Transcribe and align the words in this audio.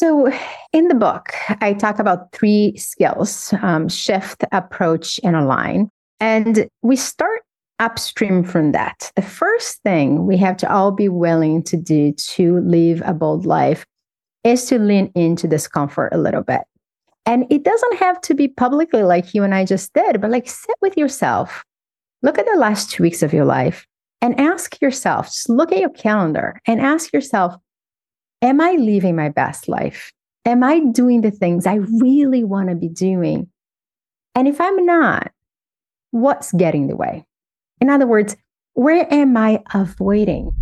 So, 0.00 0.32
in 0.72 0.88
the 0.88 0.94
book, 0.94 1.34
I 1.60 1.74
talk 1.74 1.98
about 1.98 2.32
three 2.32 2.74
skills 2.78 3.52
um, 3.60 3.86
shift, 3.90 4.42
approach, 4.50 5.20
and 5.22 5.36
align. 5.36 5.90
And 6.20 6.70
we 6.80 6.96
start 6.96 7.42
upstream 7.80 8.42
from 8.42 8.72
that. 8.72 9.12
The 9.14 9.20
first 9.20 9.82
thing 9.82 10.26
we 10.26 10.38
have 10.38 10.56
to 10.56 10.72
all 10.72 10.90
be 10.90 11.10
willing 11.10 11.62
to 11.64 11.76
do 11.76 12.12
to 12.12 12.60
live 12.60 13.02
a 13.04 13.12
bold 13.12 13.44
life 13.44 13.84
is 14.42 14.64
to 14.68 14.78
lean 14.78 15.12
into 15.14 15.46
discomfort 15.46 16.14
a 16.14 16.18
little 16.18 16.44
bit. 16.44 16.62
And 17.26 17.44
it 17.50 17.62
doesn't 17.62 17.98
have 17.98 18.22
to 18.22 18.32
be 18.32 18.48
publicly 18.48 19.02
like 19.02 19.34
you 19.34 19.44
and 19.44 19.54
I 19.54 19.66
just 19.66 19.92
did, 19.92 20.18
but 20.22 20.30
like 20.30 20.48
sit 20.48 20.76
with 20.80 20.96
yourself. 20.96 21.62
Look 22.22 22.38
at 22.38 22.46
the 22.50 22.58
last 22.58 22.90
two 22.90 23.02
weeks 23.02 23.22
of 23.22 23.34
your 23.34 23.44
life 23.44 23.86
and 24.22 24.40
ask 24.40 24.80
yourself, 24.80 25.26
just 25.26 25.50
look 25.50 25.72
at 25.72 25.78
your 25.78 25.90
calendar 25.90 26.58
and 26.66 26.80
ask 26.80 27.12
yourself, 27.12 27.54
am 28.42 28.58
I 28.60 28.72
living 28.72 29.16
my 29.16 29.28
best 29.28 29.68
life? 29.68 30.12
Am 30.46 30.64
I 30.64 30.80
doing 30.80 31.20
the 31.20 31.30
things 31.30 31.66
I 31.66 31.74
really 31.74 32.42
want 32.42 32.70
to 32.70 32.74
be 32.74 32.88
doing? 32.88 33.48
And 34.34 34.48
if 34.48 34.58
I'm 34.60 34.86
not, 34.86 35.30
what's 36.10 36.50
getting 36.52 36.82
in 36.82 36.88
the 36.88 36.96
way? 36.96 37.26
In 37.82 37.90
other 37.90 38.06
words, 38.06 38.36
where 38.72 39.06
am 39.12 39.36
I 39.36 39.62
avoiding? 39.74 40.52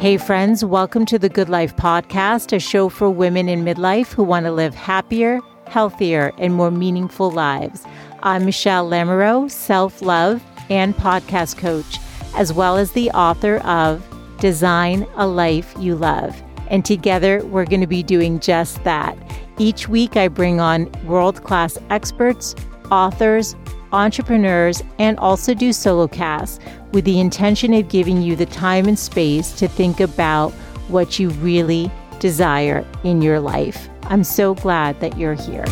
Hey, 0.00 0.16
friends, 0.16 0.64
welcome 0.64 1.06
to 1.06 1.18
the 1.18 1.30
Good 1.32 1.48
Life 1.48 1.76
Podcast, 1.76 2.54
a 2.54 2.58
show 2.58 2.88
for 2.88 3.08
women 3.08 3.48
in 3.48 3.64
midlife 3.64 4.12
who 4.12 4.24
want 4.24 4.44
to 4.46 4.52
live 4.52 4.74
happier, 4.74 5.38
healthier, 5.68 6.32
and 6.38 6.54
more 6.54 6.72
meaningful 6.72 7.30
lives. 7.30 7.84
I'm 8.24 8.44
Michelle 8.44 8.90
Lamoureux, 8.90 9.52
self 9.52 10.02
love 10.02 10.42
and 10.68 10.96
podcast 10.96 11.58
coach 11.58 11.98
as 12.34 12.52
well 12.52 12.76
as 12.76 12.92
the 12.92 13.10
author 13.10 13.58
of 13.58 14.04
Design 14.38 15.06
a 15.16 15.26
Life 15.26 15.74
You 15.78 15.96
Love. 15.96 16.40
And 16.68 16.84
together, 16.84 17.44
we're 17.46 17.66
going 17.66 17.80
to 17.80 17.86
be 17.86 18.02
doing 18.02 18.40
just 18.40 18.82
that. 18.84 19.16
Each 19.58 19.88
week, 19.88 20.16
I 20.16 20.28
bring 20.28 20.60
on 20.60 20.90
world 21.04 21.44
class 21.44 21.78
experts, 21.90 22.54
authors, 22.90 23.54
entrepreneurs, 23.92 24.82
and 24.98 25.18
also 25.18 25.54
do 25.54 25.72
solo 25.72 26.08
casts 26.08 26.58
with 26.92 27.04
the 27.04 27.20
intention 27.20 27.72
of 27.74 27.88
giving 27.88 28.22
you 28.22 28.34
the 28.34 28.46
time 28.46 28.86
and 28.86 28.98
space 28.98 29.52
to 29.52 29.68
think 29.68 30.00
about 30.00 30.50
what 30.88 31.18
you 31.18 31.30
really 31.30 31.90
desire 32.18 32.84
in 33.04 33.22
your 33.22 33.40
life. 33.40 33.88
I'm 34.04 34.24
so 34.24 34.54
glad 34.54 35.00
that 35.00 35.18
you're 35.18 35.34
here. 35.34 35.64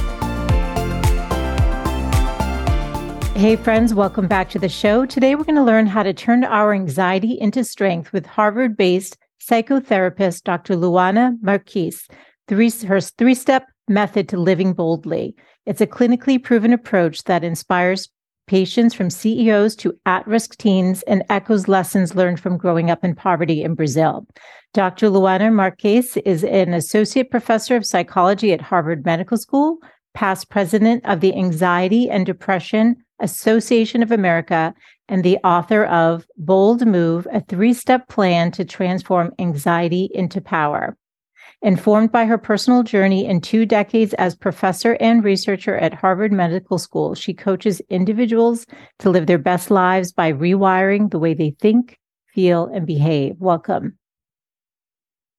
Hey, 3.35 3.57
friends, 3.57 3.95
welcome 3.95 4.29
back 4.29 4.51
to 4.51 4.59
the 4.59 4.69
show. 4.69 5.07
Today, 5.07 5.35
we're 5.35 5.45
going 5.45 5.57
to 5.57 5.65
learn 5.65 5.87
how 5.87 6.03
to 6.03 6.13
turn 6.13 6.45
our 6.45 6.75
anxiety 6.75 7.33
into 7.41 7.65
strength 7.65 8.13
with 8.13 8.27
Harvard 8.27 8.77
based 8.77 9.17
psychotherapist 9.43 10.45
Dr. 10.45 10.77
Luana 10.77 11.37
Marques, 11.41 12.07
three, 12.47 12.71
her 12.87 13.01
three 13.01 13.35
step 13.35 13.67
method 13.89 14.29
to 14.29 14.37
living 14.37 14.75
boldly. 14.75 15.35
It's 15.65 15.81
a 15.81 15.87
clinically 15.87 16.41
proven 16.41 16.75
approach 16.75 17.25
that 17.25 17.43
inspires 17.43 18.11
patients 18.47 18.95
from 18.95 19.09
CEOs 19.09 19.77
to 19.77 19.99
at 20.05 20.27
risk 20.27 20.59
teens 20.59 21.03
and 21.05 21.25
echoes 21.31 21.67
lessons 21.67 22.15
learned 22.15 22.39
from 22.39 22.59
growing 22.59 22.91
up 22.91 23.03
in 23.03 23.15
poverty 23.15 23.65
in 23.65 23.75
Brazil. 23.75 24.27
Dr. 24.75 25.09
Luana 25.09 25.51
Marques 25.51 26.19
is 26.19 26.45
an 26.45 26.75
associate 26.75 27.31
professor 27.31 27.77
of 27.77 27.87
psychology 27.87 28.53
at 28.53 28.61
Harvard 28.61 29.07
Medical 29.07 29.39
School, 29.39 29.79
past 30.15 30.51
president 30.51 31.05
of 31.07 31.21
the 31.21 31.35
Anxiety 31.35 32.11
and 32.11 32.27
Depression 32.27 32.97
Association 33.23 34.03
of 34.03 34.11
America, 34.11 34.75
and 35.09 35.25
the 35.25 35.39
author 35.39 35.85
of 35.85 36.27
Bold 36.37 36.87
Move, 36.87 37.27
a 37.33 37.41
three 37.41 37.73
step 37.73 38.09
plan 38.09 38.51
to 38.53 38.65
transform 38.65 39.33
anxiety 39.39 40.11
into 40.13 40.41
power. 40.41 40.97
Informed 41.63 42.11
by 42.11 42.25
her 42.25 42.39
personal 42.39 42.83
journey 42.83 43.25
in 43.25 43.41
two 43.41 43.65
decades 43.65 44.15
as 44.15 44.35
professor 44.35 44.97
and 44.99 45.23
researcher 45.23 45.77
at 45.77 45.95
Harvard 45.95 46.33
Medical 46.33 46.77
School, 46.77 47.15
she 47.15 47.33
coaches 47.33 47.81
individuals 47.89 48.67
to 48.99 49.11
live 49.11 49.27
their 49.27 49.39
best 49.39 49.71
lives 49.71 50.13
by 50.13 50.33
rewiring 50.33 51.11
the 51.11 51.21
way 51.21 51.35
they 51.35 51.55
think, 51.61 51.99
feel, 52.35 52.67
and 52.75 52.85
behave. 52.85 53.37
Welcome. 53.39 53.97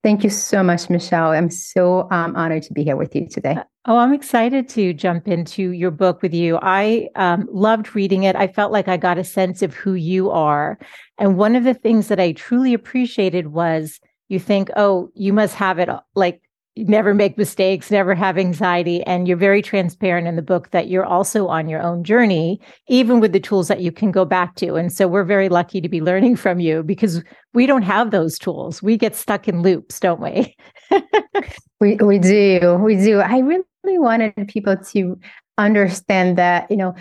Thank 0.01 0.23
you 0.23 0.29
so 0.29 0.63
much, 0.63 0.89
Michelle. 0.89 1.31
I'm 1.31 1.49
so 1.49 2.07
um, 2.09 2.35
honored 2.37 2.63
to 2.63 2.73
be 2.73 2.83
here 2.83 2.97
with 2.97 3.15
you 3.15 3.27
today. 3.27 3.57
Uh, 3.85 3.91
oh, 3.91 3.97
I'm 3.97 4.13
excited 4.13 4.69
to 4.69 4.93
jump 4.93 5.27
into 5.27 5.71
your 5.71 5.91
book 5.91 6.21
with 6.21 6.33
you. 6.33 6.59
I 6.61 7.09
um, 7.15 7.47
loved 7.51 7.95
reading 7.95 8.23
it. 8.23 8.35
I 8.35 8.47
felt 8.47 8.71
like 8.71 8.87
I 8.87 8.97
got 8.97 9.17
a 9.17 9.23
sense 9.23 9.61
of 9.61 9.73
who 9.73 9.93
you 9.93 10.29
are. 10.29 10.77
And 11.17 11.37
one 11.37 11.55
of 11.55 11.63
the 11.63 11.73
things 11.73 12.07
that 12.07 12.19
I 12.19 12.33
truly 12.33 12.73
appreciated 12.73 13.47
was 13.47 13.99
you 14.29 14.39
think, 14.39 14.69
oh, 14.75 15.09
you 15.15 15.33
must 15.33 15.55
have 15.55 15.79
it 15.79 15.89
like 16.15 16.41
never 16.75 17.13
make 17.13 17.37
mistakes, 17.37 17.91
never 17.91 18.15
have 18.15 18.37
anxiety. 18.37 19.03
And 19.03 19.27
you're 19.27 19.37
very 19.37 19.61
transparent 19.61 20.27
in 20.27 20.35
the 20.35 20.41
book 20.41 20.71
that 20.71 20.87
you're 20.87 21.05
also 21.05 21.47
on 21.47 21.69
your 21.69 21.83
own 21.83 22.03
journey, 22.03 22.59
even 22.87 23.19
with 23.19 23.31
the 23.31 23.39
tools 23.39 23.67
that 23.67 23.81
you 23.81 23.91
can 23.91 24.11
go 24.11 24.25
back 24.25 24.55
to. 24.55 24.75
And 24.75 24.91
so 24.91 25.07
we're 25.07 25.23
very 25.23 25.49
lucky 25.49 25.81
to 25.81 25.89
be 25.89 26.01
learning 26.01 26.37
from 26.37 26.59
you 26.59 26.81
because 26.81 27.23
we 27.53 27.67
don't 27.67 27.83
have 27.83 28.09
those 28.09 28.39
tools. 28.39 28.81
We 28.81 28.97
get 28.97 29.15
stuck 29.15 29.47
in 29.47 29.61
loops, 29.61 29.99
don't 29.99 30.21
we? 30.21 30.55
we 31.79 31.95
we 31.97 32.17
do. 32.17 32.79
We 32.81 32.95
do. 32.95 33.19
I 33.19 33.39
really 33.39 33.63
wanted 33.85 34.33
people 34.47 34.77
to 34.77 35.19
understand 35.57 36.37
that, 36.37 36.69
you 36.69 36.77
know, 36.77 36.95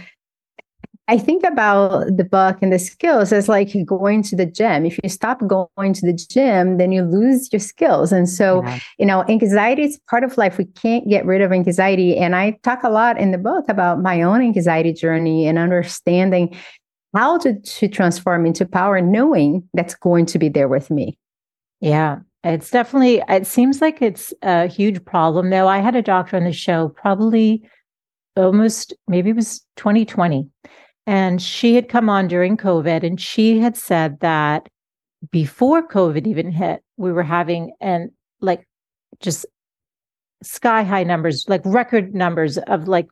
I 1.09 1.19
think 1.19 1.45
about 1.45 2.17
the 2.17 2.25
book 2.25 2.59
and 2.63 2.73
the 2.73 2.79
skills 2.79 3.33
as 3.33 3.49
like 3.49 3.75
going 3.85 4.23
to 4.23 4.37
the 4.37 4.47
gym. 4.47 4.87
If 4.87 4.99
you 5.03 5.11
stop 5.11 5.45
going 5.47 5.93
to 5.95 6.07
the 6.07 6.13
gym, 6.13 6.79
then 6.79 6.93
you 6.93 7.03
lose 7.03 7.53
your 7.53 7.61
skills. 7.61 8.13
And 8.13 8.29
so, 8.29 8.63
yeah. 8.63 8.79
you 8.99 9.07
know, 9.07 9.25
anxiety 9.29 9.83
is 9.83 9.99
part 10.09 10.23
of 10.23 10.39
life. 10.39 10.59
We 10.59 10.65
can't 10.65 11.09
get 11.09 11.27
rid 11.27 11.43
of 11.43 11.53
anxiety. 11.53 12.17
And 12.17 12.37
I 12.37 12.59
talk 12.63 12.85
a 12.85 12.89
lot 12.89 13.19
in 13.19 13.33
the 13.33 13.39
book 13.39 13.65
about 13.69 14.01
my 14.01 14.23
own 14.23 14.41
anxiety 14.43 14.93
journey 14.93 15.47
and 15.47 15.59
understanding 15.59 16.57
how 17.15 17.37
to, 17.39 17.61
to 17.61 17.89
transform 17.89 18.47
into 18.47 18.65
power, 18.65 19.01
knowing 19.01 19.69
that's 19.75 19.95
going 19.95 20.27
to 20.27 20.39
be 20.39 20.49
there 20.49 20.69
with 20.69 20.91
me. 20.91 21.19
Yeah. 21.81 22.21
It's 22.45 22.71
definitely, 22.71 23.23
it 23.29 23.47
seems 23.47 23.81
like 23.81 24.03
it's 24.03 24.35
a 24.43 24.67
huge 24.67 25.05
problem 25.05 25.51
though. 25.51 25.69
I 25.69 25.79
had 25.79 25.95
a 25.95 26.03
doctor 26.03 26.37
on 26.37 26.45
the 26.45 26.53
show 26.53 26.89
probably 26.89 27.63
almost, 28.37 28.95
maybe 29.07 29.31
it 29.31 29.37
was 29.37 29.65
2020 29.77 30.49
and 31.07 31.41
she 31.41 31.75
had 31.75 31.89
come 31.89 32.09
on 32.09 32.29
during 32.29 32.57
COVID 32.57 33.05
and 33.05 33.21
she 33.21 33.59
had 33.59 33.77
said 33.77 34.19
that 34.21 34.69
before 35.31 35.87
COVID 35.87 36.27
even 36.27 36.51
hit, 36.51 36.83
we 36.97 37.13
were 37.13 37.23
having 37.23 37.75
and 37.81 38.11
like 38.41 38.67
just 39.21 39.47
sky 40.43 40.83
high 40.83 41.05
numbers, 41.05 41.45
like 41.49 41.63
record 41.65 42.13
numbers 42.13 42.59
of 42.59 42.89
like 42.89 43.09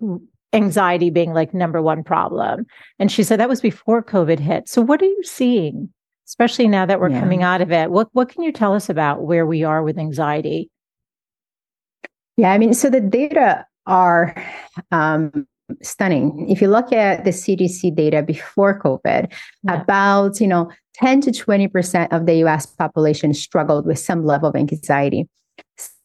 anxiety 0.52 1.10
being 1.10 1.32
like 1.32 1.54
number 1.54 1.80
one 1.80 2.02
problem. 2.02 2.66
And 2.98 3.12
she 3.12 3.22
said 3.22 3.38
that 3.38 3.48
was 3.48 3.60
before 3.60 4.02
COVID 4.02 4.40
hit. 4.40 4.68
So 4.68 4.82
what 4.82 5.00
are 5.00 5.06
you 5.06 5.22
seeing, 5.22 5.92
especially 6.30 6.68
now 6.68 6.86
that 6.86 7.00
we're 7.00 7.10
yeah. 7.10 7.18
coming 7.18 7.42
out 7.42 7.60
of 7.60 7.72
it? 7.72 7.90
What 7.90 8.08
what 8.12 8.28
can 8.28 8.44
you 8.44 8.52
tell 8.52 8.72
us 8.72 8.88
about 8.88 9.22
where 9.22 9.44
we 9.44 9.64
are 9.64 9.82
with 9.82 9.98
anxiety? 9.98 10.70
Yeah, 12.36 12.52
I 12.52 12.58
mean, 12.58 12.72
so 12.72 12.88
the 12.88 13.00
data 13.00 13.66
are 13.86 14.34
um, 14.92 15.46
stunning. 15.82 16.48
If 16.48 16.62
you 16.62 16.68
look 16.68 16.92
at 16.92 17.24
the 17.24 17.30
CDC 17.30 17.94
data 17.94 18.22
before 18.22 18.80
COVID, 18.80 19.32
yeah. 19.64 19.82
about, 19.82 20.40
you 20.40 20.46
know, 20.46 20.70
10 20.94 21.20
to 21.22 21.30
20% 21.32 22.08
of 22.12 22.26
the 22.26 22.34
US 22.44 22.64
population 22.64 23.34
struggled 23.34 23.86
with 23.86 23.98
some 23.98 24.24
level 24.24 24.48
of 24.48 24.56
anxiety. 24.56 25.28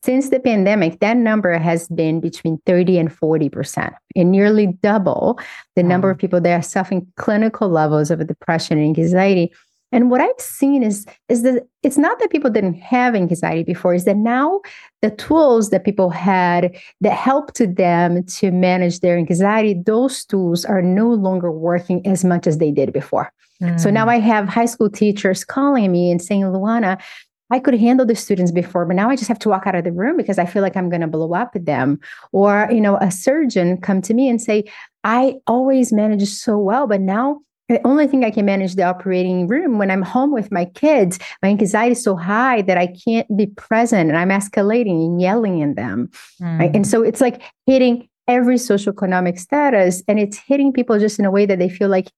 Since 0.03 0.29
the 0.29 0.39
pandemic, 0.39 0.99
that 0.99 1.17
number 1.17 1.57
has 1.57 1.87
been 1.87 2.19
between 2.19 2.59
30 2.65 2.99
and 2.99 3.09
40%, 3.09 3.93
and 4.15 4.31
nearly 4.31 4.67
double 4.83 5.39
the 5.75 5.83
number 5.83 6.11
of 6.11 6.17
people 6.17 6.41
that 6.41 6.59
are 6.59 6.61
suffering 6.61 7.07
clinical 7.15 7.69
levels 7.69 8.11
of 8.11 8.25
depression 8.27 8.77
and 8.77 8.97
anxiety 8.97 9.51
and 9.95 10.11
what 10.11 10.19
I've 10.19 10.39
seen 10.39 10.83
is 10.83 11.05
is 11.29 11.43
that 11.43 11.67
it's 11.81 11.97
not 11.97 12.19
that 12.19 12.29
people 12.29 12.49
didn't 12.49 12.73
have 12.75 13.15
anxiety 13.15 13.63
before, 13.63 13.93
is 13.93 14.03
that 14.03 14.17
now 14.17 14.59
the 15.01 15.09
tools 15.11 15.69
that 15.69 15.85
people 15.85 16.09
had 16.09 16.75
that 16.99 17.13
helped 17.13 17.59
them 17.75 18.25
to 18.25 18.51
manage 18.51 18.99
their 18.99 19.17
anxiety, 19.17 19.73
those 19.73 20.25
tools 20.25 20.65
are 20.65 20.81
no 20.81 21.07
longer 21.07 21.49
working 21.49 22.05
as 22.05 22.25
much 22.25 22.45
as 22.45 22.57
they 22.57 22.71
did 22.71 22.91
before. 22.91 23.31
Mm. 23.61 23.79
So 23.79 23.89
now 23.89 24.05
mm. 24.07 24.09
I 24.09 24.19
have 24.19 24.49
high 24.49 24.65
school 24.65 24.89
teachers 24.89 25.45
calling 25.45 25.93
me 25.93 26.11
and 26.11 26.21
saying, 26.21 26.43
Luana, 26.43 27.01
I 27.49 27.59
could 27.59 27.79
handle 27.79 28.05
the 28.05 28.15
students 28.15 28.51
before, 28.51 28.85
but 28.85 28.97
now 28.97 29.09
I 29.09 29.15
just 29.15 29.29
have 29.29 29.39
to 29.39 29.49
walk 29.49 29.65
out 29.65 29.75
of 29.75 29.85
the 29.85 29.93
room 29.93 30.17
because 30.17 30.39
I 30.39 30.45
feel 30.45 30.61
like 30.61 30.75
I'm 30.75 30.89
going 30.89 31.01
to 31.01 31.07
blow 31.07 31.33
up 31.33 31.53
with 31.53 31.65
them. 31.65 31.99
Or, 32.33 32.67
you 32.69 32.81
know, 32.81 32.97
a 32.97 33.11
surgeon 33.11 33.79
come 33.79 34.01
to 34.01 34.13
me 34.13 34.27
and 34.27 34.41
say, 34.41 34.65
I 35.05 35.35
always 35.47 35.93
manage 35.93 36.27
so 36.27 36.57
well, 36.57 36.85
but 36.85 36.99
now 36.99 37.41
the 37.67 37.85
only 37.85 38.07
thing 38.07 38.23
I 38.23 38.31
can 38.31 38.45
manage 38.45 38.75
the 38.75 38.83
operating 38.83 39.47
room 39.47 39.77
when 39.77 39.89
I'm 39.89 40.03
home 40.03 40.31
with 40.31 40.51
my 40.51 40.65
kids, 40.65 41.17
my 41.41 41.49
anxiety 41.49 41.93
is 41.93 42.03
so 42.03 42.15
high 42.15 42.61
that 42.63 42.77
I 42.77 42.87
can't 42.87 43.27
be 43.35 43.47
present 43.47 44.09
and 44.09 44.17
I'm 44.17 44.29
escalating 44.29 45.05
and 45.05 45.19
yelling 45.19 45.63
at 45.63 45.75
them. 45.75 46.09
Mm. 46.41 46.59
Right? 46.59 46.75
And 46.75 46.85
so 46.85 47.01
it's 47.01 47.21
like 47.21 47.41
hitting 47.65 48.07
every 48.27 48.55
socioeconomic 48.55 49.39
status 49.39 50.03
and 50.07 50.19
it's 50.19 50.37
hitting 50.37 50.73
people 50.73 50.99
just 50.99 51.19
in 51.19 51.25
a 51.25 51.31
way 51.31 51.45
that 51.45 51.59
they 51.59 51.69
feel 51.69 51.89
like 51.89 52.11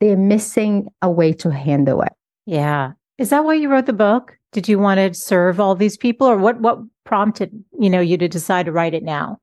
they're 0.00 0.16
missing 0.16 0.88
a 1.02 1.10
way 1.10 1.32
to 1.32 1.50
handle 1.50 2.02
it. 2.02 2.12
Yeah. 2.46 2.92
Is 3.18 3.30
that 3.30 3.44
why 3.44 3.54
you 3.54 3.70
wrote 3.70 3.86
the 3.86 3.92
book? 3.92 4.38
Did 4.52 4.68
you 4.68 4.78
want 4.78 4.98
to 4.98 5.14
serve 5.14 5.60
all 5.60 5.74
these 5.74 5.96
people 5.96 6.26
or 6.26 6.36
what 6.36 6.60
what 6.60 6.78
prompted, 7.04 7.64
you 7.78 7.90
know, 7.90 8.00
you 8.00 8.16
to 8.18 8.28
decide 8.28 8.66
to 8.66 8.72
write 8.72 8.94
it 8.94 9.02
now? 9.02 9.38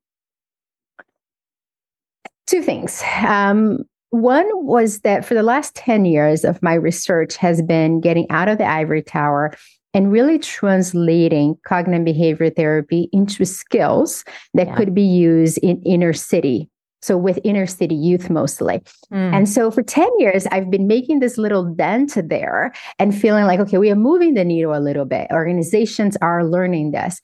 Two 2.48 2.62
things. 2.62 3.02
Um, 3.26 3.86
one 4.12 4.48
was 4.54 5.00
that 5.00 5.26
for 5.26 5.34
the 5.34 5.44
last 5.44 5.76
10 5.76 6.06
years 6.06 6.46
of 6.46 6.62
my 6.62 6.74
research 6.74 7.36
has 7.38 7.62
been 7.62 8.00
getting 8.00 8.30
out 8.30 8.48
of 8.48 8.58
the 8.58 8.66
ivory 8.66 9.02
tower 9.02 9.54
and 9.94 10.12
really 10.12 10.40
translating 10.40 11.58
cognitive 11.66 12.06
behavior 12.06 12.50
therapy 12.50 13.10
into 13.12 13.46
skills 13.46 14.24
that 14.54 14.68
yeah. 14.68 14.76
could 14.76 14.94
be 14.94 15.02
used 15.02 15.58
in 15.60 15.82
inner 15.84 16.14
city 16.14 16.70
so 17.02 17.18
with 17.18 17.40
inner 17.44 17.66
city 17.66 17.96
youth 17.96 18.30
mostly. 18.30 18.80
Mm. 19.12 19.34
And 19.34 19.50
so 19.50 19.72
for 19.72 19.82
10 19.82 20.08
years, 20.20 20.46
I've 20.48 20.70
been 20.70 20.88
making 20.88 21.20
this 21.20 21.38
little 21.38 21.64
dent 21.64 22.14
there 22.30 22.72
and 23.00 23.18
feeling 23.18 23.46
like, 23.46 23.60
okay, 23.60 23.80
we 23.80 23.90
are 23.90 23.96
moving 23.96 24.36
the 24.36 24.46
needle 24.46 24.76
a 24.76 24.80
little 24.80 25.06
bit. 25.06 25.28
Organizations 25.32 26.16
are 26.22 26.46
learning 26.46 26.92
this. 26.92 27.20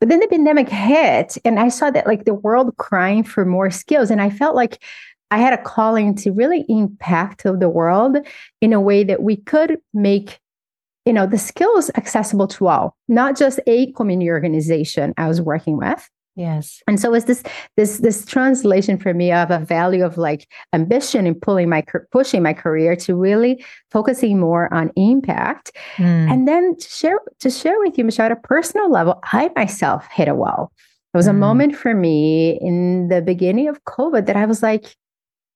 But 0.00 0.08
then 0.10 0.20
the 0.20 0.28
pandemic 0.28 0.68
hit, 0.68 1.38
and 1.44 1.58
I 1.58 1.68
saw 1.68 1.90
that 1.90 2.06
like 2.06 2.24
the 2.24 2.34
world 2.34 2.76
crying 2.76 3.22
for 3.22 3.44
more 3.44 3.70
skills. 3.70 4.10
And 4.10 4.20
I 4.20 4.28
felt 4.28 4.54
like 4.54 4.82
I 5.30 5.38
had 5.38 5.52
a 5.52 5.62
calling 5.62 6.14
to 6.16 6.30
really 6.30 6.64
impact 6.68 7.42
the 7.44 7.68
world 7.68 8.18
in 8.60 8.72
a 8.72 8.80
way 8.80 9.04
that 9.04 9.22
we 9.22 9.36
could 9.36 9.78
make 9.92 10.40
you 11.04 11.12
know 11.12 11.26
the 11.26 11.38
skills 11.38 11.90
accessible 11.96 12.48
to 12.48 12.66
all 12.66 12.96
not 13.06 13.36
just 13.36 13.60
a 13.68 13.92
community 13.92 14.28
organization 14.28 15.14
i 15.16 15.28
was 15.28 15.40
working 15.40 15.76
with 15.76 16.10
Yes. 16.36 16.82
And 16.86 17.00
so 17.00 17.14
it's 17.14 17.24
this 17.24 17.42
this 17.78 17.98
this 17.98 18.26
translation 18.26 18.98
for 18.98 19.14
me 19.14 19.32
of 19.32 19.50
a 19.50 19.58
value 19.58 20.04
of 20.04 20.18
like 20.18 20.46
ambition 20.74 21.26
and 21.26 21.40
pulling 21.40 21.70
my 21.70 21.82
pushing 22.12 22.42
my 22.42 22.52
career 22.52 22.94
to 22.96 23.16
really 23.16 23.64
focusing 23.90 24.38
more 24.38 24.72
on 24.72 24.92
impact. 24.96 25.72
Mm. 25.96 26.30
And 26.30 26.46
then 26.46 26.76
to 26.76 26.88
share 26.88 27.18
to 27.40 27.48
share 27.48 27.78
with 27.80 27.96
you, 27.96 28.04
Michelle, 28.04 28.26
at 28.26 28.32
a 28.32 28.36
personal 28.36 28.90
level, 28.90 29.18
I 29.32 29.50
myself 29.56 30.06
hit 30.12 30.28
a 30.28 30.34
wall. 30.34 30.72
It 31.14 31.16
was 31.16 31.26
mm. 31.26 31.30
a 31.30 31.34
moment 31.34 31.74
for 31.74 31.94
me 31.94 32.58
in 32.60 33.08
the 33.08 33.22
beginning 33.22 33.68
of 33.68 33.82
COVID 33.84 34.26
that 34.26 34.36
I 34.36 34.44
was 34.44 34.62
like, 34.62 34.94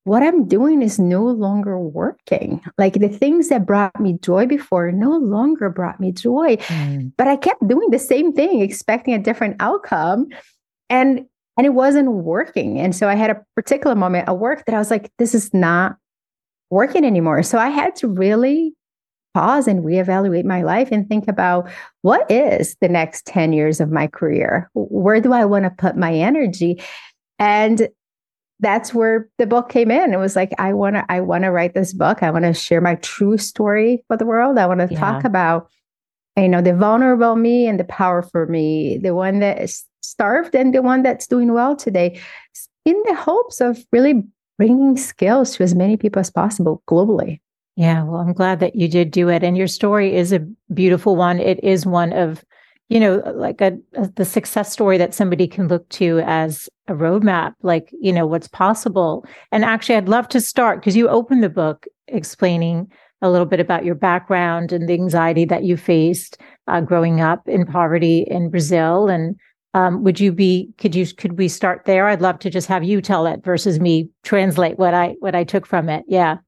what 0.04 0.22
I'm 0.22 0.48
doing 0.48 0.82
is 0.82 0.98
no 0.98 1.24
longer 1.24 1.78
working. 1.78 2.60
Like 2.78 2.94
the 2.94 3.08
things 3.08 3.48
that 3.48 3.66
brought 3.66 4.00
me 4.00 4.18
joy 4.22 4.46
before 4.46 4.90
no 4.92 5.10
longer 5.10 5.68
brought 5.68 6.00
me 6.00 6.12
joy. 6.12 6.56
Mm. 6.56 7.12
But 7.18 7.28
I 7.28 7.36
kept 7.36 7.66
doing 7.68 7.90
the 7.90 7.98
same 7.98 8.32
thing, 8.32 8.60
expecting 8.60 9.14
a 9.14 9.18
different 9.18 9.56
outcome 9.60 10.28
and 10.88 11.26
and 11.56 11.66
it 11.66 11.74
wasn't 11.74 12.10
working 12.10 12.78
and 12.78 12.94
so 12.94 13.08
i 13.08 13.14
had 13.14 13.30
a 13.30 13.44
particular 13.54 13.94
moment 13.94 14.28
at 14.28 14.38
work 14.38 14.64
that 14.64 14.74
i 14.74 14.78
was 14.78 14.90
like 14.90 15.10
this 15.18 15.34
is 15.34 15.52
not 15.54 15.96
working 16.70 17.04
anymore 17.04 17.42
so 17.42 17.58
i 17.58 17.68
had 17.68 17.94
to 17.94 18.08
really 18.08 18.74
pause 19.34 19.68
and 19.68 19.84
reevaluate 19.84 20.44
my 20.44 20.62
life 20.62 20.88
and 20.90 21.08
think 21.08 21.28
about 21.28 21.68
what 22.02 22.28
is 22.30 22.76
the 22.80 22.88
next 22.88 23.26
10 23.26 23.52
years 23.52 23.80
of 23.80 23.90
my 23.90 24.06
career 24.06 24.70
where 24.74 25.20
do 25.20 25.32
i 25.32 25.44
want 25.44 25.64
to 25.64 25.70
put 25.70 25.96
my 25.96 26.12
energy 26.12 26.82
and 27.38 27.88
that's 28.60 28.94
where 28.94 29.28
the 29.38 29.46
book 29.46 29.68
came 29.68 29.90
in 29.90 30.12
it 30.12 30.18
was 30.18 30.36
like 30.36 30.52
i 30.58 30.72
want 30.72 30.94
to 30.96 31.04
i 31.08 31.20
want 31.20 31.44
to 31.44 31.50
write 31.50 31.74
this 31.74 31.92
book 31.92 32.22
i 32.22 32.30
want 32.30 32.44
to 32.44 32.54
share 32.54 32.80
my 32.80 32.94
true 32.96 33.38
story 33.38 34.04
for 34.06 34.16
the 34.16 34.26
world 34.26 34.58
i 34.58 34.66
want 34.66 34.80
to 34.80 34.88
yeah. 34.90 35.00
talk 35.00 35.24
about 35.24 35.68
you 36.36 36.48
know 36.48 36.62
the 36.62 36.74
vulnerable 36.74 37.36
me 37.36 37.66
and 37.66 37.80
the 37.80 37.84
powerful 37.84 38.46
me 38.46 38.98
the 38.98 39.14
one 39.14 39.40
that 39.40 39.60
is 39.60 39.84
starved 40.02 40.54
and 40.54 40.74
the 40.74 40.82
one 40.82 41.02
that's 41.02 41.26
doing 41.26 41.52
well 41.52 41.74
today 41.74 42.18
in 42.84 43.02
the 43.06 43.14
hopes 43.14 43.60
of 43.60 43.84
really 43.92 44.24
bringing 44.60 44.96
skills 44.96 45.56
to 45.56 45.62
as 45.62 45.74
many 45.74 45.96
people 45.96 46.20
as 46.20 46.30
possible 46.30 46.82
globally. 46.86 47.40
Yeah, 47.76 48.02
well, 48.02 48.20
I'm 48.20 48.34
glad 48.34 48.60
that 48.60 48.76
you 48.76 48.88
did 48.88 49.10
do 49.10 49.30
it. 49.30 49.42
And 49.42 49.56
your 49.56 49.68
story 49.68 50.14
is 50.14 50.32
a 50.32 50.46
beautiful 50.74 51.16
one. 51.16 51.40
It 51.40 51.64
is 51.64 51.86
one 51.86 52.12
of, 52.12 52.44
you 52.90 52.98
know, 52.98 53.22
like 53.36 53.60
a, 53.60 53.78
a 53.94 54.10
the 54.16 54.24
success 54.24 54.70
story 54.70 54.98
that 54.98 55.14
somebody 55.14 55.46
can 55.46 55.68
look 55.68 55.88
to 55.90 56.20
as 56.26 56.68
a 56.88 56.92
roadmap, 56.92 57.54
like, 57.62 57.88
you 58.00 58.12
know, 58.12 58.26
what's 58.26 58.48
possible. 58.48 59.24
And 59.52 59.64
actually, 59.64 59.94
I'd 59.94 60.08
love 60.08 60.28
to 60.30 60.40
start 60.40 60.80
because 60.80 60.96
you 60.96 61.08
opened 61.08 61.42
the 61.42 61.48
book 61.48 61.86
explaining 62.08 62.90
a 63.22 63.30
little 63.30 63.46
bit 63.46 63.60
about 63.60 63.84
your 63.84 63.94
background 63.94 64.72
and 64.72 64.88
the 64.88 64.94
anxiety 64.94 65.44
that 65.44 65.62
you 65.62 65.76
faced 65.76 66.38
uh, 66.66 66.80
growing 66.80 67.20
up 67.20 67.46
in 67.46 67.64
poverty 67.64 68.26
in 68.28 68.50
Brazil. 68.50 69.08
And 69.08 69.36
um, 69.72 70.02
would 70.02 70.18
you 70.18 70.32
be 70.32 70.70
could 70.78 70.96
you 70.96 71.06
could 71.14 71.38
we 71.38 71.46
start 71.46 71.82
there? 71.84 72.08
I'd 72.08 72.20
love 72.20 72.40
to 72.40 72.50
just 72.50 72.66
have 72.66 72.82
you 72.82 73.00
tell 73.00 73.24
it 73.24 73.44
versus 73.44 73.78
me 73.78 74.08
translate 74.24 74.80
what 74.80 74.94
i 74.94 75.14
what 75.20 75.36
i 75.36 75.44
took 75.44 75.64
from 75.64 75.88
it. 75.88 76.04
Yeah 76.08 76.38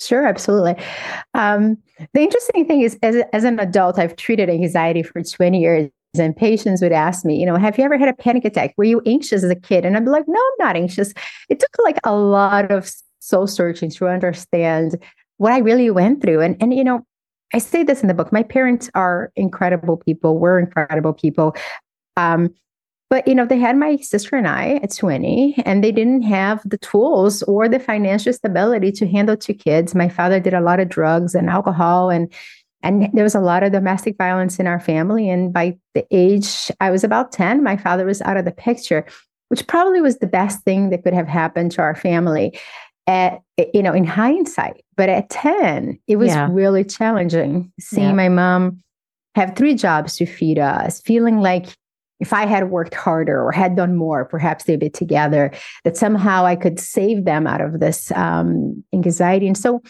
Sure, 0.00 0.26
absolutely. 0.26 0.82
Um, 1.34 1.76
the 2.14 2.20
interesting 2.20 2.66
thing 2.66 2.80
is, 2.80 2.98
as, 3.02 3.16
as 3.32 3.44
an 3.44 3.60
adult, 3.60 3.98
I've 3.98 4.16
treated 4.16 4.48
anxiety 4.48 5.02
for 5.02 5.22
20 5.22 5.60
years, 5.60 5.90
and 6.18 6.34
patients 6.34 6.80
would 6.80 6.92
ask 6.92 7.24
me, 7.24 7.38
you 7.38 7.44
know, 7.44 7.56
have 7.56 7.76
you 7.76 7.84
ever 7.84 7.98
had 7.98 8.08
a 8.08 8.14
panic 8.14 8.44
attack? 8.44 8.74
Were 8.76 8.84
you 8.84 9.02
anxious 9.04 9.44
as 9.44 9.50
a 9.50 9.54
kid? 9.54 9.84
And 9.84 9.96
I'd 9.96 10.04
be 10.04 10.10
like, 10.10 10.24
no, 10.26 10.40
I'm 10.40 10.66
not 10.66 10.76
anxious. 10.76 11.12
It 11.50 11.60
took 11.60 11.70
like 11.84 11.98
a 12.04 12.14
lot 12.14 12.70
of 12.72 12.90
soul 13.20 13.46
searching 13.46 13.90
to 13.90 14.08
understand 14.08 14.96
what 15.36 15.52
I 15.52 15.58
really 15.58 15.90
went 15.90 16.22
through. 16.22 16.40
And, 16.40 16.56
and, 16.60 16.72
you 16.74 16.82
know, 16.82 17.04
I 17.52 17.58
say 17.58 17.84
this 17.84 18.00
in 18.00 18.08
the 18.08 18.14
book. 18.14 18.32
My 18.32 18.42
parents 18.42 18.90
are 18.94 19.30
incredible 19.36 19.98
people. 19.98 20.38
We're 20.38 20.58
incredible 20.58 21.12
people. 21.12 21.54
Um, 22.16 22.54
but 23.10 23.26
you 23.26 23.34
know, 23.34 23.44
they 23.44 23.58
had 23.58 23.76
my 23.76 23.96
sister 23.96 24.36
and 24.36 24.46
I 24.46 24.78
at 24.84 24.94
20, 24.94 25.56
and 25.66 25.82
they 25.82 25.90
didn't 25.90 26.22
have 26.22 26.62
the 26.64 26.78
tools 26.78 27.42
or 27.42 27.68
the 27.68 27.80
financial 27.80 28.32
stability 28.32 28.92
to 28.92 29.06
handle 29.08 29.36
two 29.36 29.52
kids. 29.52 29.96
My 29.96 30.08
father 30.08 30.38
did 30.38 30.54
a 30.54 30.60
lot 30.60 30.78
of 30.78 30.88
drugs 30.88 31.34
and 31.34 31.50
alcohol, 31.50 32.08
and 32.08 32.32
and 32.82 33.10
there 33.12 33.24
was 33.24 33.34
a 33.34 33.40
lot 33.40 33.64
of 33.64 33.72
domestic 33.72 34.16
violence 34.16 34.58
in 34.58 34.68
our 34.68 34.78
family. 34.80 35.28
And 35.28 35.52
by 35.52 35.76
the 35.94 36.06
age 36.12 36.70
I 36.80 36.90
was 36.90 37.04
about 37.04 37.32
10, 37.32 37.62
my 37.62 37.76
father 37.76 38.06
was 38.06 38.22
out 38.22 38.38
of 38.38 38.46
the 38.46 38.52
picture, 38.52 39.04
which 39.48 39.66
probably 39.66 40.00
was 40.00 40.18
the 40.18 40.26
best 40.26 40.62
thing 40.62 40.88
that 40.90 41.02
could 41.02 41.12
have 41.12 41.28
happened 41.28 41.72
to 41.72 41.82
our 41.82 41.96
family. 41.96 42.58
At 43.08 43.40
eh, 43.58 43.66
you 43.74 43.82
know, 43.82 43.92
in 43.92 44.04
hindsight, 44.04 44.84
but 44.96 45.08
at 45.08 45.30
10, 45.30 45.98
it 46.06 46.16
was 46.16 46.28
yeah. 46.28 46.48
really 46.48 46.84
challenging 46.84 47.72
seeing 47.80 48.10
yeah. 48.10 48.14
my 48.14 48.28
mom 48.28 48.80
have 49.34 49.56
three 49.56 49.74
jobs 49.74 50.14
to 50.16 50.26
feed 50.26 50.60
us, 50.60 51.00
feeling 51.00 51.40
like 51.40 51.76
if 52.20 52.32
I 52.32 52.46
had 52.46 52.70
worked 52.70 52.94
harder 52.94 53.42
or 53.42 53.50
had 53.50 53.76
done 53.76 53.96
more, 53.96 54.24
perhaps 54.24 54.64
they'd 54.64 54.78
be 54.78 54.90
together, 54.90 55.50
that 55.84 55.96
somehow 55.96 56.44
I 56.44 56.56
could 56.56 56.78
save 56.78 57.24
them 57.24 57.46
out 57.46 57.60
of 57.60 57.80
this 57.80 58.12
um, 58.12 58.84
anxiety. 58.92 59.46
And 59.46 59.56
so 59.56 59.82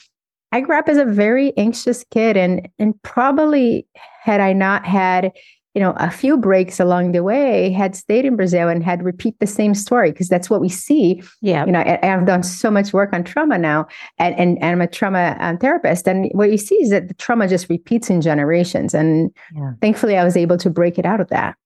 I 0.53 0.61
grew 0.61 0.79
up 0.79 0.88
as 0.88 0.97
a 0.97 1.05
very 1.05 1.56
anxious 1.56 2.05
kid, 2.11 2.37
and 2.37 2.69
and 2.79 3.00
probably 3.03 3.87
had 4.23 4.41
I 4.41 4.53
not 4.53 4.85
had 4.85 5.33
you 5.75 5.81
know 5.81 5.93
a 5.97 6.11
few 6.11 6.37
breaks 6.37 6.81
along 6.81 7.12
the 7.12 7.23
way, 7.23 7.71
had 7.71 7.95
stayed 7.95 8.25
in 8.25 8.35
Brazil 8.35 8.69
and 8.69 8.83
had 8.83 9.05
repeat 9.05 9.38
the 9.38 9.47
same 9.47 9.75
story 9.75 10.11
because 10.11 10.28
that's 10.28 10.50
what 10.50 10.61
we 10.61 10.69
see. 10.69 11.23
Yeah, 11.40 11.64
you 11.66 11.73
know, 11.73 11.81
I, 11.81 12.05
have 12.05 12.26
done 12.26 12.43
so 12.43 12.71
much 12.71 12.93
work 12.93 13.12
on 13.12 13.23
trauma 13.23 13.59
now, 13.59 13.87
and 14.19 14.37
and, 14.38 14.59
and 14.59 14.73
I'm 14.73 14.81
a 14.81 14.88
trauma 14.88 15.37
um, 15.38 15.59
therapist, 15.59 16.09
and 16.09 16.28
what 16.33 16.50
you 16.50 16.59
see 16.59 16.76
is 16.76 16.90
that 16.90 17.07
the 17.07 17.14
trauma 17.14 17.47
just 17.47 17.69
repeats 17.69 18.11
in 18.11 18.21
generations, 18.21 18.93
and 18.93 19.31
yeah. 19.55 19.73
thankfully 19.81 20.19
I 20.19 20.25
was 20.25 20.37
able 20.37 20.57
to 20.59 20.71
break 20.71 20.99
it 20.99 21.07
out 21.07 21.21
of 21.21 21.28
that. 21.28 21.57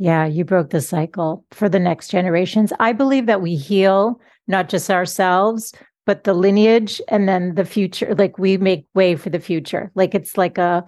Yeah, 0.00 0.24
you 0.24 0.46
broke 0.46 0.70
the 0.70 0.80
cycle 0.80 1.44
for 1.50 1.68
the 1.68 1.78
next 1.78 2.08
generations. 2.08 2.72
I 2.80 2.94
believe 2.94 3.26
that 3.26 3.42
we 3.42 3.54
heal 3.54 4.18
not 4.48 4.70
just 4.70 4.90
ourselves, 4.90 5.74
but 6.06 6.24
the 6.24 6.32
lineage 6.32 7.02
and 7.08 7.28
then 7.28 7.54
the 7.54 7.66
future. 7.66 8.14
Like 8.14 8.38
we 8.38 8.56
make 8.56 8.86
way 8.94 9.14
for 9.14 9.28
the 9.28 9.38
future. 9.38 9.92
Like 9.94 10.14
it's 10.14 10.38
like 10.38 10.56
a 10.56 10.86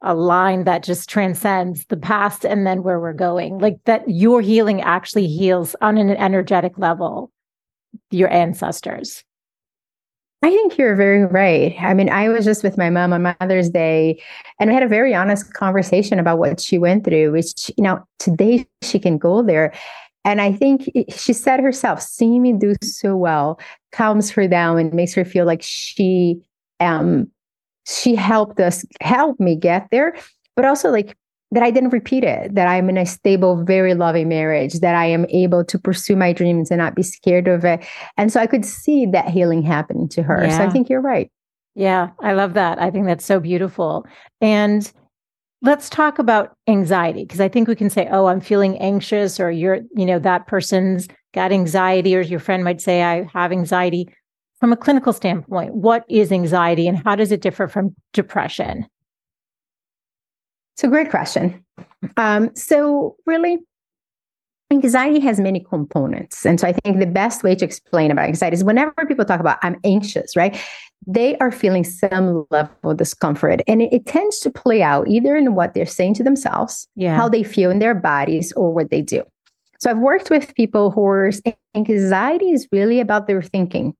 a 0.00 0.14
line 0.14 0.62
that 0.64 0.84
just 0.84 1.08
transcends 1.08 1.86
the 1.86 1.96
past 1.96 2.44
and 2.44 2.64
then 2.64 2.84
where 2.84 3.00
we're 3.00 3.12
going. 3.12 3.58
Like 3.58 3.78
that 3.86 4.08
your 4.08 4.40
healing 4.40 4.80
actually 4.80 5.26
heals 5.26 5.74
on 5.80 5.98
an 5.98 6.10
energetic 6.10 6.78
level 6.78 7.32
your 8.12 8.32
ancestors. 8.32 9.24
I 10.44 10.50
think 10.50 10.76
you're 10.76 10.96
very 10.96 11.24
right. 11.24 11.76
I 11.80 11.94
mean, 11.94 12.08
I 12.08 12.28
was 12.28 12.44
just 12.44 12.64
with 12.64 12.76
my 12.76 12.90
mom 12.90 13.12
on 13.12 13.34
Mother's 13.40 13.70
Day, 13.70 14.20
and 14.58 14.68
we 14.68 14.74
had 14.74 14.82
a 14.82 14.88
very 14.88 15.14
honest 15.14 15.54
conversation 15.54 16.18
about 16.18 16.38
what 16.38 16.60
she 16.60 16.78
went 16.78 17.04
through, 17.04 17.30
which, 17.30 17.70
you 17.76 17.84
know, 17.84 18.04
today 18.18 18.66
she 18.82 18.98
can 18.98 19.18
go 19.18 19.42
there. 19.42 19.72
And 20.24 20.40
I 20.40 20.52
think 20.52 20.88
she 21.08 21.32
said 21.32 21.60
herself, 21.60 22.02
seeing 22.02 22.42
me 22.42 22.52
do 22.52 22.74
so 22.82 23.16
well 23.16 23.60
calms 23.92 24.30
her 24.30 24.48
down 24.48 24.78
and 24.78 24.92
makes 24.92 25.14
her 25.14 25.24
feel 25.24 25.46
like 25.46 25.62
she 25.62 26.40
um 26.80 27.28
she 27.86 28.14
helped 28.14 28.60
us 28.60 28.84
help 29.00 29.38
me 29.40 29.56
get 29.56 29.88
there, 29.90 30.16
but 30.56 30.64
also 30.64 30.90
like 30.90 31.16
that 31.52 31.62
I 31.62 31.70
didn't 31.70 31.90
repeat 31.90 32.24
it, 32.24 32.54
that 32.54 32.66
I'm 32.66 32.88
in 32.88 32.96
a 32.96 33.06
stable, 33.06 33.62
very 33.62 33.94
loving 33.94 34.28
marriage, 34.28 34.80
that 34.80 34.94
I 34.94 35.06
am 35.06 35.26
able 35.28 35.64
to 35.66 35.78
pursue 35.78 36.16
my 36.16 36.32
dreams 36.32 36.70
and 36.70 36.78
not 36.78 36.96
be 36.96 37.02
scared 37.02 37.46
of 37.46 37.64
it. 37.64 37.84
And 38.16 38.32
so 38.32 38.40
I 38.40 38.46
could 38.46 38.64
see 38.64 39.06
that 39.12 39.28
healing 39.28 39.62
happening 39.62 40.08
to 40.08 40.22
her. 40.22 40.42
Yeah. 40.42 40.56
So 40.56 40.64
I 40.64 40.70
think 40.70 40.88
you're 40.88 41.00
right. 41.00 41.30
Yeah, 41.74 42.08
I 42.20 42.32
love 42.32 42.54
that. 42.54 42.80
I 42.80 42.90
think 42.90 43.06
that's 43.06 43.24
so 43.24 43.38
beautiful. 43.38 44.04
And 44.40 44.90
let's 45.60 45.88
talk 45.88 46.18
about 46.18 46.56
anxiety 46.66 47.24
because 47.24 47.40
I 47.40 47.48
think 47.48 47.68
we 47.68 47.76
can 47.76 47.90
say, 47.90 48.08
oh, 48.10 48.26
I'm 48.26 48.40
feeling 48.40 48.76
anxious, 48.78 49.38
or 49.38 49.50
you're, 49.50 49.80
you 49.94 50.04
know, 50.04 50.18
that 50.18 50.46
person's 50.46 51.06
got 51.34 51.52
anxiety, 51.52 52.16
or 52.16 52.20
your 52.20 52.40
friend 52.40 52.64
might 52.64 52.80
say, 52.80 53.02
I 53.02 53.28
have 53.32 53.52
anxiety. 53.52 54.08
from 54.62 54.72
a 54.72 54.76
clinical 54.76 55.12
standpoint, 55.12 55.74
what 55.74 56.04
is 56.08 56.30
anxiety 56.30 56.86
and 56.86 56.96
how 56.96 57.16
does 57.16 57.32
it 57.32 57.40
differ 57.40 57.66
from 57.66 57.96
depression? 58.12 58.86
It's 60.74 60.84
a 60.84 60.88
great 60.88 61.10
question. 61.10 61.64
Um, 62.16 62.54
so, 62.54 63.16
really, 63.26 63.58
anxiety 64.70 65.20
has 65.20 65.38
many 65.38 65.60
components. 65.60 66.46
And 66.46 66.58
so, 66.58 66.66
I 66.66 66.72
think 66.72 66.98
the 66.98 67.06
best 67.06 67.42
way 67.42 67.54
to 67.54 67.64
explain 67.64 68.10
about 68.10 68.24
anxiety 68.24 68.54
is 68.54 68.64
whenever 68.64 68.92
people 69.06 69.24
talk 69.24 69.40
about 69.40 69.58
I'm 69.62 69.78
anxious, 69.84 70.34
right? 70.36 70.58
They 71.06 71.36
are 71.38 71.50
feeling 71.50 71.84
some 71.84 72.46
level 72.50 72.90
of 72.90 72.96
discomfort. 72.96 73.62
And 73.66 73.82
it, 73.82 73.92
it 73.92 74.06
tends 74.06 74.38
to 74.40 74.50
play 74.50 74.82
out 74.82 75.08
either 75.08 75.36
in 75.36 75.54
what 75.54 75.74
they're 75.74 75.84
saying 75.84 76.14
to 76.14 76.22
themselves, 76.22 76.86
yeah. 76.94 77.16
how 77.16 77.28
they 77.28 77.42
feel 77.42 77.70
in 77.70 77.80
their 77.80 77.94
bodies, 77.94 78.52
or 78.52 78.72
what 78.72 78.90
they 78.90 79.02
do. 79.02 79.22
So, 79.78 79.90
I've 79.90 79.98
worked 79.98 80.30
with 80.30 80.54
people 80.54 80.90
whose 80.90 81.42
anxiety 81.74 82.50
is 82.50 82.66
really 82.72 83.00
about 83.00 83.26
their 83.26 83.42
thinking. 83.42 83.94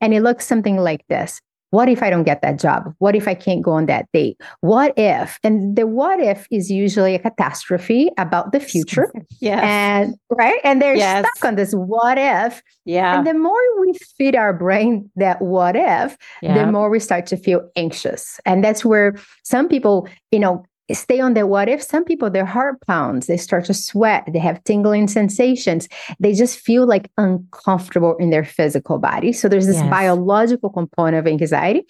And 0.00 0.12
it 0.12 0.22
looks 0.22 0.46
something 0.46 0.76
like 0.76 1.06
this 1.08 1.40
what 1.74 1.88
if 1.88 2.04
I 2.04 2.08
don't 2.08 2.22
get 2.22 2.40
that 2.42 2.60
job? 2.60 2.94
What 2.98 3.16
if 3.16 3.26
I 3.26 3.34
can't 3.34 3.60
go 3.60 3.72
on 3.72 3.86
that 3.86 4.06
date? 4.12 4.40
What 4.60 4.94
if? 4.96 5.40
And 5.42 5.74
the 5.74 5.88
what 5.88 6.20
if 6.20 6.46
is 6.52 6.70
usually 6.70 7.16
a 7.16 7.18
catastrophe 7.18 8.10
about 8.16 8.52
the 8.52 8.60
future. 8.60 9.12
Yeah. 9.40 9.60
And 9.62 10.14
right. 10.30 10.60
And 10.64 10.80
they're 10.80 10.94
yes. 10.94 11.26
stuck 11.36 11.48
on 11.48 11.56
this 11.56 11.72
what 11.72 12.16
if. 12.16 12.62
Yeah. 12.84 13.18
And 13.18 13.26
the 13.26 13.34
more 13.34 13.60
we 13.80 13.92
feed 14.16 14.36
our 14.36 14.52
brain 14.54 15.10
that 15.16 15.42
what 15.42 15.76
if, 15.76 16.16
yeah. 16.40 16.54
the 16.54 16.70
more 16.70 16.88
we 16.88 16.98
start 16.98 17.26
to 17.26 17.36
feel 17.36 17.68
anxious. 17.76 18.40
And 18.46 18.64
that's 18.64 18.84
where 18.84 19.16
some 19.42 19.68
people, 19.68 20.08
you 20.30 20.38
know, 20.38 20.64
stay 20.92 21.20
on 21.20 21.34
the 21.34 21.46
what 21.46 21.68
if. 21.68 21.82
Some 21.82 22.04
people 22.04 22.30
their 22.30 22.44
heart 22.44 22.80
pounds 22.86 23.26
they 23.26 23.36
start 23.36 23.64
to 23.66 23.74
sweat 23.74 24.28
they 24.32 24.38
have 24.38 24.62
tingling 24.64 25.08
sensations. 25.08 25.88
They 26.20 26.34
just 26.34 26.58
feel 26.58 26.86
like 26.86 27.10
uncomfortable 27.16 28.16
in 28.18 28.30
their 28.30 28.44
physical 28.44 28.98
body. 28.98 29.32
So 29.32 29.48
there's 29.48 29.66
this 29.66 29.76
yes. 29.76 29.90
biological 29.90 30.70
component 30.70 31.16
of 31.16 31.26
anxiety. 31.26 31.84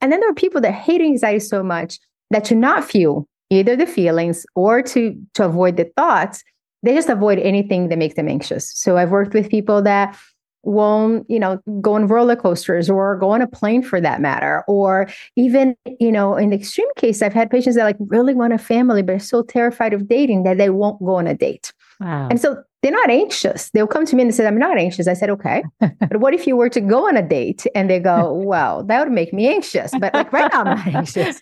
And 0.00 0.10
then 0.10 0.20
there 0.20 0.30
are 0.30 0.34
people 0.34 0.60
that 0.62 0.72
hate 0.72 1.02
anxiety 1.02 1.40
so 1.40 1.62
much 1.62 1.98
that 2.30 2.44
to 2.44 2.54
not 2.54 2.84
feel 2.84 3.28
either 3.50 3.76
the 3.76 3.86
feelings 3.86 4.46
or 4.54 4.80
to 4.82 5.20
to 5.34 5.44
avoid 5.44 5.76
the 5.76 5.90
thoughts 5.96 6.42
they 6.82 6.94
just 6.94 7.10
avoid 7.10 7.38
anything 7.38 7.88
that 7.88 7.98
makes 7.98 8.14
them 8.14 8.28
anxious. 8.28 8.72
So 8.74 8.96
i've 8.96 9.10
worked 9.10 9.34
with 9.34 9.50
people 9.50 9.82
that 9.82 10.16
won't 10.62 11.28
you 11.30 11.38
know 11.38 11.60
go 11.80 11.94
on 11.94 12.06
roller 12.06 12.36
coasters 12.36 12.90
or 12.90 13.16
go 13.16 13.30
on 13.30 13.42
a 13.42 13.46
plane 13.46 13.82
for 13.82 14.00
that 14.00 14.20
matter. 14.20 14.64
Or 14.66 15.08
even 15.36 15.76
you 15.98 16.12
know 16.12 16.36
in 16.36 16.50
the 16.50 16.56
extreme 16.56 16.88
case 16.96 17.22
i've 17.22 17.32
had 17.32 17.50
patients 17.50 17.76
that 17.76 17.84
like 17.84 17.96
really 18.00 18.34
want 18.34 18.52
a 18.52 18.58
family 18.58 19.02
but 19.02 19.14
are 19.16 19.18
so 19.18 19.42
terrified 19.42 19.92
of 19.92 20.08
dating 20.08 20.42
that 20.44 20.58
they 20.58 20.70
won't 20.70 20.98
go 21.04 21.16
on 21.16 21.26
a 21.26 21.34
date. 21.34 21.72
Wow. 22.00 22.28
and 22.30 22.40
so 22.40 22.62
they're 22.82 22.92
not 22.92 23.10
anxious. 23.10 23.68
They'll 23.72 23.86
come 23.86 24.06
to 24.06 24.16
me 24.16 24.22
and 24.22 24.34
say 24.34 24.46
i'm 24.46 24.58
not 24.58 24.78
anxious. 24.78 25.06
I 25.06 25.14
said 25.14 25.30
okay 25.30 25.62
but 25.80 26.18
what 26.18 26.34
if 26.34 26.46
you 26.46 26.56
were 26.56 26.70
to 26.70 26.80
go 26.80 27.08
on 27.08 27.16
a 27.16 27.26
date? 27.26 27.66
And 27.74 27.88
they 27.88 27.98
go 27.98 28.32
well 28.44 28.84
that 28.84 29.00
would 29.04 29.12
make 29.12 29.32
me 29.32 29.48
anxious 29.48 29.92
but 29.98 30.12
like 30.14 30.32
right 30.32 30.50
now 30.52 30.60
i'm 30.60 30.76
not 30.76 30.86
anxious. 30.86 31.40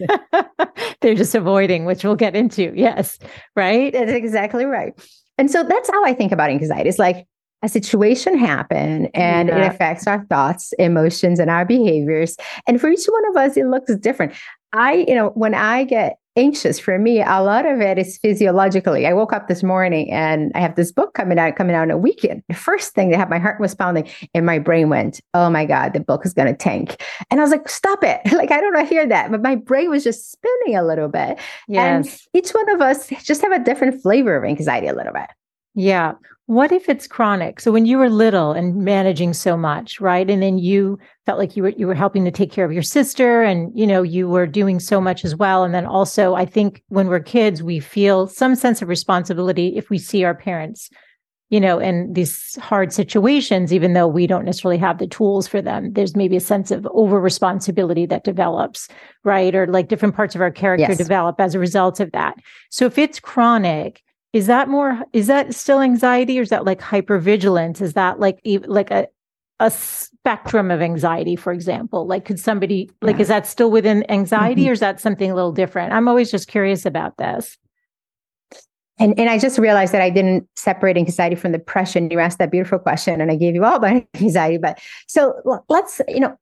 They're 1.00 1.14
just 1.14 1.34
avoiding 1.34 1.84
which 1.84 2.04
we'll 2.04 2.16
get 2.16 2.37
into. 2.37 2.72
Yes 2.75 3.18
right? 3.56 3.92
That's 3.92 4.12
exactly 4.12 4.64
right. 4.64 4.94
And 5.38 5.50
so 5.50 5.62
that's 5.62 5.88
how 5.90 6.04
i 6.04 6.14
think 6.14 6.32
about 6.32 6.50
anxiety. 6.50 6.88
It's 6.88 6.98
like 6.98 7.26
a 7.62 7.68
situation 7.68 8.38
happen 8.38 9.06
and 9.14 9.48
yeah. 9.48 9.56
it 9.56 9.66
affects 9.66 10.06
our 10.06 10.24
thoughts, 10.26 10.72
emotions, 10.78 11.38
and 11.38 11.50
our 11.50 11.64
behaviors. 11.64 12.36
And 12.66 12.80
for 12.80 12.88
each 12.88 13.06
one 13.06 13.28
of 13.30 13.36
us, 13.36 13.56
it 13.56 13.66
looks 13.66 13.94
different. 13.96 14.32
I, 14.72 15.04
you 15.08 15.14
know, 15.14 15.30
when 15.30 15.54
I 15.54 15.84
get 15.84 16.18
anxious 16.36 16.78
for 16.78 16.98
me, 16.98 17.20
a 17.20 17.42
lot 17.42 17.66
of 17.66 17.80
it 17.80 17.98
is 17.98 18.16
physiologically. 18.18 19.06
I 19.06 19.12
woke 19.12 19.32
up 19.32 19.48
this 19.48 19.62
morning 19.62 20.12
and 20.12 20.52
I 20.54 20.60
have 20.60 20.76
this 20.76 20.92
book 20.92 21.14
coming 21.14 21.38
out, 21.38 21.56
coming 21.56 21.74
out 21.74 21.84
in 21.84 21.90
a 21.90 21.98
weekend. 21.98 22.44
The 22.48 22.54
first 22.54 22.94
thing 22.94 23.10
that 23.10 23.16
happened, 23.16 23.42
my 23.42 23.42
heart 23.42 23.60
was 23.60 23.74
pounding 23.74 24.08
and 24.34 24.46
my 24.46 24.58
brain 24.60 24.88
went, 24.88 25.20
Oh 25.34 25.50
my 25.50 25.64
God, 25.64 25.94
the 25.94 26.00
book 26.00 26.24
is 26.24 26.34
going 26.34 26.46
to 26.46 26.54
tank. 26.54 27.02
And 27.30 27.40
I 27.40 27.42
was 27.42 27.50
like, 27.50 27.68
Stop 27.68 28.04
it. 28.04 28.20
like, 28.32 28.52
I 28.52 28.60
don't 28.60 28.74
want 28.74 28.88
to 28.88 28.94
hear 28.94 29.06
that. 29.08 29.30
But 29.30 29.42
my 29.42 29.56
brain 29.56 29.90
was 29.90 30.04
just 30.04 30.30
spinning 30.30 30.76
a 30.76 30.84
little 30.84 31.08
bit. 31.08 31.38
Yes. 31.66 32.06
And 32.06 32.20
each 32.34 32.50
one 32.50 32.70
of 32.70 32.80
us 32.80 33.08
just 33.24 33.42
have 33.42 33.52
a 33.52 33.58
different 33.58 34.00
flavor 34.00 34.36
of 34.36 34.44
anxiety 34.44 34.86
a 34.86 34.94
little 34.94 35.12
bit. 35.12 35.28
Yeah. 35.75 36.12
What 36.46 36.72
if 36.72 36.88
it's 36.88 37.06
chronic? 37.06 37.60
So 37.60 37.70
when 37.70 37.84
you 37.84 37.98
were 37.98 38.08
little 38.08 38.52
and 38.52 38.76
managing 38.76 39.34
so 39.34 39.54
much, 39.54 40.00
right? 40.00 40.28
And 40.30 40.42
then 40.42 40.56
you 40.56 40.98
felt 41.26 41.38
like 41.38 41.56
you 41.56 41.62
were 41.62 41.75
you 41.76 41.87
were 41.87 41.94
helping 41.94 42.25
to 42.25 42.30
take 42.30 42.50
care 42.50 42.64
of 42.64 42.72
your 42.72 42.82
sister 42.82 43.42
and 43.42 43.70
you 43.78 43.87
know, 43.87 44.02
you 44.02 44.28
were 44.28 44.46
doing 44.46 44.80
so 44.80 44.98
much 44.98 45.26
as 45.26 45.37
well. 45.37 45.62
And 45.62 45.75
then 45.75 45.84
also 45.84 46.34
I 46.34 46.46
think 46.46 46.82
when 46.88 47.08
we're 47.08 47.20
kids, 47.20 47.62
we 47.62 47.80
feel 47.80 48.26
some 48.26 48.54
sense 48.54 48.80
of 48.80 48.88
responsibility 48.88 49.76
if 49.76 49.90
we 49.90 49.98
see 49.98 50.25
our 50.25 50.34
parents, 50.34 50.88
you 51.50 51.60
know, 51.60 51.78
in 51.78 52.14
these 52.14 52.56
hard 52.62 52.94
situations, 52.94 53.70
even 53.70 53.92
though 53.92 54.08
we 54.08 54.26
don't 54.26 54.46
necessarily 54.46 54.78
have 54.78 54.96
the 54.96 55.06
tools 55.06 55.46
for 55.46 55.60
them. 55.60 55.92
There's 55.92 56.16
maybe 56.16 56.37
a 56.37 56.40
sense 56.40 56.70
of 56.70 56.88
over 56.92 57.20
responsibility 57.20 58.06
that 58.06 58.25
develops, 58.25 58.88
right? 59.22 59.54
Or 59.54 59.66
like 59.66 59.88
different 59.88 60.16
parts 60.16 60.34
of 60.34 60.40
our 60.40 60.50
character 60.50 60.87
yes. 60.88 60.96
develop 60.96 61.38
as 61.40 61.54
a 61.54 61.58
result 61.58 62.00
of 62.00 62.10
that. 62.12 62.37
So 62.70 62.87
if 62.87 62.96
it's 62.96 63.20
chronic, 63.20 64.02
is 64.32 64.47
that 64.47 64.68
more 64.68 65.02
is 65.12 65.26
that 65.26 65.54
still 65.54 65.80
anxiety 65.80 66.38
or 66.38 66.42
is 66.42 66.50
that 66.50 66.64
like 66.64 66.80
hypervigilance 66.80 67.80
is 67.80 67.94
that 67.94 68.20
like 68.20 68.40
like 68.66 68.90
a 68.90 69.08
a 69.61 69.70
spectrum 69.70 70.70
of 70.70 70.80
anxiety 70.80 71.35
for 71.35 71.52
example 71.52 72.06
like 72.06 72.25
could 72.25 72.38
somebody 72.38 72.88
yeah. 73.02 73.06
like 73.06 73.18
is 73.18 73.28
that 73.28 73.47
still 73.47 73.70
within 73.70 74.08
anxiety 74.11 74.62
mm-hmm. 74.62 74.70
or 74.70 74.73
is 74.73 74.80
that 74.80 75.00
something 75.00 75.30
a 75.30 75.35
little 75.35 75.52
different 75.52 75.92
i'm 75.92 76.06
always 76.08 76.30
just 76.30 76.49
curious 76.49 76.87
about 76.87 77.16
this 77.16 77.58
and, 79.00 79.18
and 79.18 79.30
I 79.30 79.38
just 79.38 79.58
realized 79.58 79.94
that 79.94 80.02
I 80.02 80.11
didn't 80.11 80.49
separate 80.56 80.97
anxiety 80.97 81.37
from 81.37 81.52
depression. 81.52 82.11
You 82.11 82.18
asked 82.18 82.38
that 82.38 82.50
beautiful 82.50 82.78
question, 82.78 83.20
and 83.20 83.30
I 83.30 83.37
gave 83.37 83.54
you 83.54 83.64
all 83.64 83.76
about 83.76 84.02
anxiety. 84.20 84.58
But 84.58 84.80
so 85.06 85.40
let's, 85.68 86.00
you 86.08 86.20
know, 86.20 86.37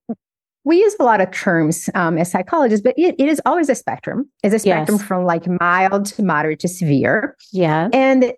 we 0.67 0.81
use 0.81 0.97
a 0.99 1.05
lot 1.05 1.21
of 1.21 1.31
terms 1.31 1.89
um, 1.95 2.19
as 2.19 2.31
psychologists, 2.31 2.83
but 2.83 2.93
it, 2.99 3.15
it 3.19 3.29
is 3.29 3.41
always 3.47 3.69
a 3.69 3.75
spectrum. 3.75 4.29
It's 4.43 4.53
a 4.53 4.59
spectrum 4.59 4.99
yes. 4.99 5.07
from 5.07 5.25
like 5.25 5.45
mild 5.61 6.07
to 6.07 6.25
moderate 6.25 6.59
to 6.61 6.69
severe. 6.69 7.37
Yeah. 7.53 7.89
And 7.93 8.33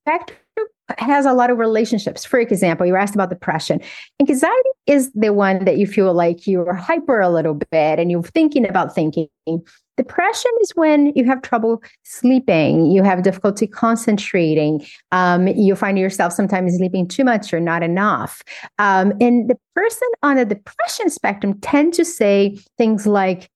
spectrum 0.00 0.38
has 0.98 1.24
a 1.24 1.32
lot 1.32 1.50
of 1.50 1.56
relationships. 1.56 2.26
For 2.26 2.38
example, 2.38 2.86
you 2.86 2.94
asked 2.94 3.14
about 3.14 3.30
depression. 3.30 3.80
Anxiety 4.20 4.68
is 4.86 5.10
the 5.14 5.32
one 5.32 5.64
that 5.64 5.78
you 5.78 5.86
feel 5.86 6.12
like 6.12 6.46
you're 6.46 6.74
hyper 6.74 7.20
a 7.20 7.30
little 7.30 7.54
bit 7.54 7.98
and 7.98 8.10
you're 8.10 8.22
thinking 8.22 8.68
about 8.68 8.94
thinking. 8.94 9.28
Depression 9.96 10.50
is 10.62 10.70
when 10.74 11.12
you 11.14 11.24
have 11.26 11.42
trouble 11.42 11.82
sleeping, 12.04 12.90
you 12.90 13.02
have 13.02 13.22
difficulty 13.22 13.66
concentrating, 13.66 14.84
um, 15.10 15.46
you 15.48 15.76
find 15.76 15.98
yourself 15.98 16.32
sometimes 16.32 16.76
sleeping 16.76 17.06
too 17.06 17.24
much 17.24 17.52
or 17.52 17.60
not 17.60 17.82
enough. 17.82 18.42
Um, 18.78 19.12
and 19.20 19.50
the 19.50 19.58
person 19.74 20.08
on 20.22 20.36
the 20.36 20.46
depression 20.46 21.10
spectrum 21.10 21.60
tend 21.60 21.92
to 21.94 22.04
say 22.04 22.58
things 22.78 23.06
like, 23.06 23.50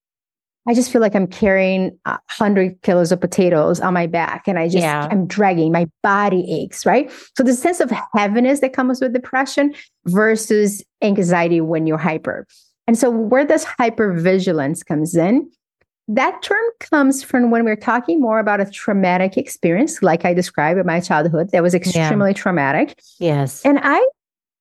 I 0.69 0.75
just 0.75 0.93
feel 0.93 1.01
like 1.01 1.15
I'm 1.15 1.29
carrying 1.29 1.97
a 2.05 2.19
hundred 2.29 2.83
kilos 2.83 3.13
of 3.13 3.21
potatoes 3.21 3.81
on 3.81 3.95
my 3.95 4.07
back 4.07 4.49
and 4.49 4.59
I 4.59 4.67
just, 4.67 4.79
yeah. 4.79 5.09
I'm 5.11 5.27
dragging, 5.27 5.71
my 5.71 5.87
body 6.03 6.45
aches, 6.53 6.85
right? 6.85 7.11
So 7.37 7.45
the 7.45 7.55
sense 7.55 7.81
of 7.81 7.91
heaviness 8.15 8.61
that 8.61 8.73
comes 8.73 9.01
with 9.01 9.13
depression 9.13 9.75
versus 10.07 10.85
anxiety 11.03 11.61
when 11.61 11.87
you're 11.87 11.99
hyper. 11.99 12.47
And 12.89 12.99
so 12.99 13.11
where 13.11 13.45
this 13.45 13.65
hypervigilance 13.65 14.85
comes 14.85 15.15
in, 15.15 15.51
that 16.09 16.43
term 16.43 16.65
comes 16.81 17.23
from 17.23 17.51
when 17.51 17.65
we're 17.65 17.77
talking 17.77 18.21
more 18.21 18.39
about 18.39 18.61
a 18.61 18.71
traumatic 18.71 19.37
experience, 19.37 20.03
like 20.03 20.25
I 20.25 20.35
described 20.35 20.79
in 20.79 20.87
my 20.87 21.01
childhood, 21.01 21.51
that 21.53 21.63
was 21.63 21.75
extremely 21.75 22.31
yeah. 22.31 22.35
traumatic. 22.35 23.01
Yes. 23.19 23.65
And 23.65 23.81
I 23.83 24.07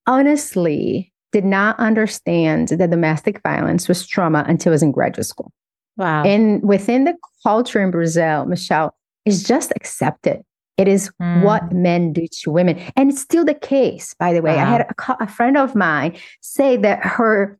honestly 0.07 1.11
did 1.31 1.45
not 1.45 1.77
understand 1.79 2.69
that 2.69 2.89
domestic 2.89 3.41
violence 3.43 3.87
was 3.87 4.07
trauma 4.07 4.43
until 4.47 4.71
I 4.71 4.75
was 4.75 4.83
in 4.83 4.91
graduate 4.91 5.27
school. 5.27 5.51
Wow. 5.97 6.23
And 6.23 6.63
within 6.63 7.03
the 7.03 7.15
culture 7.43 7.81
in 7.81 7.91
Brazil, 7.91 8.45
Michelle, 8.45 8.95
is 9.25 9.43
just 9.43 9.71
accepted. 9.75 10.41
It 10.77 10.87
is 10.87 11.11
mm. 11.21 11.41
what 11.43 11.71
men 11.71 12.11
do 12.11 12.27
to 12.41 12.51
women. 12.51 12.79
And 12.95 13.11
it's 13.11 13.21
still 13.21 13.45
the 13.45 13.53
case, 13.53 14.13
by 14.19 14.33
the 14.33 14.41
way. 14.41 14.55
Wow. 14.55 14.61
I 14.61 14.65
had 14.65 14.81
a, 14.81 15.23
a, 15.23 15.27
friend 15.27 15.57
of 15.57 15.73
mine 15.73 16.17
say 16.41 16.75
that 16.77 17.03
her 17.05 17.57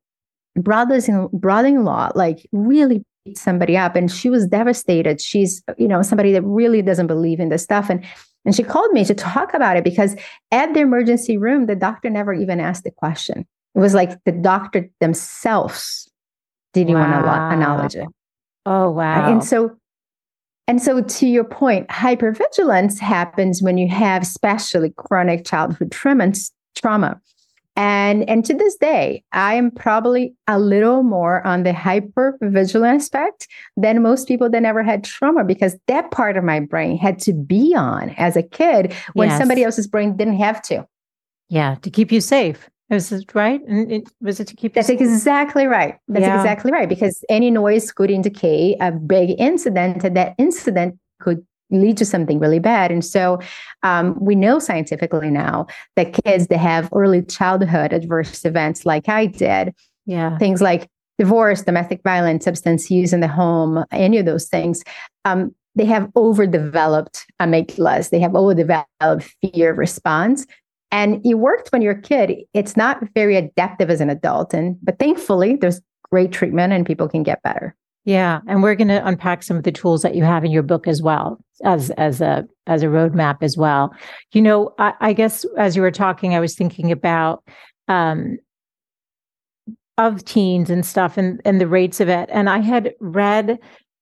brothers 0.55 1.07
in 1.07 1.27
brother-in-law 1.33 2.11
like 2.15 2.47
really 2.51 3.05
somebody 3.34 3.75
up 3.77 3.96
and 3.96 4.12
she 4.12 4.29
was 4.29 4.48
devastated. 4.48 5.20
She's, 5.20 5.63
you 5.77 5.88
know, 5.88 6.01
somebody 6.01 6.32
that 6.34 6.44
really 6.44 6.82
doesn't 6.82 7.08
believe 7.08 7.39
in 7.39 7.50
this 7.50 7.63
stuff. 7.63 7.89
And 7.89 8.05
and 8.46 8.55
she 8.55 8.62
called 8.62 8.91
me 8.91 9.03
to 9.05 9.15
talk 9.15 9.53
about 9.53 9.75
it 9.75 9.84
because 9.84 10.15
at 10.51 10.74
the 10.74 10.82
emergency 10.82 11.36
room, 11.36 11.65
the 11.65 11.75
doctor 11.75 12.12
never 12.12 12.32
even 12.32 12.60
asked 12.60 12.84
the 12.84 12.91
question. 12.91 13.46
It 13.74 13.79
was 13.79 13.96
like 13.96 14.24
the 14.24 14.32
doctor 14.32 14.88
themselves 15.01 16.10
didn't 16.74 16.94
wow. 16.94 17.25
want 17.25 17.25
to 17.25 17.55
acknowledge 17.55 17.96
it. 17.96 18.08
Oh, 18.65 18.91
wow. 18.91 19.32
And 19.32 19.44
so, 19.44 19.75
and 20.67 20.82
so 20.82 21.01
to 21.01 21.27
your 21.27 21.44
point, 21.44 21.88
hypervigilance 21.89 23.00
happens 23.00 23.62
when 23.62 23.77
you 23.77 23.88
have 23.89 24.22
especially 24.22 24.94
chronic 24.96 25.46
childhood 25.46 25.91
trauma, 25.91 26.34
trauma. 26.75 27.20
And, 27.75 28.27
and 28.29 28.46
to 28.46 28.53
this 28.53 28.77
day, 28.77 29.24
I 29.34 29.55
am 29.55 29.70
probably 29.70 30.34
a 30.48 30.60
little 30.60 31.03
more 31.03 31.46
on 31.46 31.63
the 31.63 31.72
hypervigilant 31.72 32.96
aspect 32.96 33.48
than 33.75 34.01
most 34.01 34.27
people 34.27 34.50
that 34.50 34.62
never 34.62 34.82
had 34.82 35.03
trauma 35.03 35.44
because 35.44 35.77
that 35.88 36.12
part 36.12 36.38
of 36.38 36.44
my 36.44 36.62
brain 36.62 36.98
had 36.98 37.20
to 37.20 37.34
be 37.34 37.75
on 37.75 38.12
as 38.12 38.38
a 38.38 38.44
kid 38.44 38.94
when 39.13 39.29
yes. 39.29 39.38
somebody 39.38 39.63
else's 39.63 39.88
brain 39.88 40.15
didn't 40.15 40.38
have 40.38 40.62
to. 40.63 40.88
Yeah, 41.50 41.75
to 41.82 41.89
keep 41.89 42.12
you 42.12 42.22
safe. 42.22 42.70
Is 42.89 43.12
it 43.12 43.34
right? 43.34 43.62
And 43.67 43.91
it, 43.91 44.10
was 44.22 44.39
it 44.39 44.48
to 44.48 44.55
keep? 44.55 44.75
That's 44.75 44.89
exactly 44.89 45.65
right. 45.65 45.96
That's 46.08 46.22
yeah. 46.22 46.38
exactly 46.38 46.72
right. 46.72 46.88
Because 46.88 47.24
any 47.29 47.50
noise 47.50 47.91
could 47.91 48.12
indicate 48.12 48.77
a 48.79 48.91
big 48.91 49.36
incident, 49.39 50.03
and 50.03 50.15
that 50.15 50.36
incident 50.38 51.00
could 51.20 51.46
lead 51.72 51.98
to 51.98 52.05
something 52.05 52.39
really 52.39 52.60
bad. 52.60 52.91
And 52.91 53.03
so 53.03 53.39
um, 53.84 54.17
we 54.19 54.36
know 54.36 54.60
scientifically 54.60 55.29
now 55.29 55.67
that 55.95 56.13
kids 56.13 56.48
that 56.48 56.57
have 56.57 56.89
early 56.93 57.22
childhood 57.22 57.93
adverse 57.93 58.45
events, 58.45 58.86
like 58.86 59.10
I 59.10 59.25
did, 59.25 59.74
yeah, 60.05 60.38
things 60.38 60.62
like 60.62 60.89
divorce, 61.17 61.62
domestic 61.62 62.01
violence, 62.03 62.45
substance 62.45 62.91
use 62.91 63.13
in 63.13 63.22
the 63.22 63.27
home, 63.27 63.84
any 63.91 64.17
of 64.17 64.25
those 64.25 64.48
things, 64.48 64.84
um, 65.24 65.53
they 65.75 65.86
have 65.86 66.10
overdeveloped 66.15 67.25
amygdalas. 67.41 68.10
They 68.10 68.19
have 68.19 68.36
overdeveloped 68.36 69.36
fear 69.41 69.74
response. 69.74 70.45
And 70.91 71.25
it 71.25 71.36
worked 71.36 71.69
when 71.69 71.81
you're 71.81 71.93
a 71.93 72.01
kid. 72.01 72.34
It's 72.53 72.77
not 72.77 73.01
very 73.13 73.36
adaptive 73.36 73.89
as 73.89 74.00
an 74.00 74.10
adult. 74.10 74.53
And 74.53 74.77
but 74.81 75.00
thankfully, 75.00 75.57
there's 75.57 75.81
great 76.10 76.31
treatment 76.31 76.72
and 76.72 76.86
people 76.86 77.10
can 77.10 77.24
get 77.24 77.43
better. 77.43 77.75
Yeah, 78.05 78.41
and 78.47 78.62
we're 78.62 78.75
going 78.75 78.89
to 78.89 79.05
unpack 79.05 79.41
some 79.41 79.57
of 79.57 79.63
the 79.63 79.71
tools 79.71 80.03
that 80.03 80.15
you 80.15 80.24
have 80.24 80.45
in 80.45 80.51
your 80.51 80.63
book 80.63 80.88
as 80.88 81.01
well 81.01 81.43
as 81.63 81.89
as 81.91 82.21
a 82.21 82.45
as 82.67 82.83
a 82.83 82.88
roadmap 82.88 83.38
as 83.41 83.57
well. 83.57 83.93
You 84.31 84.43
know, 84.43 84.74
I, 84.77 84.93
I 85.01 85.13
guess 85.13 85.43
as 85.57 85.75
you 85.75 85.81
were 85.81 85.91
talking, 85.91 86.35
I 86.35 86.39
was 86.39 86.55
thinking 86.55 86.91
about 86.91 87.43
um, 87.88 88.38
of 89.97 90.24
teens 90.24 90.69
and 90.69 90.85
stuff 90.85 91.17
and 91.17 91.41
and 91.45 91.59
the 91.59 91.67
rates 91.67 92.00
of 92.00 92.07
it, 92.07 92.29
and 92.31 92.47
I 92.47 92.59
had 92.59 92.93
read 93.00 93.57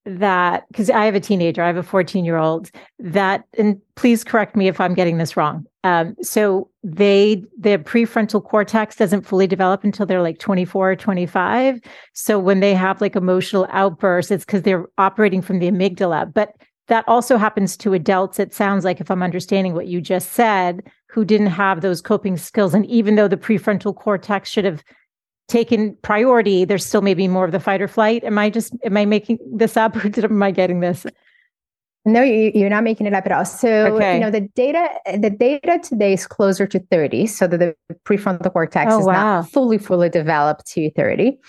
that 0.06 0.68
because 0.68 0.90
I 0.90 1.06
have 1.06 1.16
a 1.16 1.20
teenager, 1.20 1.64
I 1.64 1.68
have 1.68 1.78
a 1.78 1.84
14 1.84 2.26
year 2.26 2.38
old 2.38 2.70
that, 3.00 3.46
and 3.58 3.80
please 3.96 4.24
correct 4.24 4.56
me 4.56 4.68
if 4.68 4.80
I'm 4.80 4.94
getting 4.94 5.18
this 5.18 5.38
wrong. 5.38 5.66
Um, 5.86 6.16
so 6.22 6.70
they, 6.84 7.44
their 7.58 7.80
prefrontal 7.80 8.44
cortex 8.44 8.96
doesn't 8.96 9.26
fully 9.26 9.48
develop 9.48 9.84
until 9.84 10.06
they're 10.06 10.22
like 10.22 10.40
24 10.40 10.92
or 10.92 10.96
25. 10.96 11.80
So 12.14 12.40
when 12.40 12.60
they 12.60 12.74
have 12.74 13.02
like 13.02 13.16
emotional 13.16 13.68
outbursts, 13.70 14.32
it's 14.32 14.46
because 14.46 14.64
they're 14.64 14.86
operating 14.98 15.42
from 15.42 15.60
the 15.60 15.70
amygdala. 15.70 16.34
But 16.34 16.54
that 16.88 17.06
also 17.08 17.38
happens 17.38 17.78
to 17.78 17.94
adults. 17.94 18.40
It 18.40 18.54
sounds 18.54 18.84
like, 18.84 19.00
if 19.00 19.10
I'm 19.10 19.24
understanding 19.24 19.74
what 19.74 19.88
you 19.88 20.02
just 20.02 20.34
said, 20.34 20.84
who 21.10 21.24
didn't 21.24 21.48
have 21.48 21.82
those 21.82 22.02
coping 22.02 22.38
skills. 22.38 22.74
And 22.74 22.86
even 22.88 23.16
though 23.16 23.28
the 23.28 23.38
prefrontal 23.38 23.96
cortex 23.96 24.50
should 24.50 24.66
have 24.66 24.84
taken 25.48 25.96
priority, 26.02 26.66
there's 26.66 26.86
still 26.86 27.02
maybe 27.02 27.28
more 27.28 27.46
of 27.46 27.52
the 27.52 27.60
fight 27.60 27.82
or 27.82 27.88
flight. 27.88 28.24
Am 28.24 28.38
I 28.38 28.50
just 28.50 28.74
am 28.84 28.98
I 28.98 29.06
making 29.06 29.40
this 29.54 29.78
up 29.78 29.96
or 29.96 30.10
did, 30.10 30.26
am 30.26 30.42
I 30.42 30.52
getting 30.52 30.80
this? 30.80 31.06
No, 32.06 32.22
you, 32.22 32.66
are 32.66 32.70
not 32.70 32.84
making 32.84 33.08
it 33.08 33.14
up 33.14 33.26
at 33.26 33.32
all. 33.32 33.46
So 33.46 33.96
okay. 33.96 34.16
you 34.16 34.20
know 34.20 34.32
the 34.32 34.42
data 34.42 34.90
the 35.18 35.30
data 35.30 35.80
today 35.82 36.14
is 36.14 36.28
closer 36.28 36.68
to 36.68 36.80
30, 36.80 37.28
so 37.28 37.48
that 37.48 37.58
the 37.58 37.76
prefrontal 38.06 38.52
cortex 38.52 38.94
oh, 38.94 39.00
is 39.00 39.06
wow. 39.06 39.14
not 39.42 39.52
fully 39.52 39.78
fully 39.78 40.10
developed 40.10 40.66
to 40.74 40.92
30. 40.92 41.40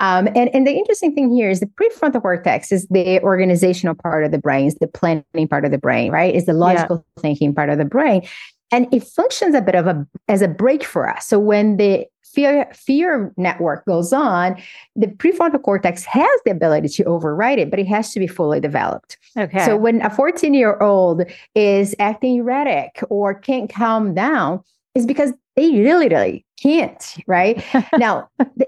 Um, 0.00 0.26
and, 0.34 0.52
and 0.52 0.66
the 0.66 0.72
interesting 0.72 1.14
thing 1.14 1.32
here 1.32 1.48
is 1.48 1.60
the 1.60 1.66
prefrontal 1.66 2.20
cortex 2.20 2.72
is 2.72 2.88
the 2.88 3.22
organizational 3.22 3.94
part 3.94 4.24
of 4.24 4.32
the 4.32 4.38
brain, 4.38 4.66
is 4.66 4.74
the 4.74 4.88
planning 4.88 5.46
part 5.48 5.64
of 5.64 5.70
the 5.70 5.78
brain, 5.78 6.10
right? 6.10 6.34
Is 6.34 6.46
the 6.46 6.54
logical 6.54 7.04
yeah. 7.16 7.22
thinking 7.22 7.54
part 7.54 7.70
of 7.70 7.78
the 7.78 7.84
brain. 7.84 8.26
And 8.72 8.92
it 8.92 9.04
functions 9.04 9.54
a 9.54 9.60
bit 9.60 9.74
of 9.74 9.86
a 9.86 10.06
as 10.28 10.42
a 10.42 10.48
brake 10.48 10.84
for 10.84 11.08
us. 11.08 11.26
So 11.26 11.38
when 11.38 11.76
the 11.76 12.06
fear 12.24 12.70
fear 12.74 13.32
network 13.36 13.84
goes 13.84 14.12
on, 14.12 14.56
the 14.96 15.06
prefrontal 15.06 15.62
cortex 15.62 16.04
has 16.04 16.40
the 16.44 16.50
ability 16.50 16.88
to 16.88 17.04
override 17.04 17.58
it, 17.58 17.70
but 17.70 17.78
it 17.78 17.86
has 17.86 18.12
to 18.12 18.20
be 18.20 18.26
fully 18.26 18.60
developed. 18.60 19.18
Okay. 19.36 19.64
So 19.64 19.76
when 19.76 20.02
a 20.02 20.10
14 20.10 20.54
year 20.54 20.78
old 20.78 21.24
is 21.54 21.94
acting 21.98 22.38
erratic 22.38 23.02
or 23.10 23.34
can't 23.34 23.72
calm 23.72 24.14
down, 24.14 24.60
is 24.94 25.06
because 25.06 25.32
they 25.56 25.70
really, 25.70 26.08
really 26.08 26.44
can't. 26.60 27.16
Right 27.26 27.64
now. 27.98 28.28
The, 28.38 28.66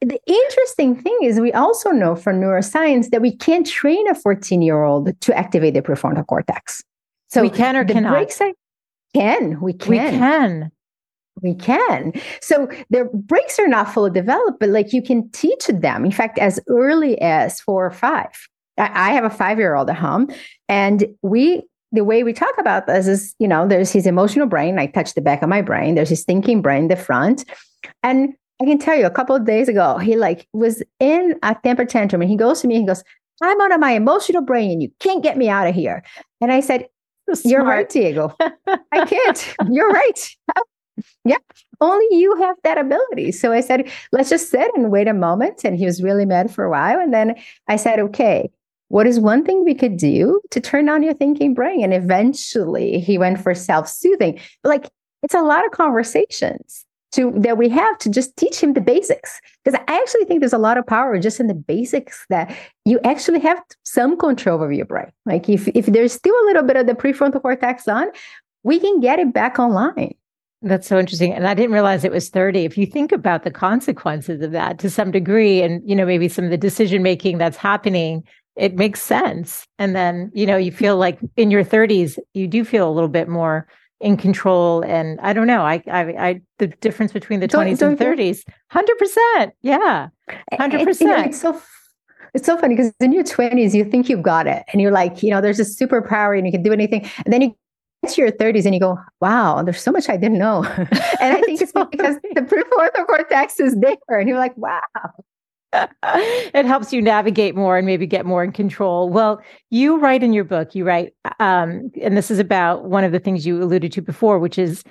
the 0.00 0.20
interesting 0.26 0.94
thing 0.94 1.18
is 1.22 1.40
we 1.40 1.52
also 1.52 1.90
know 1.90 2.14
from 2.14 2.40
neuroscience 2.40 3.10
that 3.10 3.22
we 3.22 3.34
can't 3.34 3.66
train 3.66 4.08
a 4.08 4.14
14 4.14 4.62
year 4.62 4.82
old 4.82 5.18
to 5.20 5.36
activate 5.36 5.74
the 5.74 5.82
prefrontal 5.82 6.26
cortex. 6.26 6.82
So 7.28 7.42
we 7.42 7.50
can 7.50 7.76
or 7.76 7.84
cannot. 7.84 8.12
Breaks 8.12 8.40
can 9.18 9.60
we 9.60 9.72
can 9.72 9.90
we 9.90 9.98
can 9.98 10.72
we 11.42 11.54
can. 11.54 12.12
So 12.40 12.68
their 12.90 13.06
brakes 13.12 13.58
are 13.58 13.68
not 13.68 13.92
fully 13.92 14.10
developed, 14.10 14.58
but 14.60 14.70
like 14.70 14.92
you 14.92 15.02
can 15.02 15.30
teach 15.30 15.66
them. 15.66 16.04
In 16.04 16.12
fact, 16.12 16.38
as 16.38 16.60
early 16.68 17.20
as 17.20 17.60
four 17.60 17.84
or 17.84 17.90
five. 17.90 18.30
I, 18.78 19.08
I 19.08 19.12
have 19.12 19.24
a 19.24 19.30
five 19.30 19.58
year 19.58 19.74
old 19.74 19.90
at 19.90 19.96
home, 19.96 20.28
and 20.68 21.06
we 21.22 21.62
the 21.92 22.04
way 22.04 22.22
we 22.22 22.32
talk 22.32 22.54
about 22.58 22.86
this 22.86 23.06
is, 23.06 23.34
you 23.38 23.48
know, 23.48 23.66
there's 23.66 23.92
his 23.92 24.06
emotional 24.06 24.46
brain. 24.46 24.78
I 24.78 24.86
touch 24.86 25.14
the 25.14 25.22
back 25.22 25.40
of 25.40 25.48
my 25.48 25.62
brain. 25.62 25.94
There's 25.94 26.08
his 26.08 26.24
thinking 26.24 26.60
brain, 26.60 26.88
the 26.88 26.96
front, 26.96 27.44
and 28.02 28.34
I 28.60 28.64
can 28.64 28.78
tell 28.78 28.96
you, 28.96 29.06
a 29.06 29.10
couple 29.10 29.36
of 29.36 29.44
days 29.44 29.68
ago, 29.68 29.98
he 29.98 30.16
like 30.16 30.48
was 30.52 30.82
in 31.00 31.38
a 31.42 31.56
temper 31.62 31.84
tantrum, 31.84 32.22
and 32.22 32.30
he 32.30 32.36
goes 32.36 32.60
to 32.62 32.68
me, 32.68 32.76
he 32.76 32.86
goes, 32.86 33.02
"I'm 33.42 33.60
out 33.60 33.72
of 33.72 33.80
my 33.80 33.92
emotional 33.92 34.42
brain, 34.42 34.70
and 34.70 34.82
you 34.82 34.90
can't 35.00 35.22
get 35.22 35.36
me 35.36 35.48
out 35.48 35.68
of 35.68 35.74
here." 35.74 36.02
And 36.40 36.52
I 36.52 36.60
said, 36.60 36.86
"You're 37.44 37.64
right, 37.64 37.88
Diego. 37.88 38.34
I 38.92 39.04
can't. 39.04 39.54
You're 39.70 39.90
right. 39.90 40.36
Yeah, 41.26 41.36
only 41.82 42.06
you 42.10 42.34
have 42.36 42.56
that 42.64 42.78
ability. 42.78 43.30
So 43.30 43.52
I 43.52 43.60
said, 43.60 43.86
let's 44.12 44.30
just 44.30 44.50
sit 44.50 44.70
and 44.74 44.90
wait 44.90 45.08
a 45.08 45.12
moment. 45.12 45.62
And 45.62 45.76
he 45.76 45.84
was 45.84 46.02
really 46.02 46.24
mad 46.24 46.50
for 46.50 46.64
a 46.64 46.70
while. 46.70 46.98
And 46.98 47.12
then 47.12 47.34
I 47.68 47.76
said, 47.76 47.98
okay, 47.98 48.48
what 48.88 49.06
is 49.06 49.20
one 49.20 49.44
thing 49.44 49.62
we 49.62 49.74
could 49.74 49.98
do 49.98 50.40
to 50.52 50.58
turn 50.58 50.88
on 50.88 51.02
your 51.02 51.12
thinking 51.12 51.52
brain? 51.52 51.84
And 51.84 51.92
eventually 51.92 52.98
he 52.98 53.18
went 53.18 53.38
for 53.40 53.54
self 53.54 53.88
soothing. 53.88 54.40
Like 54.64 54.88
it's 55.22 55.34
a 55.34 55.42
lot 55.42 55.66
of 55.66 55.72
conversations 55.72 56.85
to 57.16 57.32
that 57.36 57.58
we 57.58 57.68
have 57.68 57.98
to 57.98 58.10
just 58.10 58.36
teach 58.36 58.60
him 58.60 58.74
the 58.74 58.80
basics. 58.80 59.40
Because 59.64 59.78
I 59.88 59.98
actually 60.00 60.24
think 60.24 60.40
there's 60.40 60.52
a 60.52 60.58
lot 60.58 60.78
of 60.78 60.86
power 60.86 61.18
just 61.18 61.40
in 61.40 61.46
the 61.46 61.54
basics 61.54 62.24
that 62.30 62.56
you 62.84 63.00
actually 63.04 63.40
have 63.40 63.60
some 63.82 64.16
control 64.16 64.62
over 64.62 64.72
your 64.72 64.86
brain. 64.86 65.10
Like 65.24 65.48
if, 65.48 65.68
if 65.68 65.86
there's 65.86 66.12
still 66.12 66.34
a 66.34 66.46
little 66.46 66.62
bit 66.62 66.76
of 66.76 66.86
the 66.86 66.94
prefrontal 66.94 67.42
cortex 67.42 67.88
on, 67.88 68.06
we 68.62 68.78
can 68.78 69.00
get 69.00 69.18
it 69.18 69.32
back 69.32 69.58
online. 69.58 70.14
That's 70.62 70.86
so 70.86 70.98
interesting. 70.98 71.32
And 71.32 71.46
I 71.46 71.54
didn't 71.54 71.72
realize 71.72 72.04
it 72.04 72.12
was 72.12 72.30
30. 72.30 72.64
If 72.64 72.78
you 72.78 72.86
think 72.86 73.12
about 73.12 73.44
the 73.44 73.50
consequences 73.50 74.40
of 74.40 74.52
that 74.52 74.78
to 74.80 74.90
some 74.90 75.10
degree, 75.10 75.62
and, 75.62 75.88
you 75.88 75.94
know, 75.94 76.06
maybe 76.06 76.28
some 76.28 76.44
of 76.44 76.50
the 76.50 76.56
decision 76.56 77.02
making 77.02 77.38
that's 77.38 77.58
happening, 77.58 78.24
it 78.56 78.74
makes 78.74 79.02
sense. 79.02 79.66
And 79.78 79.94
then, 79.94 80.32
you 80.34 80.46
know, 80.46 80.56
you 80.56 80.72
feel 80.72 80.96
like 80.96 81.18
in 81.36 81.50
your 81.50 81.62
30s, 81.62 82.18
you 82.32 82.48
do 82.48 82.64
feel 82.64 82.88
a 82.88 82.92
little 82.92 83.08
bit 83.08 83.28
more 83.28 83.68
in 84.00 84.16
control. 84.16 84.82
And 84.82 85.18
I 85.20 85.32
don't 85.32 85.46
know, 85.46 85.62
I, 85.62 85.82
I, 85.90 86.00
I 86.00 86.40
the 86.58 86.68
difference 86.68 87.12
between 87.12 87.40
the 87.40 87.48
20s 87.48 87.78
don't, 87.78 87.98
don't 87.98 88.10
and 88.10 88.18
30s, 88.18 88.42
100%. 88.72 89.52
Yeah. 89.62 90.08
100%. 90.52 90.88
It, 90.88 91.00
you 91.00 91.06
know, 91.06 91.22
it's 91.22 91.40
so 91.40 91.60
it's 92.34 92.44
so 92.44 92.58
funny 92.58 92.74
because 92.74 92.92
in 93.00 93.12
your 93.12 93.24
20s 93.24 93.72
you 93.72 93.84
think 93.84 94.08
you've 94.08 94.22
got 94.22 94.46
it 94.46 94.62
and 94.70 94.82
you're 94.82 94.90
like 94.90 95.22
you 95.22 95.30
know 95.30 95.40
there's 95.40 95.60
a 95.60 95.64
superpower 95.64 96.36
and 96.36 96.44
you 96.44 96.52
can 96.52 96.62
do 96.62 96.72
anything 96.72 97.08
and 97.24 97.32
then 97.32 97.40
you 97.40 97.56
get 98.06 98.14
to 98.14 98.20
your 98.20 98.32
30s 98.32 98.64
and 98.64 98.74
you 98.74 98.80
go, 98.80 98.98
wow, 99.20 99.62
there's 99.62 99.80
so 99.80 99.92
much 99.92 100.08
I 100.08 100.16
didn't 100.16 100.38
know. 100.38 100.64
and 100.76 100.90
I 101.20 101.40
think 101.42 101.60
it's 101.60 101.72
because 101.90 102.16
the 102.34 102.42
prefrontal 102.42 103.06
cortex 103.06 103.60
is 103.60 103.76
there. 103.76 104.18
And 104.18 104.28
you're 104.28 104.38
like, 104.38 104.56
wow. 104.56 104.80
It 106.54 106.66
helps 106.66 106.92
you 106.92 107.02
navigate 107.02 107.54
more 107.54 107.76
and 107.76 107.86
maybe 107.86 108.06
get 108.06 108.26
more 108.26 108.42
in 108.44 108.52
control. 108.52 109.08
Well, 109.08 109.40
you 109.70 109.98
write 109.98 110.22
in 110.22 110.32
your 110.32 110.44
book, 110.44 110.74
you 110.74 110.84
write, 110.84 111.14
um, 111.40 111.90
and 112.00 112.16
this 112.16 112.30
is 112.30 112.38
about 112.38 112.86
one 112.86 113.04
of 113.04 113.12
the 113.12 113.18
things 113.18 113.46
you 113.46 113.62
alluded 113.62 113.92
to 113.92 114.02
before, 114.02 114.38
which 114.38 114.58
is 114.58 114.82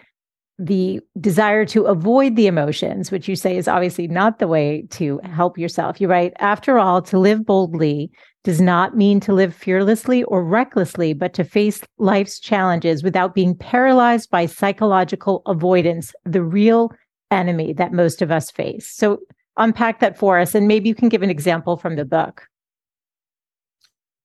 the 0.57 1.01
desire 1.19 1.65
to 1.65 1.83
avoid 1.83 2.35
the 2.35 2.47
emotions, 2.47 3.11
which 3.11 3.27
you 3.27 3.35
say 3.35 3.57
is 3.57 3.67
obviously 3.67 4.07
not 4.07 4.39
the 4.39 4.47
way 4.47 4.87
to 4.91 5.19
help 5.23 5.57
yourself. 5.57 5.99
You 5.99 6.07
write, 6.07 6.33
after 6.39 6.79
all, 6.79 7.01
to 7.03 7.19
live 7.19 7.45
boldly 7.45 8.09
does 8.45 8.61
not 8.61 8.95
mean 8.95 9.19
to 9.19 9.33
live 9.33 9.53
fearlessly 9.53 10.23
or 10.25 10.45
recklessly, 10.45 11.13
but 11.13 11.33
to 11.33 11.43
face 11.43 11.81
life's 11.97 12.39
challenges 12.39 13.03
without 13.03 13.33
being 13.33 13.55
paralyzed 13.55 14.29
by 14.29 14.45
psychological 14.45 15.41
avoidance, 15.45 16.13
the 16.23 16.43
real 16.43 16.91
enemy 17.31 17.73
that 17.73 17.91
most 17.91 18.21
of 18.21 18.31
us 18.31 18.51
face. 18.51 18.87
So 18.87 19.19
unpack 19.57 19.99
that 19.99 20.17
for 20.17 20.39
us, 20.39 20.55
and 20.55 20.67
maybe 20.67 20.89
you 20.89 20.95
can 20.95 21.09
give 21.09 21.21
an 21.21 21.29
example 21.29 21.77
from 21.77 21.95
the 21.95 22.05
book. 22.05 22.47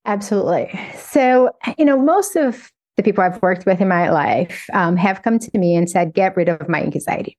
Absolutely. 0.07 0.71
So, 0.97 1.51
you 1.79 1.85
know, 1.85 2.01
most 2.01 2.35
of 2.37 2.73
the 2.97 3.03
people 3.03 3.23
I've 3.23 3.40
worked 3.43 3.66
with 3.66 3.81
in 3.81 3.88
my 3.88 4.11
life 4.11 4.64
um, 4.73 4.97
have 4.97 5.23
come 5.23 5.38
to 5.38 5.59
me 5.59 5.75
and 5.75 5.88
said, 5.88 6.14
get 6.14 6.37
rid 6.37 6.49
of 6.49 6.69
my 6.69 6.83
anxiety. 6.83 7.37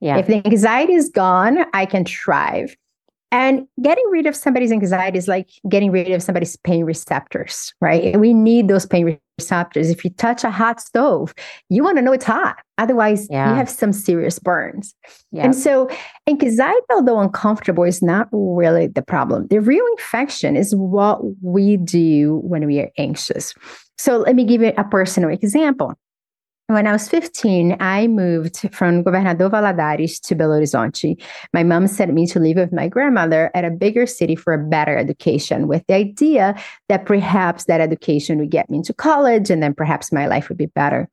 Yeah. 0.00 0.18
If 0.18 0.26
the 0.26 0.44
anxiety 0.46 0.94
is 0.94 1.08
gone, 1.08 1.58
I 1.72 1.86
can 1.86 2.04
thrive. 2.04 2.76
And 3.32 3.66
getting 3.80 4.04
rid 4.10 4.26
of 4.26 4.34
somebody's 4.34 4.72
anxiety 4.72 5.16
is 5.16 5.28
like 5.28 5.50
getting 5.68 5.92
rid 5.92 6.10
of 6.10 6.22
somebody's 6.22 6.56
pain 6.56 6.84
receptors, 6.84 7.72
right? 7.80 8.04
And 8.04 8.20
we 8.20 8.34
need 8.34 8.66
those 8.66 8.86
pain 8.86 9.18
receptors. 9.38 9.88
If 9.88 10.04
you 10.04 10.10
touch 10.10 10.42
a 10.42 10.50
hot 10.50 10.80
stove, 10.80 11.32
you 11.68 11.84
want 11.84 11.96
to 11.98 12.02
know 12.02 12.12
it's 12.12 12.24
hot. 12.24 12.56
Otherwise, 12.78 13.28
yeah. 13.30 13.50
you 13.50 13.54
have 13.54 13.70
some 13.70 13.92
serious 13.92 14.38
burns. 14.40 14.94
Yeah. 15.30 15.44
And 15.44 15.54
so, 15.54 15.88
anxiety, 16.26 16.80
although 16.90 17.20
uncomfortable, 17.20 17.84
is 17.84 18.02
not 18.02 18.28
really 18.32 18.88
the 18.88 19.02
problem. 19.02 19.46
The 19.46 19.60
real 19.60 19.84
infection 19.92 20.56
is 20.56 20.74
what 20.74 21.20
we 21.42 21.76
do 21.76 22.40
when 22.42 22.66
we 22.66 22.80
are 22.80 22.90
anxious. 22.98 23.54
So, 23.96 24.18
let 24.18 24.34
me 24.34 24.44
give 24.44 24.60
you 24.60 24.72
a 24.76 24.84
personal 24.84 25.30
example. 25.30 25.94
When 26.74 26.86
I 26.86 26.92
was 26.92 27.08
15, 27.08 27.76
I 27.80 28.06
moved 28.06 28.68
from 28.72 29.02
Governador 29.02 29.50
Valadares 29.50 30.20
to 30.22 30.36
Belo 30.36 30.60
Horizonte. 30.60 31.20
My 31.52 31.62
mom 31.62 31.86
sent 31.86 32.14
me 32.14 32.26
to 32.28 32.38
live 32.38 32.56
with 32.56 32.72
my 32.72 32.88
grandmother 32.88 33.50
at 33.54 33.64
a 33.64 33.70
bigger 33.70 34.06
city 34.06 34.36
for 34.36 34.52
a 34.52 34.58
better 34.58 34.96
education, 34.96 35.66
with 35.66 35.84
the 35.88 35.94
idea 35.94 36.54
that 36.88 37.06
perhaps 37.06 37.64
that 37.64 37.80
education 37.80 38.38
would 38.38 38.50
get 38.50 38.70
me 38.70 38.78
into 38.78 38.94
college 38.94 39.50
and 39.50 39.62
then 39.62 39.74
perhaps 39.74 40.12
my 40.12 40.26
life 40.26 40.48
would 40.48 40.58
be 40.58 40.66
better. 40.66 41.08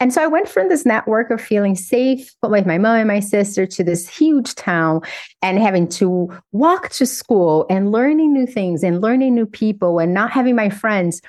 And 0.00 0.12
so 0.12 0.22
I 0.22 0.26
went 0.26 0.48
from 0.48 0.68
this 0.68 0.84
network 0.84 1.30
of 1.30 1.40
feeling 1.40 1.76
safe 1.76 2.34
with 2.42 2.66
my 2.66 2.78
mom 2.78 2.96
and 2.96 3.08
my 3.08 3.20
sister 3.20 3.66
to 3.66 3.84
this 3.84 4.08
huge 4.08 4.54
town 4.54 5.02
and 5.40 5.58
having 5.58 5.88
to 5.88 6.32
walk 6.52 6.90
to 6.90 7.06
school 7.06 7.66
and 7.70 7.92
learning 7.92 8.32
new 8.32 8.46
things 8.46 8.82
and 8.82 9.00
learning 9.00 9.34
new 9.34 9.46
people 9.46 9.98
and 9.98 10.12
not 10.12 10.30
having 10.30 10.56
my 10.56 10.68
friends. 10.68 11.20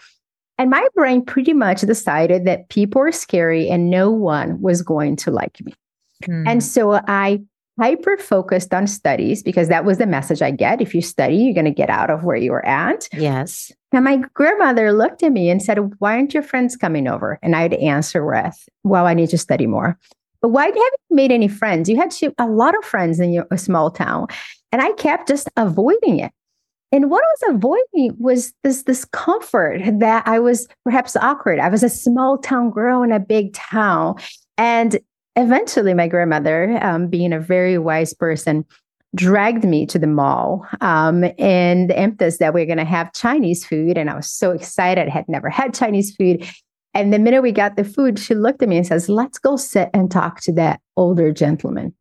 And 0.58 0.70
my 0.70 0.88
brain 0.96 1.24
pretty 1.24 1.54
much 1.54 1.82
decided 1.82 2.46
that 2.46 2.70
people 2.70 3.02
are 3.02 3.12
scary 3.12 3.70
and 3.70 3.90
no 3.90 4.10
one 4.10 4.62
was 4.62 4.82
going 4.82 5.16
to 5.18 5.32
like 5.32 5.64
me. 5.64 5.74
Mm. 6.24 6.48
And 6.48 6.64
so 6.64 7.02
I 7.08 7.42
hyper 7.80 8.18
focused 8.18 8.74
on 8.74 8.88
studies 8.88 9.44
because 9.44 9.68
that 9.68 9.84
was 9.84 9.98
the 9.98 10.06
message 10.06 10.42
I 10.42 10.52
get. 10.52 10.82
If 10.82 10.96
you 10.96 11.02
study, 11.02 11.36
you're 11.36 11.54
going 11.54 11.66
to 11.66 11.72
get 11.72 11.90
out 11.90 12.10
of 12.10 12.24
where 12.24 12.38
you 12.38 12.52
were 12.52 12.66
at. 12.66 13.10
Yes. 13.14 13.72
And 13.92 14.06
my 14.06 14.18
grandmother 14.34 14.94
looked 14.94 15.24
at 15.24 15.32
me 15.32 15.50
and 15.50 15.62
said, 15.62 15.80
Why 16.00 16.14
aren't 16.14 16.34
your 16.34 16.44
friends 16.44 16.78
coming 16.78 17.08
over? 17.08 17.40
And 17.42 17.56
I'd 17.56 17.74
answer 17.74 18.26
with, 18.26 18.68
Well, 18.84 19.08
I 19.08 19.14
need 19.14 19.30
to 19.30 19.38
study 19.38 19.68
more. 19.68 19.98
But 20.42 20.50
why 20.50 20.66
haven't 20.66 20.78
you 21.10 21.16
made 21.16 21.32
any 21.32 21.48
friends? 21.48 21.90
You 21.90 21.98
had 21.98 22.12
to, 22.12 22.34
a 22.38 22.48
lot 22.48 22.78
of 22.78 22.84
friends 22.84 23.20
in 23.20 23.34
your 23.34 23.48
small 23.56 23.90
town. 23.90 24.28
And 24.72 24.82
I 24.82 24.92
kept 24.94 25.28
just 25.28 25.50
avoiding 25.58 26.20
it. 26.20 26.32
And 26.92 27.10
what 27.10 27.24
I 27.24 27.48
was 27.48 27.56
avoiding 27.56 28.16
was 28.20 28.54
this 28.64 28.84
discomfort 28.84 29.82
that 30.00 30.28
I 30.28 30.40
was 30.40 30.68
perhaps 30.84 31.16
awkward. 31.16 31.60
I 31.60 31.70
was 31.70 31.84
a 31.84 31.90
small 31.90 32.38
town 32.38 32.72
girl 32.72 33.04
in 33.04 33.12
a 33.12 33.20
big 33.20 33.54
town. 33.54 34.16
And 34.58 35.00
eventually, 35.36 35.94
my 35.94 36.08
grandmother, 36.08 36.80
um, 36.82 37.08
being 37.08 37.34
a 37.34 37.40
very 37.40 37.78
wise 37.78 38.14
person, 38.14 38.66
dragged 39.16 39.64
me 39.64 39.86
to 39.88 39.98
the 39.98 40.08
mall 40.08 40.68
um, 40.82 41.24
and 41.40 41.90
the 41.90 42.00
impetus 42.00 42.38
that 42.38 42.54
we 42.54 42.62
are 42.62 42.66
going 42.66 42.78
to 42.78 42.86
have 42.86 43.14
Chinese 43.14 43.66
food. 43.66 43.98
And 43.98 44.10
I 44.10 44.16
was 44.16 44.30
so 44.30 44.52
excited. 44.52 45.08
I 45.08 45.12
had 45.12 45.28
never 45.28 45.50
had 45.50 45.74
Chinese 45.74 46.16
food. 46.16 46.48
And 46.94 47.14
the 47.14 47.20
minute 47.20 47.42
we 47.42 47.52
got 47.52 47.76
the 47.76 47.84
food, 47.84 48.20
she 48.20 48.36
looked 48.36 48.62
at 48.62 48.70
me 48.70 48.78
and 48.78 48.88
says, 48.88 49.10
Let's 49.10 49.38
go 49.38 49.58
sit 49.58 49.90
and 49.94 50.10
talk 50.12 50.42
to 50.42 50.54
that 50.54 50.80
older 50.96 51.32
gentleman. 51.32 51.94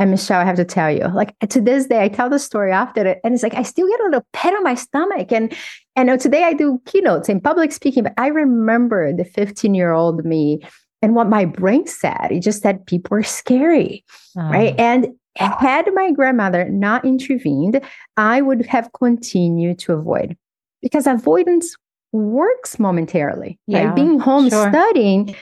And 0.00 0.10
Michelle, 0.10 0.40
I 0.40 0.44
have 0.44 0.56
to 0.56 0.64
tell 0.64 0.90
you, 0.90 1.06
like 1.08 1.38
to 1.50 1.60
this 1.60 1.86
day, 1.86 2.02
I 2.02 2.08
tell 2.08 2.30
the 2.30 2.38
story 2.38 2.72
after 2.72 3.06
it, 3.06 3.20
and 3.22 3.34
it's 3.34 3.42
like 3.42 3.52
I 3.52 3.62
still 3.62 3.86
get 3.86 4.00
a 4.00 4.04
little 4.04 4.26
pit 4.32 4.54
on 4.54 4.64
my 4.64 4.74
stomach. 4.74 5.30
And 5.30 5.54
and 5.94 6.08
oh, 6.08 6.16
today 6.16 6.44
I 6.44 6.54
do 6.54 6.80
keynotes 6.86 7.28
in 7.28 7.38
public 7.38 7.70
speaking, 7.70 8.04
but 8.04 8.14
I 8.16 8.28
remember 8.28 9.12
the 9.12 9.26
15 9.26 9.74
year 9.74 9.92
old 9.92 10.24
me 10.24 10.62
and 11.02 11.14
what 11.14 11.28
my 11.28 11.44
brain 11.44 11.86
said. 11.86 12.28
It 12.30 12.40
just 12.40 12.62
said 12.62 12.86
people 12.86 13.18
are 13.18 13.22
scary, 13.22 14.02
ah. 14.38 14.48
right? 14.48 14.74
And 14.80 15.08
had 15.36 15.86
my 15.92 16.10
grandmother 16.12 16.70
not 16.70 17.04
intervened, 17.04 17.82
I 18.16 18.40
would 18.40 18.64
have 18.66 18.90
continued 18.94 19.78
to 19.80 19.92
avoid 19.92 20.34
because 20.80 21.06
avoidance 21.06 21.76
works 22.12 22.78
momentarily. 22.78 23.58
Yeah, 23.66 23.84
right? 23.84 23.94
Being 23.94 24.18
home 24.18 24.48
sure. 24.48 24.70
studying 24.70 25.36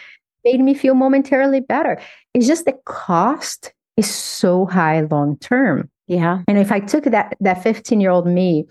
made 0.45 0.61
me 0.61 0.75
feel 0.75 0.95
momentarily 0.95 1.61
better. 1.61 2.01
It's 2.35 2.49
just 2.49 2.65
the 2.65 2.77
cost 2.85 3.73
is 3.99 4.13
so 4.13 4.65
high 4.67 5.01
long 5.03 5.37
term. 5.39 5.91
Yeah. 6.07 6.43
And 6.49 6.57
if 6.57 6.73
I 6.73 6.81
took 6.81 7.05
that 7.05 7.37
that 7.41 7.63
15 7.63 8.01
year 8.01 8.11
old 8.11 8.27
me 8.27 8.67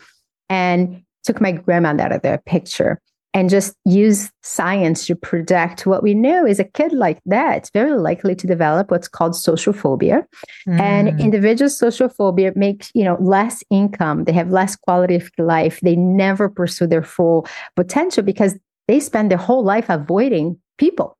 and 0.49 1.03
took 1.23 1.39
my 1.41 1.51
grandmother 1.51 2.03
out 2.03 2.11
of 2.13 2.21
the 2.21 2.41
picture, 2.45 2.99
and 3.37 3.51
just 3.51 3.75
use 3.85 4.31
science 4.41 5.05
to 5.05 5.15
predict 5.15 5.85
what 5.85 6.01
we 6.01 6.15
know 6.15 6.43
is 6.45 6.59
a 6.59 6.63
kid 6.63 6.91
like 6.91 7.19
that 7.25 7.57
it's 7.57 7.69
very 7.69 7.95
likely 7.95 8.33
to 8.33 8.47
develop 8.47 8.89
what's 8.89 9.07
called 9.07 9.35
social 9.35 9.73
phobia 9.73 10.25
mm. 10.67 10.79
and 10.79 11.19
individual 11.19 11.69
social 11.69 12.09
phobia 12.09 12.51
makes 12.55 12.89
you 12.95 13.03
know 13.03 13.17
less 13.19 13.63
income 13.69 14.23
they 14.23 14.31
have 14.31 14.49
less 14.49 14.75
quality 14.75 15.15
of 15.15 15.29
life 15.37 15.79
they 15.81 15.95
never 15.95 16.49
pursue 16.49 16.87
their 16.87 17.03
full 17.03 17.45
potential 17.75 18.23
because 18.23 18.57
they 18.87 18.99
spend 18.99 19.29
their 19.29 19.37
whole 19.37 19.63
life 19.63 19.85
avoiding 19.87 20.57
people 20.79 21.15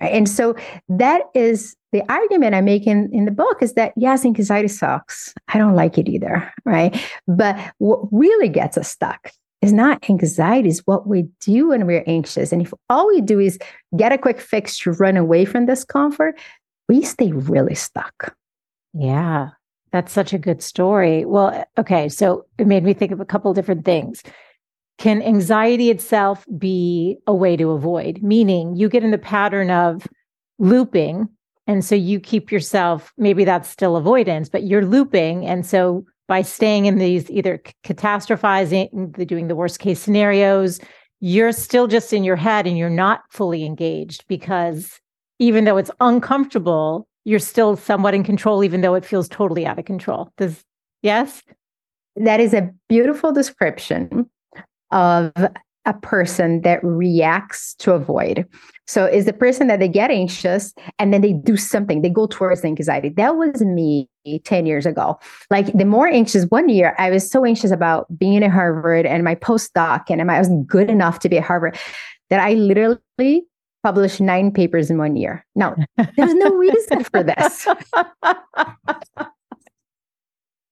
and 0.00 0.28
so 0.28 0.54
that 0.88 1.22
is 1.34 1.76
the 1.96 2.12
argument 2.12 2.54
I 2.54 2.60
make 2.60 2.86
in, 2.86 3.08
in 3.10 3.24
the 3.24 3.30
book 3.30 3.62
is 3.62 3.72
that 3.72 3.94
yes, 3.96 4.26
anxiety 4.26 4.68
sucks. 4.68 5.32
I 5.48 5.56
don't 5.56 5.74
like 5.74 5.96
it 5.96 6.08
either, 6.08 6.52
right? 6.66 6.94
But 7.26 7.58
what 7.78 8.00
really 8.12 8.50
gets 8.50 8.76
us 8.76 8.88
stuck 8.90 9.32
is 9.62 9.72
not 9.72 10.10
anxiety, 10.10 10.68
is 10.68 10.82
what 10.84 11.06
we 11.06 11.22
do 11.40 11.68
when 11.68 11.86
we're 11.86 12.04
anxious. 12.06 12.52
And 12.52 12.60
if 12.60 12.74
all 12.90 13.06
we 13.06 13.22
do 13.22 13.40
is 13.40 13.58
get 13.96 14.12
a 14.12 14.18
quick 14.18 14.42
fix 14.42 14.78
to 14.80 14.92
run 14.92 15.16
away 15.16 15.46
from 15.46 15.64
discomfort, 15.64 16.38
we 16.86 17.02
stay 17.02 17.32
really 17.32 17.74
stuck. 17.74 18.36
Yeah, 18.92 19.50
that's 19.90 20.12
such 20.12 20.34
a 20.34 20.38
good 20.38 20.62
story. 20.62 21.24
Well, 21.24 21.64
okay, 21.78 22.10
so 22.10 22.44
it 22.58 22.66
made 22.66 22.84
me 22.84 22.92
think 22.92 23.10
of 23.10 23.20
a 23.20 23.24
couple 23.24 23.54
different 23.54 23.86
things. 23.86 24.22
Can 24.98 25.22
anxiety 25.22 25.88
itself 25.88 26.44
be 26.58 27.16
a 27.26 27.34
way 27.34 27.56
to 27.56 27.70
avoid? 27.70 28.22
Meaning 28.22 28.76
you 28.76 28.90
get 28.90 29.02
in 29.02 29.12
the 29.12 29.18
pattern 29.18 29.70
of 29.70 30.06
looping. 30.58 31.30
And 31.66 31.84
so 31.84 31.94
you 31.94 32.20
keep 32.20 32.52
yourself, 32.52 33.12
maybe 33.16 33.44
that's 33.44 33.68
still 33.68 33.96
avoidance, 33.96 34.48
but 34.48 34.64
you're 34.64 34.84
looping. 34.84 35.44
And 35.46 35.66
so 35.66 36.04
by 36.28 36.42
staying 36.42 36.86
in 36.86 36.98
these 36.98 37.30
either 37.30 37.60
catastrophizing, 37.84 39.26
doing 39.26 39.48
the 39.48 39.56
worst 39.56 39.78
case 39.78 40.00
scenarios, 40.00 40.80
you're 41.20 41.52
still 41.52 41.86
just 41.86 42.12
in 42.12 42.24
your 42.24 42.36
head 42.36 42.66
and 42.66 42.76
you're 42.76 42.90
not 42.90 43.22
fully 43.30 43.64
engaged 43.64 44.24
because 44.28 45.00
even 45.38 45.64
though 45.64 45.76
it's 45.76 45.90
uncomfortable, 46.00 47.06
you're 47.24 47.38
still 47.38 47.76
somewhat 47.76 48.14
in 48.14 48.22
control, 48.22 48.62
even 48.62 48.80
though 48.80 48.94
it 48.94 49.04
feels 49.04 49.28
totally 49.28 49.66
out 49.66 49.78
of 49.78 49.84
control. 49.84 50.32
Does 50.36 50.64
yes? 51.02 51.42
That 52.16 52.40
is 52.40 52.54
a 52.54 52.70
beautiful 52.88 53.32
description 53.32 54.30
of 54.90 55.32
a 55.86 55.94
person 55.94 56.60
that 56.62 56.82
reacts 56.82 57.74
to 57.76 57.92
avoid. 57.92 58.44
So 58.86 59.06
is 59.06 59.24
the 59.24 59.32
person 59.32 59.68
that 59.68 59.78
they 59.78 59.88
get 59.88 60.10
anxious 60.10 60.74
and 60.98 61.14
then 61.14 61.20
they 61.20 61.32
do 61.32 61.56
something, 61.56 62.02
they 62.02 62.10
go 62.10 62.26
towards 62.26 62.62
the 62.62 62.68
anxiety. 62.68 63.08
That 63.10 63.36
was 63.36 63.60
me 63.62 64.08
10 64.44 64.66
years 64.66 64.84
ago. 64.84 65.18
Like 65.50 65.72
the 65.72 65.84
more 65.84 66.08
anxious 66.08 66.44
one 66.48 66.68
year, 66.68 66.94
I 66.98 67.10
was 67.10 67.30
so 67.30 67.44
anxious 67.44 67.70
about 67.70 68.06
being 68.18 68.42
at 68.44 68.50
Harvard 68.50 69.06
and 69.06 69.24
my 69.24 69.36
postdoc 69.36 70.04
and 70.10 70.20
I 70.20 70.38
wasn't 70.38 70.66
good 70.66 70.90
enough 70.90 71.20
to 71.20 71.28
be 71.28 71.38
at 71.38 71.44
Harvard 71.44 71.78
that 72.30 72.40
I 72.40 72.54
literally 72.54 73.44
published 73.82 74.20
nine 74.20 74.50
papers 74.50 74.90
in 74.90 74.98
one 74.98 75.14
year. 75.14 75.46
No, 75.54 75.76
there's 76.16 76.34
no 76.34 76.52
reason 76.54 77.04
for 77.04 77.22
this. 77.22 77.62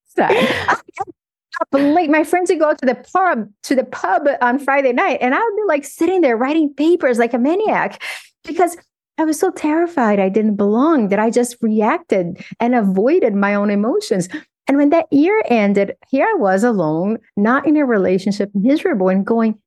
so, 0.08 0.28
up 1.60 1.68
late. 1.72 2.10
My 2.10 2.24
friends 2.24 2.50
would 2.50 2.60
go 2.60 2.74
to 2.74 2.86
the 2.86 2.94
pub 2.94 3.48
to 3.64 3.74
the 3.74 3.84
pub 3.84 4.26
on 4.40 4.58
Friday 4.58 4.92
night, 4.92 5.18
and 5.20 5.34
I 5.34 5.38
would 5.38 5.56
be 5.56 5.64
like 5.66 5.84
sitting 5.84 6.20
there 6.20 6.36
writing 6.36 6.72
papers 6.74 7.18
like 7.18 7.34
a 7.34 7.38
maniac 7.38 8.02
because 8.44 8.76
I 9.18 9.24
was 9.24 9.38
so 9.38 9.50
terrified 9.50 10.18
I 10.18 10.28
didn't 10.28 10.56
belong 10.56 11.08
that 11.08 11.18
I 11.18 11.30
just 11.30 11.56
reacted 11.60 12.44
and 12.58 12.74
avoided 12.74 13.34
my 13.34 13.54
own 13.54 13.70
emotions. 13.70 14.28
And 14.66 14.76
when 14.76 14.90
that 14.90 15.12
year 15.12 15.42
ended, 15.48 15.94
here 16.08 16.26
I 16.26 16.34
was 16.38 16.64
alone, 16.64 17.18
not 17.36 17.66
in 17.66 17.76
a 17.76 17.84
relationship, 17.84 18.50
miserable, 18.54 19.08
and 19.08 19.24
going, 19.24 19.58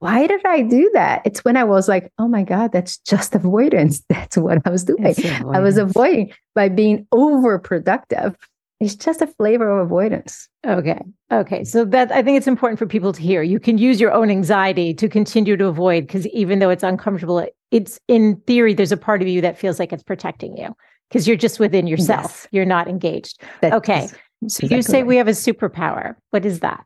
why 0.00 0.26
did 0.26 0.44
I 0.44 0.62
do 0.62 0.90
that? 0.94 1.22
It's 1.24 1.44
when 1.44 1.56
I 1.56 1.64
was 1.64 1.86
like, 1.86 2.10
oh 2.18 2.26
my 2.26 2.42
God, 2.42 2.72
that's 2.72 2.98
just 2.98 3.34
avoidance. 3.34 4.02
That's 4.08 4.36
what 4.36 4.58
I 4.64 4.70
was 4.70 4.84
doing. 4.84 5.14
I 5.52 5.60
was 5.60 5.76
avoiding 5.76 6.32
by 6.54 6.70
being 6.70 7.06
overproductive. 7.12 8.34
It's 8.80 8.94
just 8.94 9.20
a 9.20 9.26
flavor 9.26 9.78
of 9.78 9.86
avoidance. 9.86 10.48
Okay. 10.66 10.98
Okay. 11.30 11.64
So 11.64 11.84
that 11.84 12.10
I 12.12 12.22
think 12.22 12.38
it's 12.38 12.46
important 12.46 12.78
for 12.78 12.86
people 12.86 13.12
to 13.12 13.20
hear. 13.20 13.42
You 13.42 13.60
can 13.60 13.76
use 13.76 14.00
your 14.00 14.10
own 14.10 14.30
anxiety 14.30 14.94
to 14.94 15.08
continue 15.08 15.54
to 15.58 15.66
avoid 15.66 16.06
because 16.06 16.26
even 16.28 16.60
though 16.60 16.70
it's 16.70 16.82
uncomfortable, 16.82 17.46
it's 17.70 18.00
in 18.08 18.36
theory, 18.46 18.72
there's 18.72 18.92
a 18.92 18.96
part 18.96 19.20
of 19.20 19.28
you 19.28 19.42
that 19.42 19.58
feels 19.58 19.78
like 19.78 19.92
it's 19.92 20.02
protecting 20.02 20.56
you 20.56 20.74
because 21.08 21.28
you're 21.28 21.36
just 21.36 21.60
within 21.60 21.86
yourself. 21.86 22.24
Yes. 22.24 22.48
You're 22.52 22.64
not 22.64 22.88
engaged. 22.88 23.42
Okay. 23.62 24.08
So 24.48 24.64
exactly 24.64 24.76
you 24.76 24.82
say 24.82 25.02
we 25.02 25.16
have 25.16 25.28
a 25.28 25.32
superpower. 25.32 26.14
What 26.30 26.46
is 26.46 26.60
that? 26.60 26.82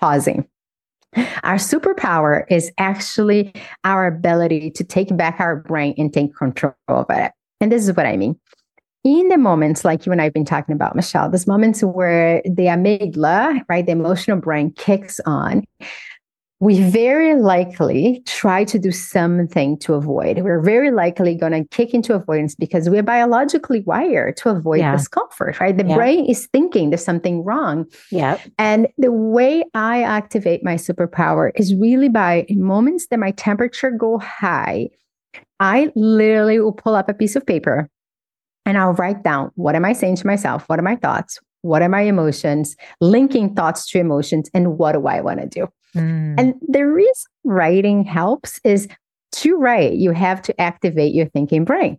Pausing. 0.00 0.46
Our 1.42 1.56
superpower 1.56 2.44
is 2.48 2.70
actually 2.78 3.52
our 3.82 4.06
ability 4.06 4.70
to 4.72 4.84
take 4.84 5.16
back 5.16 5.40
our 5.40 5.56
brain 5.56 5.94
and 5.98 6.12
take 6.12 6.36
control 6.36 6.74
of 6.86 7.06
it. 7.10 7.32
And 7.60 7.72
this 7.72 7.82
is 7.88 7.96
what 7.96 8.06
I 8.06 8.16
mean 8.16 8.38
in 9.06 9.28
the 9.28 9.38
moments 9.38 9.84
like 9.84 10.04
you 10.04 10.10
and 10.10 10.20
I've 10.20 10.32
been 10.32 10.44
talking 10.44 10.74
about, 10.74 10.96
Michelle, 10.96 11.30
those 11.30 11.46
moments 11.46 11.80
where 11.84 12.42
the 12.44 12.64
amygdala, 12.64 13.60
right, 13.68 13.86
the 13.86 13.92
emotional 13.92 14.38
brain 14.38 14.72
kicks 14.72 15.20
on, 15.24 15.64
we 16.58 16.82
very 16.82 17.36
likely 17.36 18.20
try 18.26 18.64
to 18.64 18.80
do 18.80 18.90
something 18.90 19.78
to 19.78 19.94
avoid. 19.94 20.38
We're 20.38 20.60
very 20.60 20.90
likely 20.90 21.36
going 21.36 21.52
to 21.52 21.64
kick 21.68 21.94
into 21.94 22.14
avoidance 22.14 22.56
because 22.56 22.90
we're 22.90 23.04
biologically 23.04 23.82
wired 23.82 24.38
to 24.38 24.48
avoid 24.48 24.80
yeah. 24.80 24.96
discomfort, 24.96 25.60
right? 25.60 25.76
The 25.76 25.86
yeah. 25.86 25.94
brain 25.94 26.24
is 26.24 26.46
thinking 26.46 26.90
there's 26.90 27.04
something 27.04 27.44
wrong. 27.44 27.86
Yeah. 28.10 28.40
And 28.58 28.88
the 28.98 29.12
way 29.12 29.62
I 29.74 30.02
activate 30.02 30.64
my 30.64 30.74
superpower 30.74 31.52
is 31.54 31.76
really 31.76 32.08
by 32.08 32.44
moments 32.50 33.06
that 33.08 33.20
my 33.20 33.30
temperature 33.30 33.92
go 33.92 34.18
high 34.18 34.88
I 35.58 35.90
literally 35.94 36.60
will 36.60 36.72
pull 36.72 36.94
up 36.94 37.08
a 37.08 37.14
piece 37.14 37.36
of 37.36 37.46
paper 37.46 37.88
and 38.66 38.76
I'll 38.76 38.92
write 38.92 39.22
down 39.22 39.50
what 39.54 39.74
am 39.74 39.84
I 39.84 39.94
saying 39.94 40.16
to 40.16 40.26
myself? 40.26 40.64
What 40.68 40.78
are 40.78 40.82
my 40.82 40.96
thoughts? 40.96 41.38
What 41.62 41.82
are 41.82 41.88
my 41.88 42.02
emotions? 42.02 42.76
Linking 43.00 43.54
thoughts 43.54 43.88
to 43.90 43.98
emotions, 43.98 44.50
and 44.52 44.76
what 44.76 44.92
do 44.92 45.06
I 45.06 45.20
want 45.20 45.40
to 45.40 45.46
do? 45.46 45.68
Mm. 45.96 46.34
And 46.38 46.54
the 46.68 46.86
reason 46.86 47.30
writing 47.44 48.04
helps 48.04 48.60
is 48.64 48.88
to 49.32 49.56
write, 49.56 49.94
you 49.94 50.12
have 50.12 50.42
to 50.42 50.60
activate 50.60 51.14
your 51.14 51.26
thinking 51.26 51.64
brain. 51.64 51.98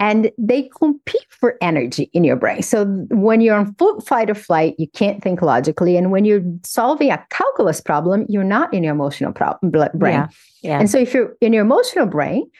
And 0.00 0.32
they 0.36 0.68
compete 0.76 1.26
for 1.28 1.56
energy 1.60 2.10
in 2.12 2.24
your 2.24 2.34
brain. 2.34 2.62
So 2.62 2.86
when 3.10 3.40
you're 3.40 3.54
on 3.54 3.76
fight, 4.00 4.30
or 4.30 4.34
flight, 4.34 4.74
you 4.76 4.88
can't 4.88 5.22
think 5.22 5.42
logically. 5.42 5.96
And 5.96 6.10
when 6.10 6.24
you're 6.24 6.42
solving 6.64 7.12
a 7.12 7.24
calculus 7.30 7.80
problem, 7.80 8.26
you're 8.28 8.42
not 8.42 8.74
in 8.74 8.82
your 8.82 8.94
emotional 8.94 9.32
problem, 9.32 9.70
brain. 9.70 10.14
Yeah, 10.14 10.28
yeah. 10.62 10.80
And 10.80 10.90
so 10.90 10.98
if 10.98 11.14
you're 11.14 11.36
in 11.40 11.52
your 11.52 11.62
emotional 11.62 12.06
brain, 12.06 12.50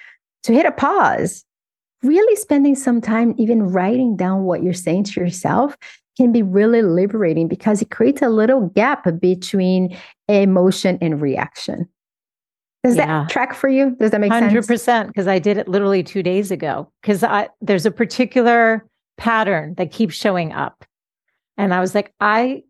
to 0.45 0.53
hit 0.53 0.67
a 0.67 0.73
pause, 0.73 1.45
really 2.03 2.37
spending 2.37 2.75
some 2.75 3.01
time 3.01 3.35
even 3.39 3.63
writing 3.63 4.17
down 4.17 4.45
what 4.45 4.63
you're 4.63 4.73
saying 4.73 5.05
to 5.05 5.21
yourself 5.21 5.77
can 6.17 6.33
be 6.33 6.43
really 6.43 6.83
liberating 6.83 7.49
because 7.49 7.81
it 7.81 7.91
creates 7.91 8.23
a 8.23 8.29
little 8.29 8.69
gap 8.69 9.07
between 9.21 9.97
emotion 10.29 10.99
and 11.01 11.21
reaction. 11.21 11.89
Does 12.85 12.97
yeah. 12.97 13.07
that 13.07 13.31
track 13.31 13.55
for 13.55 13.69
you? 13.69 13.97
Does 13.99 14.11
that 14.11 14.21
make 14.21 14.33
100%, 14.33 14.65
sense? 14.65 14.87
100%, 14.87 15.07
because 15.07 15.29
I 15.29 15.39
did 15.39 15.57
it 15.57 15.69
literally 15.69 16.03
two 16.03 16.23
days 16.23 16.51
ago. 16.51 16.91
Because 17.01 17.23
I 17.23 17.49
there's 17.61 17.87
a 17.87 17.93
particular 17.93 18.85
pattern 19.17 19.75
that 19.75 19.93
keeps 19.93 20.15
showing 20.15 20.53
up. 20.53 20.85
And 21.57 21.73
I 21.73 21.81
was 21.81 21.95
like, 21.95 22.13
I, 22.19 22.65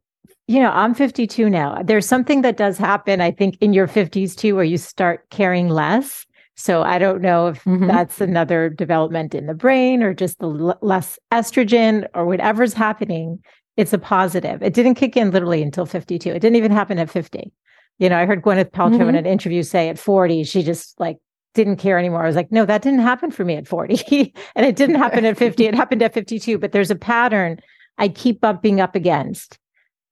you 0.49 0.61
know, 0.61 0.71
I'm 0.71 0.95
52 0.95 1.49
now. 1.49 1.83
There's 1.83 2.07
something 2.07 2.42
that 2.42 2.59
does 2.59 2.77
happen, 2.77 3.21
I 3.21 3.31
think, 3.31 3.57
in 3.61 3.73
your 3.73 3.88
50s 3.88 4.37
too, 4.37 4.55
where 4.55 4.64
you 4.64 4.77
start 4.77 5.31
caring 5.31 5.68
less. 5.68 6.27
So 6.62 6.85
I 6.85 7.01
don't 7.01 7.20
know 7.20 7.48
if 7.48 7.64
mm-hmm. 7.64 7.88
that's 7.88 8.20
another 8.20 8.68
development 8.68 9.35
in 9.35 9.46
the 9.46 9.55
brain 9.55 10.01
or 10.01 10.14
just 10.14 10.38
the 10.38 10.46
l- 10.46 10.79
less 10.81 11.18
estrogen 11.33 12.07
or 12.14 12.25
whatever's 12.25 12.72
happening. 12.72 13.42
It's 13.77 13.92
a 13.92 13.98
positive. 13.98 14.62
It 14.62 14.72
didn't 14.72 14.94
kick 14.94 15.16
in 15.16 15.33
literally 15.33 15.61
until 15.61 15.87
52. 15.87 16.31
It 16.31 16.38
didn't 16.38 16.55
even 16.55 16.70
happen 16.70 17.01
at 17.01 17.11
50. 17.11 17.53
You 17.98 18.09
know, 18.09 18.16
I 18.16 18.27
heard 18.27 18.42
Gwyneth 18.42 18.70
Paltrow 18.70 18.92
mm-hmm. 18.92 19.09
in 19.09 19.14
an 19.16 19.27
interview 19.27 19.64
say 19.64 19.88
at 19.88 19.98
40, 19.98 20.44
she 20.44 20.62
just 20.62 21.01
like 21.01 21.18
didn't 21.55 21.79
care 21.79 21.98
anymore. 21.98 22.22
I 22.22 22.29
was 22.29 22.37
like, 22.37 22.53
no, 22.53 22.64
that 22.64 22.83
didn't 22.83 23.01
happen 23.01 23.33
for 23.33 23.44
me 23.44 23.57
at 23.57 23.66
40. 23.66 24.33
and 24.55 24.64
it 24.64 24.77
didn't 24.77 24.94
happen 24.94 25.25
at 25.25 25.37
50. 25.37 25.66
It 25.66 25.75
happened 25.75 26.03
at 26.03 26.14
52. 26.14 26.59
But 26.59 26.70
there's 26.70 26.92
a 26.92 26.96
pattern 26.96 27.59
I 27.98 28.07
keep 28.07 28.40
bumping 28.40 28.81
up 28.81 28.94
against. 28.94 29.59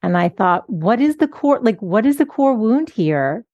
And 0.02 0.18
I 0.18 0.30
thought, 0.30 0.68
what 0.68 1.00
is 1.00 1.18
the 1.18 1.28
core, 1.28 1.60
like, 1.62 1.80
what 1.80 2.06
is 2.06 2.16
the 2.16 2.26
core 2.26 2.54
wound 2.54 2.90
here? 2.90 3.44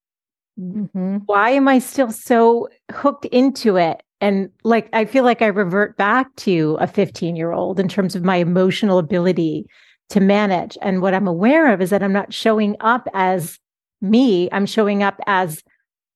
Mm-hmm. 0.59 1.19
Why 1.27 1.51
am 1.51 1.69
I 1.69 1.79
still 1.79 2.11
so 2.11 2.69
hooked 2.91 3.27
into 3.27 3.77
it? 3.77 4.03
And 4.21 4.51
like, 4.65 4.89
I 4.93 5.05
feel 5.05 5.25
like 5.25 5.43
I 5.43 5.47
revert 5.47 5.97
back 5.97 6.35
to 6.37 6.79
a 6.81 6.87
15 6.87 7.37
year 7.37 7.53
old 7.53 7.79
in 7.79 7.89
terms 7.89 8.17
of 8.17 8.25
my 8.25 8.37
emotional 8.37 8.99
ability 8.99 9.67
to 10.11 10.21
manage. 10.21 10.79
And 10.81 11.03
what 11.03 11.15
I'm 11.15 11.29
aware 11.29 11.73
of 11.73 11.83
is 11.83 11.91
that 11.91 12.03
I'm 12.03 12.13
not 12.13 12.33
showing 12.33 12.77
up 12.81 13.09
as 13.13 13.59
me, 14.01 14.49
I'm 14.53 14.67
showing 14.67 15.03
up 15.03 15.21
as 15.27 15.63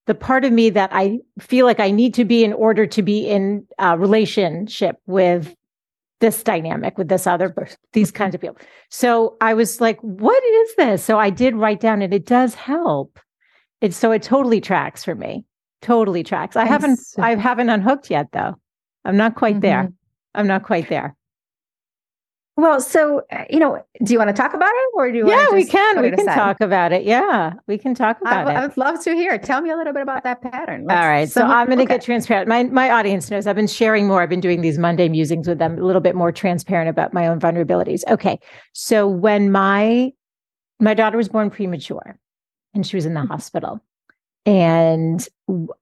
the 0.07 0.15
part 0.15 0.45
of 0.45 0.53
me 0.53 0.71
that 0.71 0.91
I 0.93 1.19
feel 1.39 1.67
like 1.67 1.81
I 1.81 1.91
need 1.91 2.15
to 2.15 2.25
be 2.25 2.43
in 2.45 2.53
order 2.53 2.87
to 2.87 3.03
be 3.03 3.29
in 3.29 3.67
a 3.79 3.99
relationship 3.99 4.97
with 5.07 5.55
this 6.21 6.43
dynamic 6.43 6.99
with 6.99 7.09
this 7.09 7.27
other 7.27 7.55
these 7.93 8.11
kinds 8.11 8.35
of 8.35 8.41
people. 8.41 8.57
So 8.91 9.37
I 9.41 9.55
was 9.55 9.81
like, 9.81 9.99
what 10.01 10.43
is 10.43 10.75
this? 10.77 11.05
So 11.05 11.19
I 11.19 11.31
did 11.31 11.55
write 11.55 11.81
down 11.81 12.03
and 12.03 12.15
it 12.15 12.27
does 12.27 12.55
help. 12.55 13.19
It's 13.81 13.97
so 13.97 14.13
it 14.13 14.23
totally 14.23 14.61
tracks 14.61 15.05
for 15.05 15.15
me. 15.15 15.45
Totally 15.83 16.23
tracks. 16.23 16.57
I 16.57 16.67
haven't 16.67 17.01
I 17.19 17.35
haven't 17.35 17.71
unhooked 17.71 18.11
yet 18.11 18.29
though. 18.33 18.55
I'm 19.05 19.17
not 19.17 19.35
quite 19.35 19.55
mm-hmm. 19.55 19.61
there. 19.61 19.93
I'm 20.35 20.47
not 20.47 20.63
quite 20.63 20.89
there. 20.89 21.17
Well, 22.57 22.79
so 22.81 23.23
uh, 23.33 23.45
you 23.49 23.59
know, 23.59 23.83
do 24.05 24.13
you 24.13 24.19
want 24.19 24.29
to 24.29 24.35
talk 24.35 24.53
about 24.53 24.69
it, 24.71 24.91
or 24.95 25.11
do 25.11 25.19
you? 25.19 25.31
Yeah, 25.31 25.47
we 25.51 25.65
can. 25.65 26.03
We 26.03 26.11
can 26.11 26.21
aside? 26.21 26.35
talk 26.35 26.61
about 26.61 26.93
it. 26.93 27.05
Yeah, 27.05 27.55
we 27.67 27.79
can 27.79 27.95
talk 27.95 28.21
about 28.21 28.49
I, 28.49 28.51
it. 28.51 28.57
I 28.57 28.67
would 28.67 28.77
love 28.77 29.03
to 29.05 29.15
hear. 29.15 29.39
Tell 29.39 29.63
me 29.63 29.71
a 29.71 29.77
little 29.77 29.95
bit 29.95 30.03
about 30.03 30.25
that 30.25 30.43
pattern. 30.43 30.85
Let's, 30.87 31.01
All 31.01 31.09
right, 31.09 31.29
so, 31.29 31.41
so 31.41 31.47
I'm 31.47 31.69
going 31.69 31.79
to 31.79 31.85
okay. 31.85 31.95
get 31.95 32.03
transparent. 32.03 32.49
My 32.49 32.65
my 32.65 32.91
audience 32.91 33.31
knows 33.31 33.47
I've 33.47 33.57
been 33.57 33.67
sharing 33.67 34.07
more. 34.07 34.21
I've 34.21 34.29
been 34.29 34.41
doing 34.41 34.61
these 34.61 34.77
Monday 34.77 35.09
musings 35.09 35.49
with 35.49 35.59
them, 35.59 35.79
a 35.79 35.83
little 35.83 36.03
bit 36.03 36.15
more 36.15 36.33
transparent 36.33 36.91
about 36.91 37.15
my 37.15 37.27
own 37.29 37.41
vulnerabilities. 37.41 38.03
Okay, 38.09 38.39
so 38.75 39.09
when 39.09 39.51
my 39.51 40.11
my 40.81 40.93
daughter 40.93 41.17
was 41.17 41.31
born 41.31 41.49
premature, 41.49 42.19
and 42.75 42.87
she 42.87 42.97
was 42.97 43.07
in 43.07 43.15
the 43.15 43.21
mm-hmm. 43.21 43.33
hospital, 43.33 43.81
and 44.47 45.29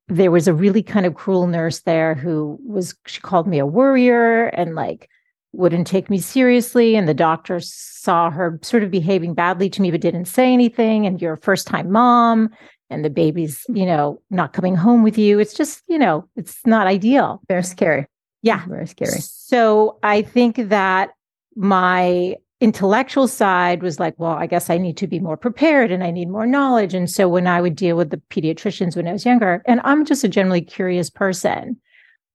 there 0.09 0.31
was 0.31 0.48
a 0.48 0.55
really 0.55 0.83
kind 0.83 1.07
of 1.07 1.14
cruel 1.14 1.46
nurse 1.46 1.81
there 1.81 2.14
who 2.14 2.59
was 2.64 2.94
she 3.07 3.20
called 3.20 3.46
me 3.46 3.59
a 3.59 3.66
worrier 3.66 4.46
and 4.46 4.74
like 4.74 5.09
wouldn't 5.53 5.87
take 5.87 6.11
me 6.11 6.18
seriously. 6.18 6.96
And 6.96 7.09
the 7.09 7.14
doctor 7.14 7.61
saw 7.61 8.31
her 8.31 8.59
sort 8.62 8.83
of 8.83 8.90
behaving 8.90 9.35
badly 9.35 9.70
to 9.70 9.83
me 9.83 9.90
but 9.90 10.01
didn't 10.01 10.27
say 10.27 10.53
anything. 10.53 11.07
And 11.07 11.22
you're 11.22 11.35
a 11.35 11.38
first 11.38 11.66
time 11.66 11.90
mom 11.90 12.51
and 12.90 13.05
the 13.05 13.11
baby's 13.11 13.64
you 13.68 13.87
know 13.87 14.20
not 14.31 14.53
coming 14.53 14.74
home 14.74 15.03
with 15.03 15.18
you. 15.18 15.38
It's 15.38 15.55
just 15.55 15.83
you 15.87 15.98
know 15.98 16.29
it's 16.37 16.59
not 16.66 16.87
ideal. 16.87 17.40
Very 17.48 17.62
scary. 17.62 18.07
Yeah. 18.42 18.64
Very 18.66 18.87
scary. 18.87 19.20
So 19.20 19.98
i 20.03 20.22
think 20.22 20.57
that 20.68 21.11
my 21.55 22.37
intellectual 22.61 23.29
side 23.29 23.83
was 23.83 24.01
like 24.01 24.14
well 24.18 24.33
i 24.33 24.47
guess 24.47 24.68
i 24.68 24.77
need 24.77 24.97
to 24.97 25.07
be 25.07 25.21
more 25.21 25.37
prepared 25.37 25.92
and 25.92 26.03
i 26.03 26.11
need 26.11 26.29
more 26.29 26.47
knowledge 26.47 26.92
and 26.92 27.09
so 27.09 27.29
when 27.29 27.47
i 27.47 27.61
would 27.61 27.77
deal 27.77 27.97
with 27.97 28.11
the 28.11 28.21
pediatricians 28.31 28.97
when 28.97 29.07
i 29.07 29.12
was 29.12 29.25
younger 29.25 29.62
and 29.66 29.81
i'm 29.85 30.05
just 30.05 30.25
a 30.25 30.29
generally 30.29 30.61
curious 30.61 31.09
person 31.09 31.77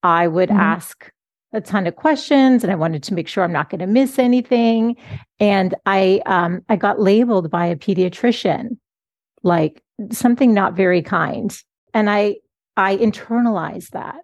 i 0.02 0.26
would 0.28 0.50
mm-hmm. 0.50 0.60
ask 0.60 1.12
a 1.54 1.62
ton 1.62 1.86
of 1.86 1.96
questions 1.96 2.64
and 2.64 2.72
I 2.72 2.76
wanted 2.76 3.04
to 3.04 3.14
make 3.14 3.28
sure 3.28 3.44
I'm 3.44 3.54
not 3.54 3.70
going 3.70 3.80
to 3.80 3.88
miss 3.88 4.18
anything. 4.18 4.96
And 5.40 5.76
I 5.86 6.22
um, 6.26 6.62
I 6.68 6.76
got 6.76 7.00
labeled 7.00 7.52
by 7.52 7.68
a 7.68 7.76
pediatrician 7.76 8.78
like 9.44 9.84
something 10.12 10.54
not 10.54 10.74
very 10.74 11.02
kind. 11.02 11.56
And 11.94 12.10
I 12.10 12.38
I 12.76 12.98
internalized 12.98 13.92
that. 13.92 14.16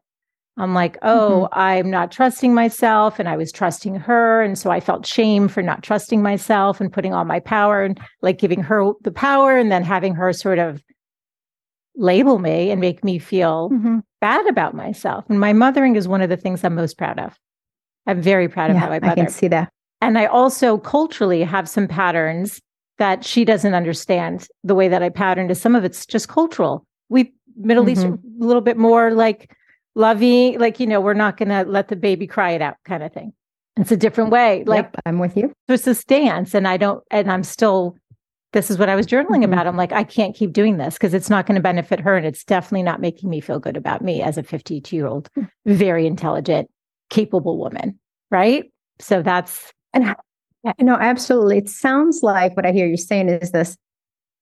I'm 0.60 0.74
like, 0.74 0.98
oh, 1.02 1.48
mm-hmm. 1.52 1.60
I'm 1.60 1.90
not 1.90 2.12
trusting 2.12 2.54
myself. 2.54 3.18
And 3.18 3.30
I 3.30 3.38
was 3.38 3.52
trusting 3.52 3.96
her. 3.96 4.42
And 4.42 4.58
so 4.58 4.70
I 4.70 4.80
felt 4.80 5.06
shame 5.06 5.48
for 5.48 5.64
not 5.64 5.84
trusting 5.84 6.22
myself 6.22 6.82
and 6.82 6.92
putting 6.92 7.14
all 7.14 7.24
my 7.24 7.40
power 7.40 7.84
and 7.84 8.00
like 8.22 8.38
giving 8.38 8.62
her 8.62 8.92
the 9.04 9.12
power 9.12 9.58
and 9.58 9.72
then 9.72 9.84
having 9.84 10.16
her 10.16 10.34
sort 10.34 10.60
of 10.60 10.84
label 11.96 12.40
me 12.40 12.72
and 12.72 12.82
make 12.82 13.04
me 13.04 13.20
feel 13.20 13.70
mm-hmm. 13.70 14.00
bad 14.20 14.46
about 14.48 14.74
myself. 14.76 15.26
And 15.30 15.40
my 15.40 15.54
mothering 15.54 15.96
is 15.96 16.08
one 16.08 16.22
of 16.22 16.30
the 16.30 16.38
things 16.38 16.64
I'm 16.64 16.76
most 16.76 16.98
proud 16.98 17.20
of. 17.20 17.38
I'm 18.06 18.22
very 18.22 18.50
proud 18.50 18.70
of 18.70 18.76
yeah, 18.76 18.82
how 18.82 18.92
I 18.92 19.00
mother. 19.00 19.12
I 19.12 19.16
can 19.16 19.30
see 19.30 19.48
that. 19.48 19.70
And 20.02 20.18
I 20.18 20.26
also 20.26 20.78
culturally 20.78 21.44
have 21.44 21.70
some 21.70 21.88
patterns 21.88 22.62
that 22.98 23.24
she 23.24 23.46
doesn't 23.46 23.74
understand 23.74 24.48
the 24.64 24.76
way 24.76 24.90
that 24.90 25.02
I 25.02 25.10
patterned 25.10 25.52
is 25.52 25.62
some 25.62 25.76
of 25.76 25.86
it's 25.86 26.06
just 26.06 26.28
cultural. 26.28 26.86
We 27.08 27.34
Middle 27.56 27.84
mm-hmm. 27.84 27.92
East 27.92 28.06
a 28.06 28.46
little 28.46 28.62
bit 28.62 28.78
more 28.78 29.12
like 29.12 29.52
loving, 30.00 30.58
like, 30.58 30.80
you 30.80 30.88
know, 30.88 31.02
we're 31.02 31.14
not 31.14 31.38
gonna 31.38 31.64
let 31.68 31.90
the 31.90 31.96
baby 31.96 32.26
cry 32.26 32.52
it 32.52 32.62
out 32.62 32.78
kind 32.86 33.04
of 33.04 33.14
thing. 33.14 33.34
It's 33.78 33.92
a 33.92 33.98
different 33.98 34.32
way. 34.32 34.64
Like 34.66 34.86
yep, 34.86 34.96
I'm 35.06 35.20
with 35.20 35.38
you. 35.38 35.54
It's 35.68 35.88
a 35.88 35.96
stance. 35.96 36.54
And 36.54 36.68
I 36.68 36.78
don't 36.78 37.04
and 37.12 37.32
I'm 37.32 37.44
still 37.44 37.96
this 38.52 38.72
is 38.72 38.78
what 38.80 38.90
I 38.90 38.96
was 38.96 39.06
journaling 39.06 39.44
mm-hmm. 39.44 39.54
about. 39.54 39.68
I'm 39.68 39.78
like, 39.78 39.92
I 39.92 40.04
can't 40.04 40.36
keep 40.36 40.54
doing 40.54 40.78
this 40.78 40.96
because 40.96 41.14
it's 41.14 41.30
not 41.30 41.46
going 41.46 41.56
to 41.56 41.62
benefit 41.62 42.00
her. 42.00 42.18
And 42.18 42.26
it's 42.26 42.44
definitely 42.44 42.84
not 42.84 43.00
making 43.00 43.30
me 43.30 43.42
feel 43.42 43.60
good 43.60 43.78
about 43.78 44.02
me 44.02 44.22
as 44.24 44.38
a 44.38 44.44
52 44.44 44.96
year 44.96 45.08
old, 45.08 45.30
hmm. 45.36 45.44
very 45.66 46.08
intelligent, 46.08 46.70
capable 47.10 47.58
woman. 47.58 48.00
Right. 48.32 48.72
So 49.00 49.22
that's. 49.22 49.72
And 49.94 50.16
no, 50.80 50.96
absolutely. 50.96 51.58
It 51.60 51.70
sounds 51.70 52.22
like 52.22 52.56
what 52.56 52.66
I 52.66 52.72
hear 52.72 52.88
you 52.88 52.98
saying 52.98 53.30
is 53.30 53.52
this. 53.52 53.78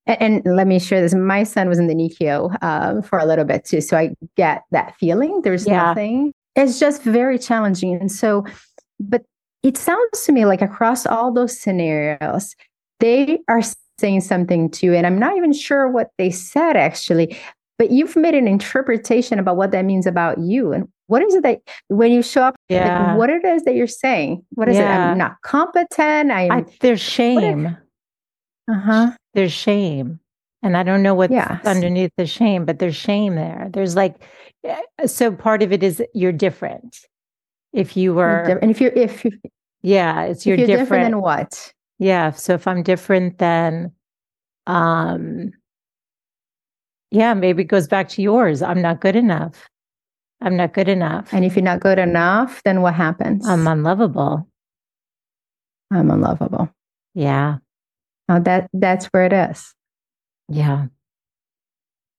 And, 0.08 0.42
and 0.44 0.56
let 0.56 0.66
me 0.66 0.80
share 0.80 1.00
this. 1.00 1.14
My 1.14 1.44
son 1.44 1.68
was 1.68 1.78
in 1.78 1.86
the 1.86 1.94
NICU 1.94 2.56
um, 2.62 3.02
for 3.02 3.18
a 3.18 3.26
little 3.26 3.44
bit 3.44 3.64
too. 3.64 3.80
So 3.80 3.96
I 3.96 4.14
get 4.36 4.64
that 4.72 4.96
feeling. 4.96 5.42
There's 5.42 5.66
yeah. 5.66 5.76
nothing. 5.76 6.32
It's 6.56 6.80
just 6.80 7.02
very 7.02 7.38
challenging. 7.38 7.94
And 7.94 8.10
so, 8.10 8.44
but 8.98 9.22
it 9.62 9.76
sounds 9.76 10.22
to 10.24 10.32
me 10.32 10.46
like 10.46 10.62
across 10.62 11.06
all 11.06 11.32
those 11.32 11.60
scenarios, 11.60 12.56
they 13.00 13.38
are 13.48 13.60
saying 14.00 14.22
something 14.22 14.70
to 14.70 14.86
you. 14.86 14.94
And 14.94 15.06
I'm 15.06 15.18
not 15.18 15.36
even 15.36 15.52
sure 15.52 15.88
what 15.88 16.10
they 16.18 16.30
said 16.30 16.76
actually, 16.76 17.36
but 17.78 17.90
you've 17.90 18.16
made 18.16 18.34
an 18.34 18.48
interpretation 18.48 19.38
about 19.38 19.56
what 19.56 19.72
that 19.72 19.84
means 19.84 20.06
about 20.06 20.38
you. 20.38 20.72
And 20.72 20.88
what 21.06 21.22
is 21.22 21.34
it 21.34 21.42
that 21.42 21.60
when 21.88 22.12
you 22.12 22.22
show 22.22 22.42
up, 22.42 22.56
yeah. 22.68 23.08
like, 23.08 23.18
what 23.18 23.30
it 23.30 23.44
is 23.44 23.64
that 23.64 23.74
you're 23.74 23.86
saying? 23.86 24.44
What 24.50 24.68
is 24.68 24.76
yeah. 24.76 25.08
it? 25.08 25.10
I'm 25.10 25.18
not 25.18 25.40
competent. 25.42 26.30
I'm, 26.30 26.52
I, 26.52 26.64
there's 26.80 27.00
shame. 27.00 27.76
Uh 28.70 28.80
huh. 28.80 29.10
There's 29.34 29.52
shame. 29.52 30.20
And 30.62 30.76
I 30.76 30.82
don't 30.82 31.02
know 31.02 31.14
what's 31.14 31.32
yes. 31.32 31.64
underneath 31.64 32.12
the 32.16 32.26
shame, 32.26 32.64
but 32.64 32.78
there's 32.78 32.96
shame 32.96 33.36
there. 33.36 33.68
There's 33.72 33.94
like, 33.94 34.16
eh, 34.64 35.06
so 35.06 35.30
part 35.30 35.62
of 35.62 35.72
it 35.72 35.82
is 35.82 36.02
you're 36.14 36.32
different. 36.32 36.98
If 37.72 37.96
you 37.96 38.14
were, 38.14 38.58
and 38.60 38.70
if 38.70 38.80
you're, 38.80 38.92
if 38.92 39.24
you, 39.24 39.32
yeah, 39.82 40.24
it's 40.24 40.44
you're, 40.46 40.56
you're 40.56 40.66
different. 40.66 40.88
different 40.88 41.12
than 41.12 41.20
what? 41.20 41.72
Yeah. 41.98 42.32
So 42.32 42.54
if 42.54 42.66
I'm 42.66 42.82
different 42.82 43.38
than, 43.38 43.92
um, 44.66 45.52
yeah, 47.10 47.34
maybe 47.34 47.62
it 47.62 47.66
goes 47.68 47.86
back 47.86 48.08
to 48.10 48.22
yours. 48.22 48.62
I'm 48.62 48.82
not 48.82 49.00
good 49.00 49.16
enough. 49.16 49.68
I'm 50.40 50.56
not 50.56 50.72
good 50.72 50.88
enough. 50.88 51.32
And 51.32 51.44
if 51.44 51.56
you're 51.56 51.64
not 51.64 51.80
good 51.80 51.98
enough, 51.98 52.62
then 52.64 52.82
what 52.82 52.94
happens? 52.94 53.46
I'm 53.46 53.66
unlovable. 53.66 54.48
I'm 55.90 56.10
unlovable. 56.10 56.68
Yeah. 57.14 57.58
Now 58.28 58.38
that 58.40 58.68
that's 58.72 59.06
where 59.06 59.24
it 59.24 59.32
is. 59.32 59.74
Yeah. 60.48 60.86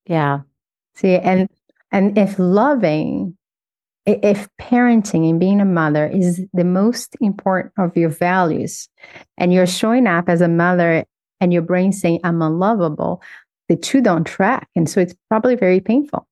Yeah. 0.05 0.41
See, 0.95 1.15
and 1.15 1.49
and 1.91 2.17
if 2.17 2.37
loving, 2.37 3.37
if 4.05 4.47
parenting 4.59 5.29
and 5.29 5.39
being 5.39 5.61
a 5.61 5.65
mother 5.65 6.07
is 6.07 6.41
the 6.53 6.63
most 6.63 7.15
important 7.21 7.73
of 7.77 7.95
your 7.95 8.09
values, 8.09 8.89
and 9.37 9.53
you're 9.53 9.67
showing 9.67 10.07
up 10.07 10.29
as 10.29 10.41
a 10.41 10.47
mother 10.47 11.05
and 11.39 11.53
your 11.53 11.61
brain 11.61 11.91
saying, 11.91 12.19
I'm 12.23 12.41
unlovable, 12.41 13.21
the 13.69 13.75
two 13.75 14.01
don't 14.01 14.25
track. 14.25 14.67
And 14.75 14.89
so 14.89 14.99
it's 14.99 15.15
probably 15.29 15.55
very 15.55 15.79
painful. 15.79 16.27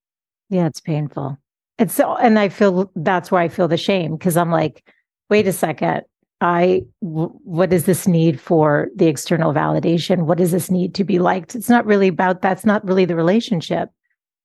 Yeah, 0.49 0.67
it's 0.67 0.81
painful. 0.81 1.37
It's 1.77 1.93
so, 1.93 2.15
and 2.17 2.39
I 2.39 2.49
feel 2.49 2.91
that's 2.95 3.31
where 3.31 3.41
I 3.41 3.47
feel 3.47 3.67
the 3.67 3.77
shame 3.77 4.15
because 4.15 4.37
I'm 4.37 4.51
like, 4.51 4.83
wait 5.29 5.47
a 5.47 5.53
second. 5.53 6.03
I, 6.39 6.83
w- 7.01 7.39
what 7.43 7.73
is 7.73 7.85
this 7.85 8.07
need 8.07 8.39
for 8.39 8.89
the 8.95 9.07
external 9.07 9.53
validation? 9.53 10.25
What 10.25 10.37
does 10.37 10.51
this 10.51 10.69
need 10.69 10.93
to 10.95 11.03
be 11.03 11.19
liked? 11.19 11.55
It's 11.55 11.69
not 11.69 11.85
really 11.85 12.09
about 12.09 12.41
that's 12.41 12.65
not 12.65 12.85
really 12.85 13.05
the 13.05 13.15
relationship. 13.15 13.89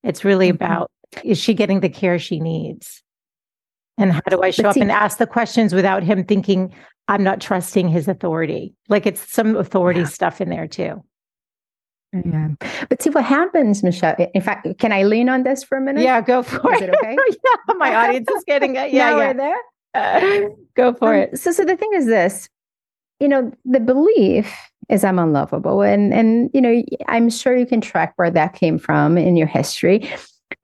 It's 0.03 0.25
really 0.25 0.49
mm-hmm. 0.49 0.65
about 0.65 0.91
is 1.25 1.39
she 1.39 1.55
getting 1.55 1.81
the 1.81 1.91
care 1.91 2.19
she 2.19 2.41
needs? 2.41 3.03
And 3.99 4.13
how 4.13 4.23
do 4.29 4.43
I 4.43 4.51
show 4.51 4.69
up 4.69 4.77
and 4.77 4.91
ask 4.91 5.19
the 5.19 5.27
questions 5.27 5.75
without 5.75 6.03
him 6.03 6.25
thinking 6.25 6.75
I'm 7.09 7.23
not 7.23 7.41
trusting 7.41 7.89
his 7.89 8.09
authority? 8.09 8.75
Like 8.89 9.07
it's 9.07 9.31
some 9.31 9.55
authority 9.57 10.01
yeah. 10.01 10.07
stuff 10.07 10.41
in 10.41 10.49
there 10.49 10.67
too. 10.67 11.05
Yeah. 12.13 12.49
But 12.89 13.03
see 13.03 13.11
what 13.11 13.25
happens, 13.25 13.83
Michelle. 13.83 14.15
In 14.35 14.43
fact, 14.43 14.67
can 14.79 14.93
I 14.93 15.05
lean 15.05 15.29
on 15.29 15.45
this 15.45 15.65
for 15.65 15.79
a 15.79 15.81
minute? 15.81 16.03
Yeah, 16.05 16.21
go 16.21 16.43
for 16.43 16.75
is 16.75 16.83
it. 16.83 16.91
Okay. 16.91 17.17
yeah, 17.45 17.75
my 17.75 17.95
audience 17.95 18.29
is 18.29 18.45
getting 18.47 18.77
it. 18.77 18.93
Yeah, 18.93 19.17
yeah. 19.17 19.33
there. 19.33 19.57
Uh, 19.95 20.41
go 20.75 20.95
for 20.95 21.15
um, 21.15 21.21
it. 21.21 21.39
So, 21.39 21.53
so 21.53 21.65
the 21.65 21.77
thing 21.77 21.91
is 21.95 22.07
this, 22.07 22.49
you 23.21 23.29
know, 23.29 23.53
the 23.65 23.81
belief 23.81 24.53
is 24.89 25.05
I'm 25.05 25.19
unlovable, 25.19 25.83
and 25.83 26.13
and 26.13 26.51
you 26.53 26.61
know, 26.61 26.83
I'm 27.09 27.31
sure 27.31 27.57
you 27.57 27.67
can 27.67 27.81
track 27.81 28.15
where 28.17 28.31
that 28.31 28.55
came 28.55 28.79
from 28.79 29.17
in 29.17 29.37
your 29.37 29.47
history. 29.47 30.11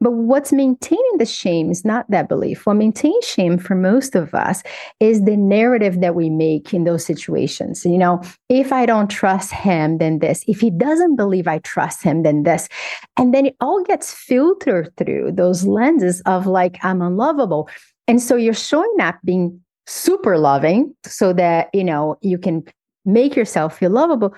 But 0.01 0.13
what's 0.13 0.53
maintaining 0.53 1.19
the 1.19 1.27
shame 1.27 1.71
is 1.71 1.85
not 1.85 2.09
that 2.11 2.29
belief. 2.29 2.67
What 2.67 2.75
maintains 2.75 3.25
shame 3.25 3.59
for 3.59 3.75
most 3.75 4.15
of 4.15 4.35
us 4.35 4.63
is 5.01 5.25
the 5.25 5.37
narrative 5.37 6.01
that 6.01 6.15
we 6.15 6.31
make 6.31 6.73
in 6.73 6.85
those 6.85 7.05
situations. 7.05 7.85
You 7.85 7.99
know, 7.99 8.23
if 8.49 8.73
I 8.73 8.87
don't 8.87 9.09
trust 9.09 9.53
him, 9.53 9.99
then 9.99 10.21
this. 10.21 10.45
If 10.47 10.61
he 10.61 10.71
doesn't 10.71 11.17
believe 11.17 11.49
I 11.49 11.59
trust 11.59 12.03
him, 12.03 12.23
then 12.23 12.45
this. 12.45 12.69
And 13.17 13.35
then 13.35 13.47
it 13.47 13.57
all 13.61 13.83
gets 13.83 14.13
filtered 14.13 14.95
through 14.97 15.33
those 15.33 15.67
lenses 15.67 16.21
of 16.27 16.47
like, 16.47 16.79
I'm 16.85 17.03
unlovable. 17.03 17.69
And 18.09 18.21
so 18.23 18.37
you're 18.37 18.55
showing 18.55 19.01
up 19.01 19.19
being 19.25 19.61
super 19.87 20.39
loving 20.39 20.95
so 21.05 21.33
that, 21.35 21.69
you 21.73 21.85
know, 21.85 22.19
you 22.23 22.39
can 22.39 22.65
make 23.05 23.37
yourself 23.37 23.79
feel 23.79 23.91
lovable. 23.91 24.35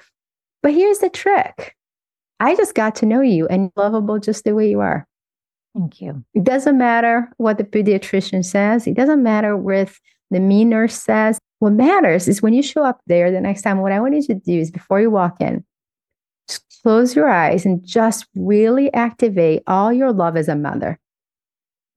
But 0.63 0.75
here's 0.75 0.99
the 0.99 1.09
trick 1.09 1.77
I 2.41 2.57
just 2.57 2.75
got 2.75 2.95
to 2.97 3.07
know 3.07 3.21
you 3.21 3.47
and 3.47 3.71
lovable 3.77 4.19
just 4.19 4.45
the 4.45 4.55
way 4.55 4.69
you 4.69 4.81
are. 4.81 5.07
Thank 5.75 6.01
you. 6.01 6.25
It 6.35 6.45
doesn't 6.45 6.79
matter 6.79 7.31
what 7.37 7.59
the 7.59 7.65
pediatrician 7.65 8.45
says. 8.45 8.87
It 8.87 8.95
doesn't 8.95 9.23
matter 9.23 9.57
what 9.57 9.93
the 10.31 10.41
me 10.41 10.65
nurse 10.65 10.95
says. 10.95 11.39
What 11.61 11.75
matters 11.75 12.27
is 12.27 12.43
when 12.43 12.55
you 12.55 12.63
show 12.63 12.85
up 12.85 13.01
there 13.07 13.31
the 13.31 13.41
next 13.41 13.63
time, 13.63 13.79
what 13.79 13.93
I 13.93 14.01
want 14.01 14.15
you 14.15 14.23
to 14.23 14.35
do 14.35 14.59
is 14.59 14.71
before 14.71 15.01
you 15.01 15.11
walk 15.11 15.41
in, 15.41 15.65
just 16.49 16.65
close 16.83 17.15
your 17.15 17.29
eyes 17.29 17.65
and 17.65 17.85
just 17.85 18.27
really 18.35 18.93
activate 18.95 19.63
all 19.67 19.93
your 19.93 20.13
love 20.13 20.37
as 20.37 20.49
a 20.49 20.57
mother. 20.57 20.99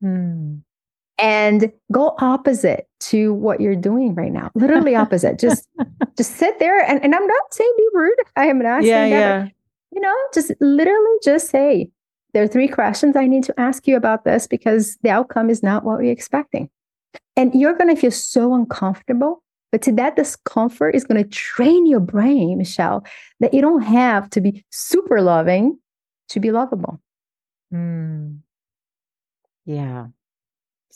Hmm. 0.01 0.57
And 1.19 1.71
go 1.91 2.15
opposite 2.19 2.88
to 3.02 3.34
what 3.34 3.62
you're 3.62 3.76
doing 3.76 4.15
right 4.15 4.32
now. 4.32 4.49
Literally 4.56 4.95
opposite. 5.04 5.39
just 5.39 5.67
just 6.17 6.36
sit 6.38 6.60
there 6.60 6.80
and, 6.80 7.04
and 7.04 7.13
I'm 7.13 7.28
not 7.28 7.54
saying 7.54 7.73
be 7.78 7.88
rude. 7.93 8.15
I 8.36 8.45
am 8.47 8.60
not 8.60 8.84
yeah, 8.84 8.95
saying 8.95 9.12
that. 9.12 9.45
Yeah. 9.45 9.49
You 9.91 10.02
know, 10.02 10.15
just 10.34 10.52
literally 10.60 11.17
just 11.23 11.49
say, 11.49 11.91
there 12.34 12.41
are 12.41 12.47
three 12.47 12.67
questions 12.67 13.15
I 13.15 13.28
need 13.28 13.43
to 13.43 13.60
ask 13.60 13.88
you 13.88 13.95
about 13.95 14.26
this 14.26 14.47
because 14.47 14.97
the 15.04 15.12
outcome 15.12 15.52
is 15.52 15.62
not 15.62 15.84
what 15.84 15.99
we're 15.99 16.12
expecting. 16.12 16.69
And 17.36 17.54
you're 17.54 17.78
going 17.78 17.93
to 17.93 17.99
feel 17.99 18.12
so 18.12 18.56
uncomfortable. 18.56 19.43
But 19.71 19.82
to 19.84 19.91
that 19.93 20.15
discomfort 20.15 20.95
is 20.95 21.04
going 21.04 21.23
to 21.23 21.30
train 21.30 21.88
your 21.88 21.99
brain, 21.99 22.58
Michelle, 22.58 23.04
that 23.39 23.54
you 23.54 23.62
don't 23.62 23.82
have 23.82 24.30
to 24.32 24.41
be 24.41 24.63
super 24.71 25.21
loving 25.21 25.80
to 26.30 26.39
be 26.39 26.52
lovable. 26.52 26.99
Mm. 27.73 28.39
Yeah. 29.65 30.08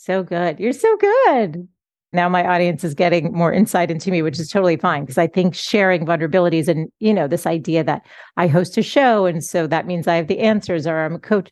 So 0.00 0.22
good. 0.22 0.60
You're 0.60 0.72
so 0.72 0.96
good. 0.96 1.66
Now 2.12 2.28
my 2.28 2.46
audience 2.46 2.84
is 2.84 2.94
getting 2.94 3.32
more 3.32 3.52
insight 3.52 3.90
into 3.90 4.12
me 4.12 4.22
which 4.22 4.38
is 4.38 4.48
totally 4.48 4.76
fine 4.78 5.02
because 5.02 5.18
i 5.18 5.26
think 5.26 5.54
sharing 5.54 6.06
vulnerabilities 6.06 6.66
and 6.66 6.90
you 7.00 7.12
know 7.12 7.28
this 7.28 7.46
idea 7.46 7.84
that 7.84 8.06
i 8.38 8.46
host 8.46 8.78
a 8.78 8.82
show 8.82 9.26
and 9.26 9.44
so 9.44 9.66
that 9.66 9.86
means 9.86 10.06
i 10.06 10.14
have 10.14 10.28
the 10.28 10.38
answers 10.38 10.86
or 10.86 11.00
i'm 11.00 11.16
a 11.16 11.18
coach. 11.18 11.50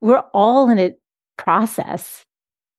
We're 0.00 0.22
all 0.32 0.70
in 0.70 0.78
a 0.78 0.92
process 1.38 2.24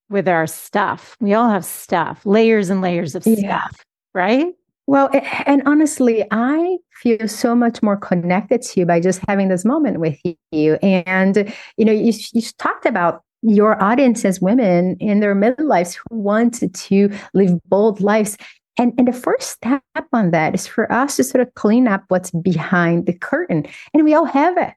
with 0.10 0.28
our 0.28 0.48
stuff. 0.48 1.18
We 1.20 1.34
all 1.34 1.50
have 1.50 1.66
stuff 1.66 2.26
layers 2.26 2.70
and 2.70 2.80
layers 2.80 3.16
of 3.16 3.26
yeah. 3.26 3.36
stuff 3.66 3.84
right? 4.14 4.54
Well 4.86 5.10
and 5.48 5.64
honestly 5.66 6.24
i 6.32 6.78
feel 7.02 7.28
so 7.28 7.56
much 7.56 7.82
more 7.82 7.98
connected 7.98 8.62
to 8.62 8.80
you 8.80 8.86
by 8.86 9.00
just 9.00 9.20
having 9.28 9.50
this 9.50 9.66
moment 9.66 10.00
with 10.00 10.20
you. 10.52 10.76
And 10.76 11.52
you 11.76 11.86
know 11.86 11.92
you, 11.92 12.14
you 12.34 12.42
talked 12.58 12.86
about 12.86 13.24
your 13.42 13.82
audience 13.82 14.26
as 14.26 14.42
women 14.42 14.96
in 15.00 15.20
their 15.20 15.36
midlives 15.36 15.96
who 15.96 16.18
want 16.18 16.62
to 16.74 17.10
live 17.34 17.60
bold 17.66 18.02
lives. 18.02 18.38
And, 18.78 18.94
and 18.98 19.08
the 19.08 19.14
first 19.14 19.50
step 19.52 19.84
on 20.14 20.32
that 20.32 20.56
is 20.56 20.68
for 20.68 20.92
us 20.92 21.18
to 21.18 21.24
sort 21.24 21.46
of 21.46 21.54
clean 21.56 21.88
up 21.88 22.04
what's 22.08 22.32
behind 22.32 23.06
the 23.06 23.14
curtain. 23.14 23.66
And 23.94 24.04
we 24.04 24.14
all 24.14 24.26
have 24.26 24.58
it. 24.58 24.74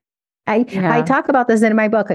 I, 0.46 0.66
yeah. 0.68 0.94
I 0.94 1.03
talk 1.03 1.29
about 1.29 1.48
this 1.48 1.62
in 1.62 1.74
my 1.77 1.88
book. 1.88 2.09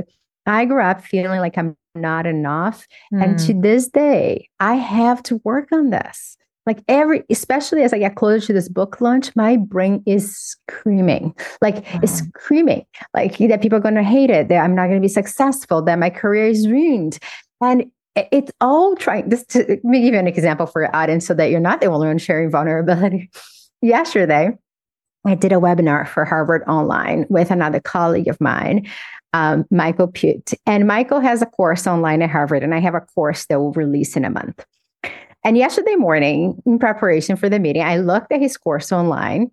I 0.46 0.66
grew 0.66 0.82
up 0.82 1.04
feeling 1.04 1.40
like 1.40 1.58
I'm 1.58 1.76
not 1.96 2.26
enough. 2.26 2.88
Mm. 3.14 3.24
And 3.24 3.40
to 3.40 3.54
this 3.54 3.88
day, 3.88 4.50
I 4.60 4.76
have 4.76 5.24
to 5.24 5.42
work 5.44 5.72
on 5.72 5.90
this 5.90 6.38
like 6.66 6.84
every 6.88 7.24
especially 7.30 7.84
as 7.84 7.94
i 7.94 7.98
get 7.98 8.16
closer 8.16 8.48
to 8.48 8.54
this 8.54 8.70
book 8.70 9.02
launch 9.02 9.36
my 9.36 9.58
brain 9.58 10.04
is 10.06 10.36
screaming. 10.36 11.36
Like 11.62 11.76
wow. 11.76 12.00
it's 12.04 12.14
screaming. 12.14 12.86
Like 13.14 13.38
that 13.38 13.62
people 13.62 13.78
are 13.78 13.82
going 13.82 13.96
to 13.96 14.04
hate 14.04 14.30
it 14.30 14.48
that 14.50 14.64
i'm 14.64 14.76
not 14.76 14.88
going 14.88 15.00
to 15.00 15.06
be 15.06 15.08
successful 15.08 15.82
that 15.84 16.00
my 16.00 16.10
career 16.10 16.48
is 16.48 16.68
ruined. 16.68 17.20
And 17.62 17.92
it's 18.16 18.52
all 18.60 18.96
trying 18.96 19.30
this 19.30 19.46
to 19.48 19.60
let 19.60 19.84
me 19.84 20.02
give 20.02 20.14
you 20.14 20.20
an 20.20 20.28
example 20.28 20.66
for 20.66 20.82
your 20.82 20.96
audience 20.96 21.26
so 21.26 21.34
that 21.34 21.52
you're 21.52 21.60
not 21.60 21.82
the 21.82 21.88
only 21.88 22.08
one 22.08 22.18
sharing 22.18 22.50
vulnerability. 22.50 23.30
Yesterday 23.82 24.58
i 25.26 25.36
did 25.36 25.52
a 25.52 25.56
webinar 25.56 26.08
for 26.08 26.26
harvard 26.26 26.64
online 26.68 27.26
with 27.30 27.52
another 27.52 27.80
colleague 27.80 28.28
of 28.28 28.40
mine 28.40 28.88
um, 29.34 29.66
michael 29.70 30.08
Puett. 30.08 30.54
And 30.66 30.88
michael 30.88 31.20
has 31.20 31.42
a 31.42 31.46
course 31.46 31.88
online 31.88 32.22
at 32.22 32.30
harvard 32.30 32.64
and 32.64 32.74
i 32.74 32.80
have 32.80 32.96
a 32.96 33.02
course 33.02 33.46
that 33.48 33.60
will 33.60 33.74
release 33.74 34.16
in 34.16 34.26
a 34.26 34.30
month 34.30 34.66
and 35.44 35.58
yesterday 35.58 35.96
morning, 35.96 36.62
in 36.66 36.80
preparation 36.80 37.36
for 37.36 37.50
the 37.50 37.60
meeting, 37.60 37.82
I 37.82 37.98
looked 37.98 38.32
at 38.32 38.42
his 38.42 38.58
course 38.58 38.92
online. 38.92 39.52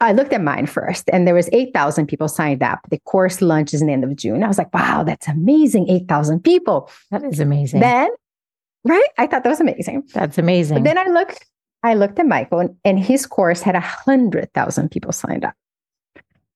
I 0.00 0.12
looked 0.12 0.32
at 0.32 0.42
mine 0.42 0.66
first, 0.66 1.10
and 1.12 1.26
there 1.26 1.34
was 1.34 1.48
8,000 1.52 2.06
people 2.06 2.26
signed 2.26 2.62
up. 2.62 2.80
The 2.90 2.98
course 3.00 3.42
launches 3.42 3.80
in 3.82 3.86
the 3.86 3.92
end 3.92 4.02
of 4.02 4.16
June. 4.16 4.42
I 4.42 4.48
was 4.48 4.56
like, 4.56 4.72
wow, 4.72 5.04
that's 5.04 5.28
amazing. 5.28 5.90
8,000 5.90 6.42
people. 6.42 6.90
That 7.10 7.22
is 7.22 7.38
amazing. 7.38 7.80
Then, 7.80 8.08
right? 8.84 9.08
I 9.18 9.26
thought 9.26 9.44
that 9.44 9.50
was 9.50 9.60
amazing. 9.60 10.04
That's 10.14 10.38
amazing. 10.38 10.78
But 10.78 10.84
then 10.84 10.98
I 10.98 11.04
looked, 11.04 11.44
I 11.82 11.94
looked 11.94 12.18
at 12.18 12.26
Michael, 12.26 12.60
and, 12.60 12.76
and 12.84 12.98
his 12.98 13.26
course 13.26 13.60
had 13.60 13.74
a 13.74 13.80
100,000 13.80 14.90
people 14.90 15.12
signed 15.12 15.44
up. 15.44 15.54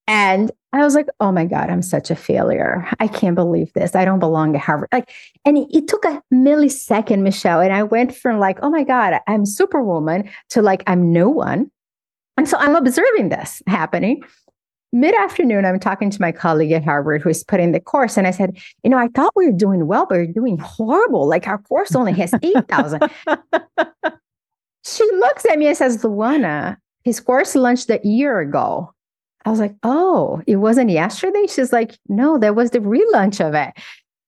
And 0.08 0.50
I 0.72 0.82
was 0.82 0.94
like, 0.94 1.06
oh 1.20 1.30
my 1.30 1.44
God, 1.44 1.68
I'm 1.68 1.82
such 1.82 2.10
a 2.10 2.16
failure. 2.16 2.88
I 2.98 3.08
can't 3.08 3.34
believe 3.34 3.70
this. 3.74 3.94
I 3.94 4.06
don't 4.06 4.18
belong 4.18 4.54
to 4.54 4.58
Harvard. 4.58 4.88
Like, 4.90 5.10
and 5.44 5.58
it, 5.58 5.68
it, 5.70 5.86
took 5.86 6.04
a 6.06 6.22
millisecond, 6.32 7.20
Michelle. 7.20 7.60
And 7.60 7.74
I 7.74 7.82
went 7.82 8.14
from 8.16 8.38
like, 8.38 8.58
oh 8.62 8.70
my 8.70 8.84
God, 8.84 9.20
I'm 9.26 9.44
superwoman 9.44 10.30
to 10.50 10.62
like, 10.62 10.82
I'm 10.86 11.12
no 11.12 11.28
one. 11.28 11.70
And 12.38 12.48
so 12.48 12.56
I'm 12.56 12.74
observing 12.74 13.28
this 13.28 13.62
happening. 13.66 14.22
Mid 14.92 15.14
afternoon, 15.14 15.66
I'm 15.66 15.78
talking 15.78 16.08
to 16.08 16.20
my 16.22 16.32
colleague 16.32 16.72
at 16.72 16.84
Harvard 16.84 17.20
who's 17.20 17.44
putting 17.44 17.72
the 17.72 17.80
course. 17.80 18.16
And 18.16 18.26
I 18.26 18.30
said, 18.30 18.56
you 18.82 18.88
know, 18.88 18.96
I 18.96 19.08
thought 19.08 19.36
we 19.36 19.46
were 19.46 19.56
doing 19.56 19.86
well, 19.86 20.06
but 20.06 20.16
we're 20.16 20.32
doing 20.32 20.56
horrible. 20.56 21.28
Like 21.28 21.46
our 21.46 21.58
course 21.58 21.94
only 21.94 22.12
has 22.12 22.32
8,000. 22.42 23.02
she 24.86 25.04
looks 25.16 25.44
at 25.44 25.58
me 25.58 25.66
and 25.66 25.76
says, 25.76 26.02
Luana, 26.02 26.78
his 27.04 27.20
course 27.20 27.54
launched 27.54 27.90
a 27.90 28.00
year 28.02 28.38
ago. 28.40 28.94
I 29.48 29.50
was 29.50 29.60
like, 29.60 29.74
oh, 29.82 30.42
it 30.46 30.56
wasn't 30.56 30.90
yesterday? 30.90 31.46
She's 31.48 31.72
like, 31.72 31.98
no, 32.06 32.36
that 32.36 32.54
was 32.54 32.70
the 32.70 32.80
relaunch 32.80 33.40
of 33.44 33.54
it. 33.54 33.72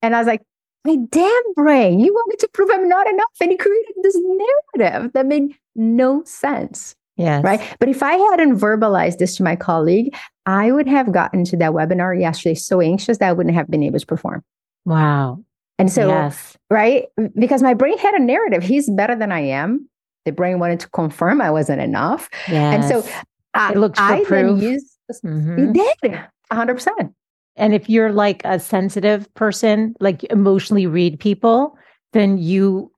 And 0.00 0.16
I 0.16 0.18
was 0.18 0.26
like, 0.26 0.40
my 0.86 0.96
damn 0.96 1.54
brain, 1.54 2.00
you 2.00 2.10
want 2.10 2.28
me 2.30 2.36
to 2.36 2.48
prove 2.54 2.70
I'm 2.72 2.88
not 2.88 3.06
enough. 3.06 3.26
And 3.38 3.50
he 3.50 3.58
created 3.58 3.96
this 4.02 4.18
narrative 4.18 5.12
that 5.12 5.26
made 5.26 5.54
no 5.76 6.24
sense. 6.24 6.96
Yes. 7.18 7.44
Right. 7.44 7.60
But 7.78 7.90
if 7.90 8.02
I 8.02 8.14
hadn't 8.14 8.58
verbalized 8.58 9.18
this 9.18 9.36
to 9.36 9.42
my 9.42 9.56
colleague, 9.56 10.16
I 10.46 10.72
would 10.72 10.88
have 10.88 11.12
gotten 11.12 11.44
to 11.44 11.56
that 11.58 11.72
webinar 11.72 12.18
yesterday 12.18 12.54
so 12.54 12.80
anxious 12.80 13.18
that 13.18 13.28
I 13.28 13.32
wouldn't 13.34 13.54
have 13.54 13.70
been 13.70 13.82
able 13.82 13.98
to 13.98 14.06
perform. 14.06 14.42
Wow. 14.86 15.44
And 15.78 15.92
so, 15.92 16.08
yes. 16.08 16.56
right? 16.70 17.08
Because 17.38 17.62
my 17.62 17.74
brain 17.74 17.98
had 17.98 18.14
a 18.14 18.22
narrative. 18.22 18.62
He's 18.62 18.88
better 18.88 19.14
than 19.14 19.32
I 19.32 19.40
am. 19.40 19.86
The 20.24 20.32
brain 20.32 20.60
wanted 20.60 20.80
to 20.80 20.88
confirm 20.88 21.42
I 21.42 21.50
wasn't 21.50 21.82
enough. 21.82 22.30
Yes. 22.48 22.74
And 22.74 22.84
so 22.84 23.10
I, 23.52 23.72
it 23.72 23.94
I 23.98 24.24
proof. 24.24 24.60
then 24.60 24.78
used, 25.10 25.24
mm-hmm. 25.24 25.72
did 25.72 26.20
100%. 26.52 27.14
And 27.56 27.74
if 27.74 27.88
you're 27.88 28.12
like 28.12 28.42
a 28.44 28.58
sensitive 28.58 29.32
person, 29.34 29.94
like 30.00 30.24
emotionally 30.24 30.86
read 30.86 31.20
people, 31.20 31.76
then 32.12 32.38
you, 32.38 32.90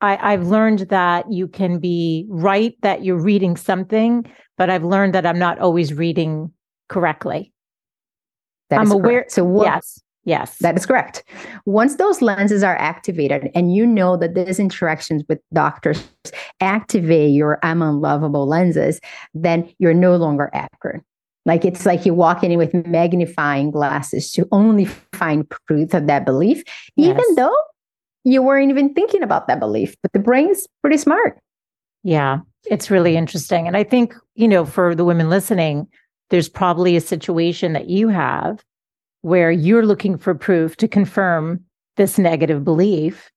I, 0.00 0.32
I've 0.32 0.46
learned 0.46 0.80
that 0.90 1.30
you 1.30 1.48
can 1.48 1.78
be 1.78 2.26
right 2.28 2.74
that 2.82 3.04
you're 3.04 3.20
reading 3.20 3.56
something, 3.56 4.24
but 4.56 4.70
I've 4.70 4.84
learned 4.84 5.14
that 5.14 5.26
I'm 5.26 5.38
not 5.38 5.58
always 5.58 5.92
reading 5.92 6.52
correctly. 6.88 7.52
That 8.70 8.80
I'm 8.80 8.90
aware. 8.90 9.20
Correct. 9.20 9.32
So 9.32 9.44
what, 9.44 9.66
yes, 9.66 10.00
yes, 10.24 10.58
that 10.58 10.76
is 10.76 10.84
correct. 10.84 11.24
Once 11.64 11.96
those 11.96 12.20
lenses 12.20 12.62
are 12.62 12.76
activated, 12.76 13.50
and 13.54 13.74
you 13.74 13.86
know 13.86 14.16
that 14.18 14.34
these 14.34 14.60
interactions 14.60 15.22
with 15.28 15.40
doctors 15.54 16.02
activate 16.60 17.30
your 17.30 17.58
"I'm 17.62 17.80
unlovable" 17.80 18.46
lenses, 18.46 19.00
then 19.32 19.72
you're 19.78 19.94
no 19.94 20.16
longer 20.16 20.50
accurate. 20.52 21.02
Like 21.48 21.64
it's 21.64 21.86
like 21.86 22.04
you're 22.04 22.14
walking 22.14 22.52
in 22.52 22.58
with 22.58 22.74
magnifying 22.86 23.70
glasses 23.70 24.30
to 24.32 24.46
only 24.52 24.84
find 25.14 25.48
proof 25.66 25.94
of 25.94 26.06
that 26.06 26.26
belief, 26.26 26.62
yes. 26.94 27.08
even 27.08 27.34
though 27.36 27.56
you 28.22 28.42
weren't 28.42 28.70
even 28.70 28.92
thinking 28.92 29.22
about 29.22 29.48
that 29.48 29.58
belief. 29.58 29.96
But 30.02 30.12
the 30.12 30.18
brain's 30.18 30.66
pretty 30.82 30.98
smart. 30.98 31.38
Yeah, 32.04 32.40
it's 32.66 32.90
really 32.90 33.16
interesting. 33.16 33.66
And 33.66 33.78
I 33.78 33.82
think, 33.82 34.14
you 34.34 34.46
know, 34.46 34.66
for 34.66 34.94
the 34.94 35.06
women 35.06 35.30
listening, 35.30 35.88
there's 36.28 36.50
probably 36.50 36.96
a 36.96 37.00
situation 37.00 37.72
that 37.72 37.88
you 37.88 38.08
have 38.08 38.62
where 39.22 39.50
you're 39.50 39.86
looking 39.86 40.18
for 40.18 40.34
proof 40.34 40.76
to 40.76 40.86
confirm 40.86 41.64
this 41.96 42.18
negative 42.18 42.62
belief 42.62 43.30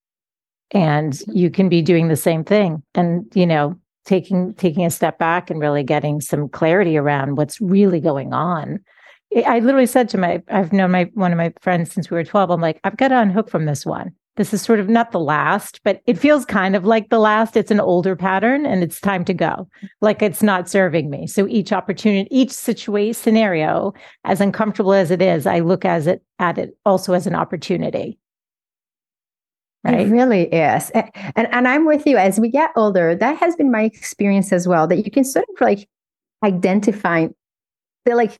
and 0.72 1.22
you 1.28 1.49
can 1.49 1.70
be 1.70 1.82
doing 1.82 2.09
the 2.09 2.18
same 2.18 2.43
thing 2.43 2.84
and 2.93 3.26
you 3.34 3.45
know 3.45 3.76
taking 4.06 4.54
taking 4.56 4.86
a 4.86 4.89
step 4.89 5.18
back 5.18 5.49
and 5.49 5.60
really 5.60 5.84
getting 5.84 6.22
some 6.22 6.49
clarity 6.49 6.97
around 6.97 7.36
what's 7.36 7.62
really 7.62 7.99
going 7.99 8.34
on 8.34 8.80
i 9.45 9.60
literally 9.60 9.86
said 9.86 10.10
to 10.10 10.18
my 10.18 10.41
i've 10.49 10.74
known 10.74 10.91
my 10.91 11.10
one 11.14 11.32
of 11.32 11.38
my 11.38 11.54
friends 11.62 11.91
since 11.91 12.10
we 12.10 12.16
were 12.16 12.24
12 12.24 12.49
i'm 12.49 12.62
like 12.62 12.80
i've 12.84 12.97
got 12.97 13.10
to 13.10 13.20
unhook 13.20 13.49
from 13.49 13.66
this 13.66 13.86
one 13.86 14.12
this 14.38 14.54
is 14.54 14.62
sort 14.62 14.80
of 14.80 14.88
not 14.88 15.12
the 15.12 15.20
last, 15.20 15.82
but 15.84 16.02
it 16.06 16.18
feels 16.18 16.45
kind 16.45 16.76
of 16.76 16.86
like 16.86 17.10
the 17.10 17.20
last. 17.20 17.58
It's 17.58 17.72
an 17.72 17.82
older 17.82 18.16
pattern 18.16 18.66
and 18.66 18.82
it's 18.82 19.02
time 19.02 19.26
to 19.26 19.34
go. 19.34 19.68
Like 19.99 20.22
it's 20.22 20.41
not 20.41 20.70
serving 20.70 21.10
me. 21.10 21.28
So 21.28 21.47
each 21.47 21.74
opportunity, 21.74 22.30
each 22.32 22.52
situation 22.52 23.14
scenario, 23.14 23.93
as 24.24 24.39
uncomfortable 24.39 24.93
as 24.93 25.12
it 25.12 25.22
is, 25.22 25.45
I 25.45 25.60
look 25.60 25.84
as 25.84 26.08
it 26.08 26.24
at 26.39 26.58
it 26.58 26.78
also 26.86 27.14
as 27.14 27.28
an 27.28 27.36
opportunity. 27.36 28.18
Right? 29.84 30.01
It 30.01 30.11
really 30.11 30.43
is. 30.43 30.91
And, 30.91 31.11
and 31.36 31.47
and 31.51 31.67
I'm 31.67 31.86
with 31.86 32.05
you 32.05 32.17
as 32.17 32.39
we 32.39 32.49
get 32.49 32.71
older, 32.75 33.15
that 33.15 33.38
has 33.38 33.55
been 33.55 33.71
my 33.71 33.84
experience 33.84 34.53
as 34.53 34.67
well. 34.67 34.88
That 34.88 35.03
you 35.03 35.11
can 35.11 35.23
sort 35.23 35.45
of 35.49 35.61
like 35.61 35.88
identify 36.43 37.27
the 38.05 38.15
like 38.15 38.39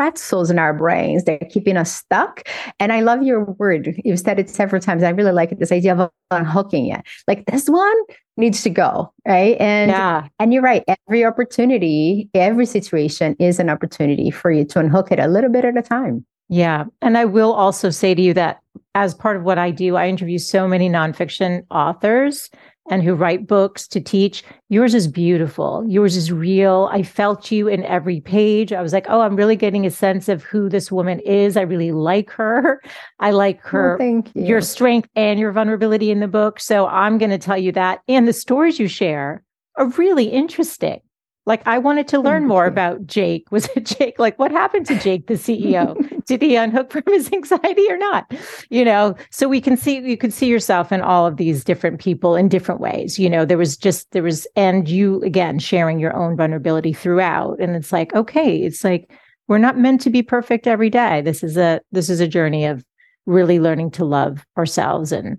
pretzels 0.00 0.50
in 0.50 0.58
our 0.58 0.72
brains. 0.72 1.24
They're 1.24 1.38
keeping 1.50 1.76
us 1.76 1.94
stuck. 1.94 2.48
And 2.78 2.90
I 2.90 3.02
love 3.02 3.22
your 3.22 3.44
word. 3.44 4.00
You've 4.02 4.18
said 4.18 4.38
it 4.38 4.48
several 4.48 4.80
times. 4.80 5.02
I 5.02 5.10
really 5.10 5.32
like 5.32 5.52
it, 5.52 5.58
this 5.58 5.70
idea 5.70 5.94
of 5.94 6.10
unhooking 6.30 6.86
it. 6.86 7.02
Like 7.28 7.44
this 7.44 7.68
one 7.68 7.96
needs 8.38 8.62
to 8.62 8.70
go. 8.70 9.12
Right. 9.28 9.58
And 9.60 9.90
yeah. 9.90 10.28
and 10.38 10.54
you're 10.54 10.62
right. 10.62 10.84
Every 11.06 11.22
opportunity, 11.24 12.30
every 12.32 12.64
situation 12.64 13.36
is 13.38 13.58
an 13.58 13.68
opportunity 13.68 14.30
for 14.30 14.50
you 14.50 14.64
to 14.64 14.78
unhook 14.78 15.12
it 15.12 15.18
a 15.18 15.28
little 15.28 15.50
bit 15.50 15.66
at 15.66 15.76
a 15.76 15.82
time. 15.82 16.24
Yeah. 16.48 16.84
And 17.02 17.18
I 17.18 17.26
will 17.26 17.52
also 17.52 17.90
say 17.90 18.14
to 18.14 18.22
you 18.22 18.32
that 18.34 18.59
as 18.94 19.14
part 19.14 19.36
of 19.36 19.44
what 19.44 19.58
I 19.58 19.70
do, 19.70 19.96
I 19.96 20.08
interview 20.08 20.38
so 20.38 20.66
many 20.66 20.88
nonfiction 20.88 21.64
authors 21.70 22.50
and 22.90 23.04
who 23.04 23.14
write 23.14 23.46
books 23.46 23.86
to 23.86 24.00
teach. 24.00 24.42
Yours 24.68 24.94
is 24.94 25.06
beautiful. 25.06 25.84
Yours 25.86 26.16
is 26.16 26.32
real. 26.32 26.88
I 26.90 27.04
felt 27.04 27.50
you 27.50 27.68
in 27.68 27.84
every 27.84 28.20
page. 28.20 28.72
I 28.72 28.82
was 28.82 28.92
like, 28.92 29.06
oh, 29.08 29.20
I'm 29.20 29.36
really 29.36 29.54
getting 29.54 29.86
a 29.86 29.90
sense 29.90 30.28
of 30.28 30.42
who 30.42 30.68
this 30.68 30.90
woman 30.90 31.20
is. 31.20 31.56
I 31.56 31.62
really 31.62 31.92
like 31.92 32.30
her. 32.30 32.82
I 33.20 33.30
like 33.30 33.60
oh, 33.66 33.68
her, 33.68 33.94
oh, 33.94 33.98
thank 33.98 34.34
you. 34.34 34.44
your 34.44 34.60
strength 34.60 35.08
and 35.14 35.38
your 35.38 35.52
vulnerability 35.52 36.10
in 36.10 36.18
the 36.18 36.28
book. 36.28 36.58
So 36.58 36.86
I'm 36.88 37.16
going 37.16 37.30
to 37.30 37.38
tell 37.38 37.58
you 37.58 37.70
that. 37.72 38.00
And 38.08 38.26
the 38.26 38.32
stories 38.32 38.80
you 38.80 38.88
share 38.88 39.44
are 39.76 39.86
really 39.90 40.24
interesting. 40.24 41.00
Like 41.46 41.66
I 41.66 41.78
wanted 41.78 42.06
to 42.08 42.20
learn 42.20 42.46
more 42.46 42.66
about 42.66 43.06
Jake. 43.06 43.46
Was 43.52 43.68
it 43.76 43.86
Jake? 43.86 44.18
Like 44.18 44.38
what 44.38 44.50
happened 44.50 44.86
to 44.86 44.98
Jake, 44.98 45.26
the 45.26 45.34
CEO? 45.34 45.96
Did 46.30 46.42
he 46.42 46.54
unhook 46.54 46.92
from 46.92 47.02
his 47.08 47.28
anxiety 47.32 47.90
or 47.90 47.96
not? 47.96 48.32
You 48.68 48.84
know, 48.84 49.16
so 49.32 49.48
we 49.48 49.60
can 49.60 49.76
see 49.76 49.98
you 49.98 50.16
could 50.16 50.32
see 50.32 50.46
yourself 50.46 50.92
in 50.92 51.00
all 51.00 51.26
of 51.26 51.38
these 51.38 51.64
different 51.64 51.98
people 51.98 52.36
in 52.36 52.48
different 52.48 52.80
ways. 52.80 53.18
You 53.18 53.28
know, 53.28 53.44
there 53.44 53.58
was 53.58 53.76
just 53.76 54.08
there 54.12 54.22
was 54.22 54.46
and 54.54 54.88
you 54.88 55.20
again 55.22 55.58
sharing 55.58 55.98
your 55.98 56.16
own 56.16 56.36
vulnerability 56.36 56.92
throughout. 56.92 57.58
And 57.58 57.74
it's 57.74 57.90
like, 57.90 58.14
okay, 58.14 58.58
it's 58.58 58.84
like 58.84 59.10
we're 59.48 59.58
not 59.58 59.76
meant 59.76 60.00
to 60.02 60.10
be 60.10 60.22
perfect 60.22 60.68
every 60.68 60.88
day. 60.88 61.20
This 61.20 61.42
is 61.42 61.56
a 61.56 61.80
this 61.90 62.08
is 62.08 62.20
a 62.20 62.28
journey 62.28 62.64
of 62.64 62.84
really 63.26 63.58
learning 63.58 63.90
to 63.90 64.04
love 64.04 64.46
ourselves 64.56 65.10
and 65.10 65.36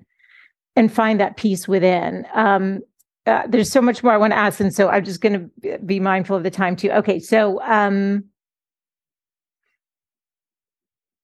and 0.75 0.91
find 0.91 1.21
that 1.21 1.37
peace 1.37 1.69
within. 1.69 2.25
Um, 2.33 2.81
uh, 3.27 3.43
there's 3.47 3.71
so 3.71 3.81
much 3.81 4.03
more 4.03 4.11
I 4.11 4.17
want 4.17 4.33
to 4.33 4.37
ask, 4.37 4.59
and 4.59 4.73
so 4.73 4.89
I'm 4.89 5.05
just 5.05 5.21
going 5.21 5.49
to 5.63 5.77
be 5.85 6.01
mindful 6.01 6.35
of 6.35 6.43
the 6.43 6.51
time 6.51 6.75
too. 6.75 6.91
Okay, 6.91 7.17
so 7.19 7.61
um, 7.61 8.25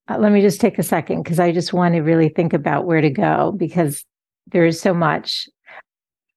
uh, 0.10 0.18
let 0.18 0.32
me 0.32 0.42
just 0.42 0.62
take 0.62 0.78
a 0.80 0.84
second 0.84 1.24
because 1.24 1.40
I 1.40 1.52
just 1.52 1.74
want 1.74 1.96
to 1.96 2.02
really 2.02 2.30
think 2.30 2.54
about 2.54 2.86
where 2.86 3.02
to 3.02 3.10
go 3.10 3.54
because 3.58 4.06
there 4.48 4.66
is 4.66 4.80
so 4.80 4.94
much. 4.94 5.48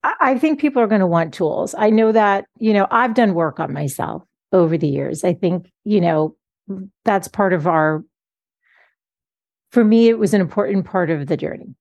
I, 0.02 0.14
I 0.20 0.38
think 0.38 0.60
people 0.60 0.82
are 0.82 0.88
going 0.88 1.00
to 1.00 1.06
want 1.06 1.34
tools. 1.34 1.74
I 1.76 1.90
know 1.90 2.12
that 2.12 2.44
you 2.58 2.72
know 2.72 2.86
I've 2.90 3.14
done 3.14 3.34
work 3.34 3.60
on 3.60 3.72
myself 3.72 4.22
over 4.52 4.76
the 4.76 4.88
years. 4.88 5.24
I 5.24 5.34
think 5.34 5.70
you 5.84 6.00
know 6.00 6.36
that's 7.04 7.28
part 7.28 7.52
of 7.52 7.66
our. 7.66 8.04
For 9.70 9.84
me, 9.84 10.08
it 10.08 10.18
was 10.18 10.34
an 10.34 10.40
important 10.40 10.84
part 10.84 11.10
of 11.10 11.28
the 11.28 11.36
journey 11.36 11.76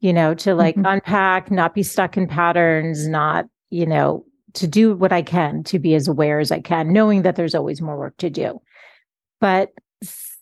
you 0.00 0.12
know, 0.12 0.34
to 0.34 0.54
like 0.54 0.76
mm-hmm. 0.76 0.86
unpack, 0.86 1.50
not 1.50 1.74
be 1.74 1.82
stuck 1.82 2.16
in 2.16 2.28
patterns, 2.28 3.08
not, 3.08 3.46
you 3.70 3.86
know, 3.86 4.24
to 4.54 4.66
do 4.66 4.94
what 4.94 5.12
I 5.12 5.22
can 5.22 5.62
to 5.64 5.78
be 5.78 5.94
as 5.94 6.08
aware 6.08 6.40
as 6.40 6.50
I 6.50 6.60
can, 6.60 6.92
knowing 6.92 7.22
that 7.22 7.36
there's 7.36 7.54
always 7.54 7.82
more 7.82 7.98
work 7.98 8.16
to 8.18 8.30
do. 8.30 8.60
But 9.40 9.70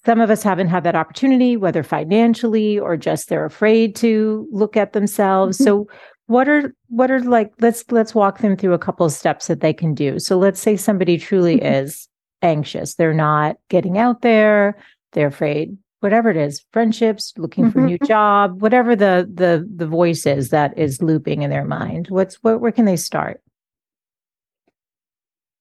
some 0.07 0.21
of 0.21 0.31
us 0.31 0.45
haven't 0.45 0.69
had 0.69 0.85
that 0.85 0.95
opportunity, 0.95 1.57
whether 1.57 1.83
financially 1.83 2.79
or 2.79 2.97
just 2.97 3.29
they're 3.29 3.45
afraid 3.45 3.97
to 3.97 4.49
look 4.53 4.77
at 4.77 4.93
themselves. 4.93 5.59
Mm-hmm. 5.59 5.65
So 5.65 5.89
what 6.27 6.49
are 6.49 6.73
what 6.89 7.11
are 7.11 7.21
like 7.21 7.53
let's 7.61 7.85
let's 7.91 8.15
walk 8.15 8.39
them 8.39 8.57
through 8.57 8.73
a 8.73 8.79
couple 8.79 9.05
of 9.05 9.13
steps 9.13 9.49
that 9.49 9.61
they 9.61 9.73
can 9.73 9.95
do. 9.95 10.21
So 10.21 10.39
let's 10.39 10.61
say 10.61 10.77
somebody 10.77 11.19
truly 11.19 11.57
mm-hmm. 11.57 11.85
is 11.85 12.09
anxious. 12.41 12.95
They're 12.95 13.13
not 13.13 13.57
getting 13.69 13.99
out 13.99 14.23
there, 14.23 14.77
they're 15.13 15.27
afraid 15.27 15.77
whatever 16.01 16.31
it 16.31 16.37
is 16.37 16.65
friendships 16.73 17.33
looking 17.37 17.65
mm-hmm. 17.65 17.73
for 17.73 17.81
a 17.81 17.87
new 17.87 17.99
job 18.07 18.61
whatever 18.61 18.95
the 18.95 19.29
the 19.33 19.67
the 19.75 19.87
voice 19.87 20.27
is 20.27 20.51
that 20.51 20.77
is 20.79 21.03
looping 21.03 21.43
in 21.43 21.51
their 21.51 21.65
mind 21.65 22.07
what's 22.11 22.37
what 22.43 22.61
where 22.61 22.71
can 22.71 22.85
they 22.85 22.97
start 22.97 23.41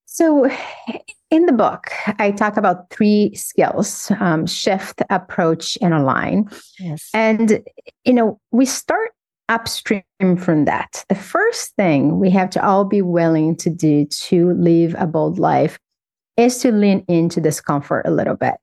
so 0.05 0.47
in 1.31 1.45
the 1.45 1.53
book 1.53 1.91
i 2.19 2.31
talk 2.31 2.55
about 2.57 2.89
three 2.89 3.33
skills 3.35 4.11
um, 4.19 4.45
shift 4.45 5.01
approach 5.09 5.77
and 5.81 5.93
align. 5.93 6.49
Yes. 6.79 7.09
And 7.13 7.63
you 8.03 8.13
know 8.13 8.39
we 8.51 8.65
start 8.65 9.11
upstream 9.49 10.03
from 10.37 10.65
that. 10.65 11.05
The 11.09 11.15
first 11.15 11.75
thing 11.75 12.19
we 12.19 12.29
have 12.31 12.49
to 12.51 12.65
all 12.65 12.85
be 12.85 13.01
willing 13.01 13.55
to 13.57 13.69
do 13.69 14.05
to 14.05 14.53
live 14.53 14.95
a 14.97 15.05
bold 15.05 15.39
life 15.39 15.77
is 16.37 16.57
to 16.59 16.71
lean 16.71 17.05
into 17.07 17.39
discomfort 17.39 18.05
a 18.05 18.11
little 18.11 18.35
bit. 18.35 18.55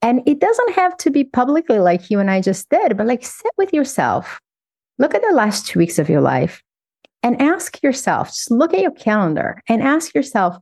And 0.00 0.22
it 0.26 0.38
doesn't 0.38 0.74
have 0.74 0.96
to 0.98 1.10
be 1.10 1.24
publicly 1.24 1.78
like 1.78 2.10
you 2.10 2.20
and 2.20 2.30
I 2.30 2.40
just 2.40 2.68
did, 2.68 2.96
but 2.96 3.06
like 3.06 3.24
sit 3.24 3.52
with 3.56 3.72
yourself. 3.72 4.40
Look 4.98 5.14
at 5.14 5.22
the 5.22 5.34
last 5.34 5.66
two 5.66 5.78
weeks 5.78 5.98
of 5.98 6.08
your 6.08 6.20
life 6.20 6.62
and 7.22 7.40
ask 7.40 7.82
yourself, 7.82 8.28
just 8.28 8.50
look 8.50 8.74
at 8.74 8.80
your 8.80 8.92
calendar 8.92 9.62
and 9.68 9.82
ask 9.82 10.14
yourself, 10.14 10.56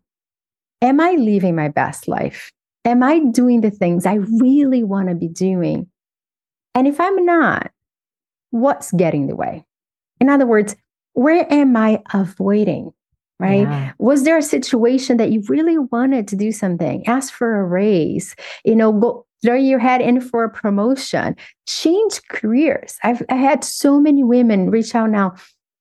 am 0.82 1.00
I 1.00 1.12
living 1.12 1.56
my 1.56 1.68
best 1.68 2.08
life? 2.08 2.52
Am 2.84 3.02
I 3.02 3.18
doing 3.18 3.60
the 3.60 3.70
things 3.70 4.06
I 4.06 4.14
really 4.14 4.84
want 4.84 5.08
to 5.08 5.14
be 5.14 5.28
doing? 5.28 5.88
And 6.74 6.86
if 6.86 7.00
I'm 7.00 7.24
not, 7.24 7.70
what's 8.50 8.92
getting 8.92 9.22
in 9.22 9.28
the 9.28 9.36
way? 9.36 9.64
In 10.20 10.28
other 10.28 10.46
words, 10.46 10.76
where 11.14 11.50
am 11.52 11.76
I 11.76 12.02
avoiding? 12.12 12.92
right? 13.38 13.62
Yeah. 13.62 13.92
Was 13.98 14.24
there 14.24 14.38
a 14.38 14.42
situation 14.42 15.16
that 15.18 15.30
you 15.30 15.42
really 15.48 15.78
wanted 15.78 16.28
to 16.28 16.36
do 16.36 16.52
something? 16.52 17.06
Ask 17.06 17.32
for 17.32 17.60
a 17.60 17.64
raise, 17.64 18.34
you 18.64 18.74
know, 18.74 18.92
go 18.92 19.26
throw 19.44 19.54
your 19.54 19.78
head 19.78 20.00
in 20.00 20.20
for 20.20 20.44
a 20.44 20.50
promotion, 20.50 21.36
change 21.66 22.20
careers. 22.30 22.96
I've 23.02 23.22
I 23.28 23.34
had 23.34 23.64
so 23.64 24.00
many 24.00 24.24
women 24.24 24.70
reach 24.70 24.94
out 24.94 25.10
now 25.10 25.34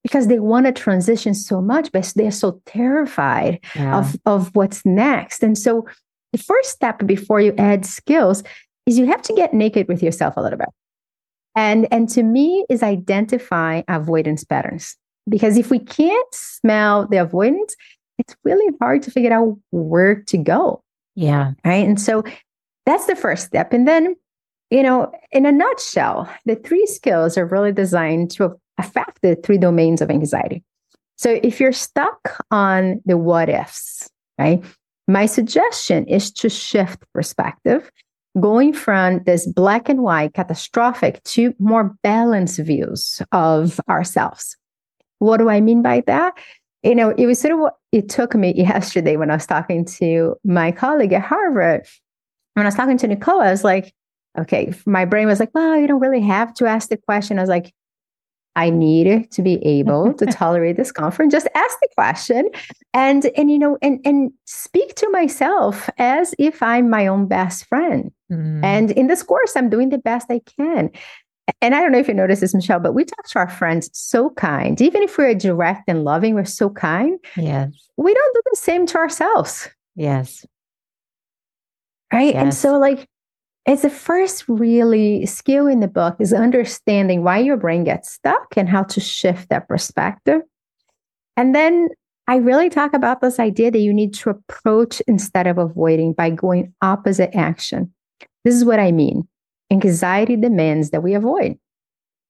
because 0.05 0.27
they 0.27 0.37
want 0.37 0.67
to 0.67 0.71
transition 0.71 1.33
so 1.33 1.59
much, 1.59 1.91
but 1.91 2.13
they're 2.15 2.29
so 2.29 2.61
terrified 2.67 3.59
yeah. 3.75 3.97
of, 3.97 4.15
of 4.27 4.55
what's 4.55 4.85
next. 4.85 5.41
And 5.41 5.57
so 5.57 5.87
the 6.31 6.37
first 6.37 6.69
step 6.69 7.03
before 7.07 7.41
you 7.41 7.55
add 7.57 7.87
skills 7.87 8.43
is 8.85 8.99
you 8.99 9.07
have 9.07 9.23
to 9.23 9.33
get 9.33 9.51
naked 9.51 9.87
with 9.87 10.03
yourself 10.03 10.35
a 10.37 10.41
little 10.41 10.59
bit. 10.59 10.69
And, 11.55 11.87
and 11.91 12.07
to 12.09 12.21
me, 12.21 12.67
is 12.69 12.83
identify 12.83 13.81
avoidance 13.87 14.43
patterns. 14.43 14.95
Because 15.27 15.57
if 15.57 15.71
we 15.71 15.79
can't 15.79 16.35
smell 16.35 17.07
the 17.07 17.17
avoidance, 17.17 17.75
it's 18.19 18.35
really 18.43 18.75
hard 18.79 19.01
to 19.01 19.11
figure 19.11 19.33
out 19.33 19.57
where 19.71 20.21
to 20.21 20.37
go. 20.37 20.83
Yeah. 21.15 21.53
Right. 21.65 21.87
And 21.87 21.99
so 21.99 22.23
that's 22.85 23.07
the 23.07 23.15
first 23.15 23.47
step. 23.47 23.73
And 23.73 23.87
then, 23.87 24.15
you 24.69 24.83
know, 24.83 25.11
in 25.31 25.47
a 25.47 25.51
nutshell, 25.51 26.29
the 26.45 26.57
three 26.57 26.85
skills 26.85 27.39
are 27.39 27.47
really 27.47 27.71
designed 27.71 28.29
to 28.31 28.59
affect 28.77 29.21
the 29.21 29.35
three 29.35 29.57
domains 29.57 30.01
of 30.01 30.09
anxiety. 30.09 30.63
So 31.17 31.39
if 31.43 31.59
you're 31.59 31.71
stuck 31.71 32.43
on 32.51 33.01
the 33.05 33.17
what 33.17 33.49
ifs, 33.49 34.09
right? 34.37 34.63
My 35.07 35.25
suggestion 35.25 36.05
is 36.07 36.31
to 36.33 36.49
shift 36.49 37.03
perspective, 37.13 37.89
going 38.39 38.73
from 38.73 39.23
this 39.23 39.47
black 39.47 39.87
and 39.87 40.01
white 40.01 40.33
catastrophic 40.33 41.23
to 41.23 41.53
more 41.59 41.95
balanced 42.03 42.59
views 42.59 43.21
of 43.31 43.79
ourselves. 43.87 44.57
What 45.19 45.37
do 45.37 45.49
I 45.49 45.61
mean 45.61 45.81
by 45.81 46.03
that? 46.07 46.33
You 46.83 46.95
know, 46.95 47.11
it 47.11 47.25
was 47.25 47.39
sort 47.39 47.53
of 47.53 47.59
what 47.59 47.75
it 47.91 48.09
took 48.09 48.35
me 48.35 48.53
yesterday 48.57 49.15
when 49.15 49.31
I 49.31 49.35
was 49.35 49.45
talking 49.45 49.85
to 49.85 50.35
my 50.43 50.71
colleague 50.71 51.13
at 51.13 51.21
Harvard. 51.21 51.87
When 52.55 52.65
I 52.65 52.67
was 52.67 52.75
talking 52.75 52.97
to 52.97 53.07
Nicole, 53.07 53.41
I 53.41 53.51
was 53.51 53.63
like, 53.63 53.93
okay, 54.37 54.73
my 54.85 55.05
brain 55.05 55.27
was 55.27 55.39
like, 55.39 55.51
well, 55.53 55.77
you 55.79 55.87
don't 55.87 56.01
really 56.01 56.21
have 56.21 56.53
to 56.55 56.65
ask 56.65 56.89
the 56.89 56.97
question. 56.97 57.39
I 57.39 57.41
was 57.41 57.49
like, 57.49 57.73
I 58.55 58.69
need 58.69 59.31
to 59.31 59.41
be 59.41 59.63
able 59.65 60.13
to 60.13 60.25
tolerate 60.31 60.77
discomfort. 60.77 61.31
Just 61.31 61.47
ask 61.55 61.77
the 61.81 61.89
question 61.95 62.49
and 62.93 63.25
and 63.37 63.51
you 63.51 63.59
know 63.59 63.77
and 63.81 63.99
and 64.05 64.31
speak 64.45 64.95
to 64.95 65.09
myself 65.09 65.89
as 65.97 66.33
if 66.39 66.61
I'm 66.63 66.89
my 66.89 67.07
own 67.07 67.27
best 67.27 67.65
friend. 67.65 68.11
Mm. 68.31 68.63
And 68.63 68.91
in 68.91 69.07
this 69.07 69.23
course, 69.23 69.55
I'm 69.55 69.69
doing 69.69 69.89
the 69.89 69.97
best 69.97 70.27
I 70.29 70.41
can. 70.57 70.91
And 71.61 71.75
I 71.75 71.81
don't 71.81 71.91
know 71.91 71.99
if 71.99 72.07
you 72.07 72.13
notice 72.13 72.39
this, 72.39 72.55
Michelle, 72.55 72.79
but 72.79 72.93
we 72.93 73.05
talk 73.05 73.27
to 73.27 73.39
our 73.39 73.49
friends 73.49 73.89
so 73.93 74.31
kind. 74.31 74.81
Even 74.81 75.03
if 75.03 75.17
we're 75.17 75.35
direct 75.35 75.83
and 75.87 76.03
loving, 76.03 76.33
we're 76.33 76.43
so 76.43 76.71
kind. 76.71 77.19
Yes. 77.37 77.71
We 77.97 78.13
don't 78.13 78.33
do 78.33 78.41
the 78.51 78.57
same 78.57 78.87
to 78.87 78.97
ourselves. 78.97 79.69
Yes. 79.95 80.45
Right. 82.11 82.33
Yes. 82.33 82.41
And 82.41 82.53
so 82.53 82.79
like 82.79 83.07
it's 83.65 83.81
the 83.81 83.89
first 83.89 84.47
really 84.47 85.25
skill 85.25 85.67
in 85.67 85.79
the 85.79 85.87
book 85.87 86.15
is 86.19 86.33
understanding 86.33 87.23
why 87.23 87.39
your 87.39 87.57
brain 87.57 87.83
gets 87.83 88.11
stuck 88.11 88.55
and 88.55 88.69
how 88.69 88.83
to 88.83 88.99
shift 88.99 89.49
that 89.49 89.67
perspective. 89.67 90.41
And 91.35 91.55
then 91.55 91.89
I 92.27 92.37
really 92.37 92.69
talk 92.69 92.93
about 92.93 93.21
this 93.21 93.39
idea 93.39 93.71
that 93.71 93.79
you 93.79 93.93
need 93.93 94.13
to 94.15 94.29
approach 94.29 95.01
instead 95.07 95.47
of 95.47 95.57
avoiding 95.57 96.13
by 96.13 96.29
going 96.29 96.73
opposite 96.81 97.35
action. 97.35 97.93
This 98.43 98.55
is 98.55 98.65
what 98.65 98.79
I 98.79 98.91
mean. 98.91 99.27
Anxiety 99.71 100.35
demands 100.35 100.91
that 100.91 101.01
we 101.01 101.15
avoid. 101.15 101.57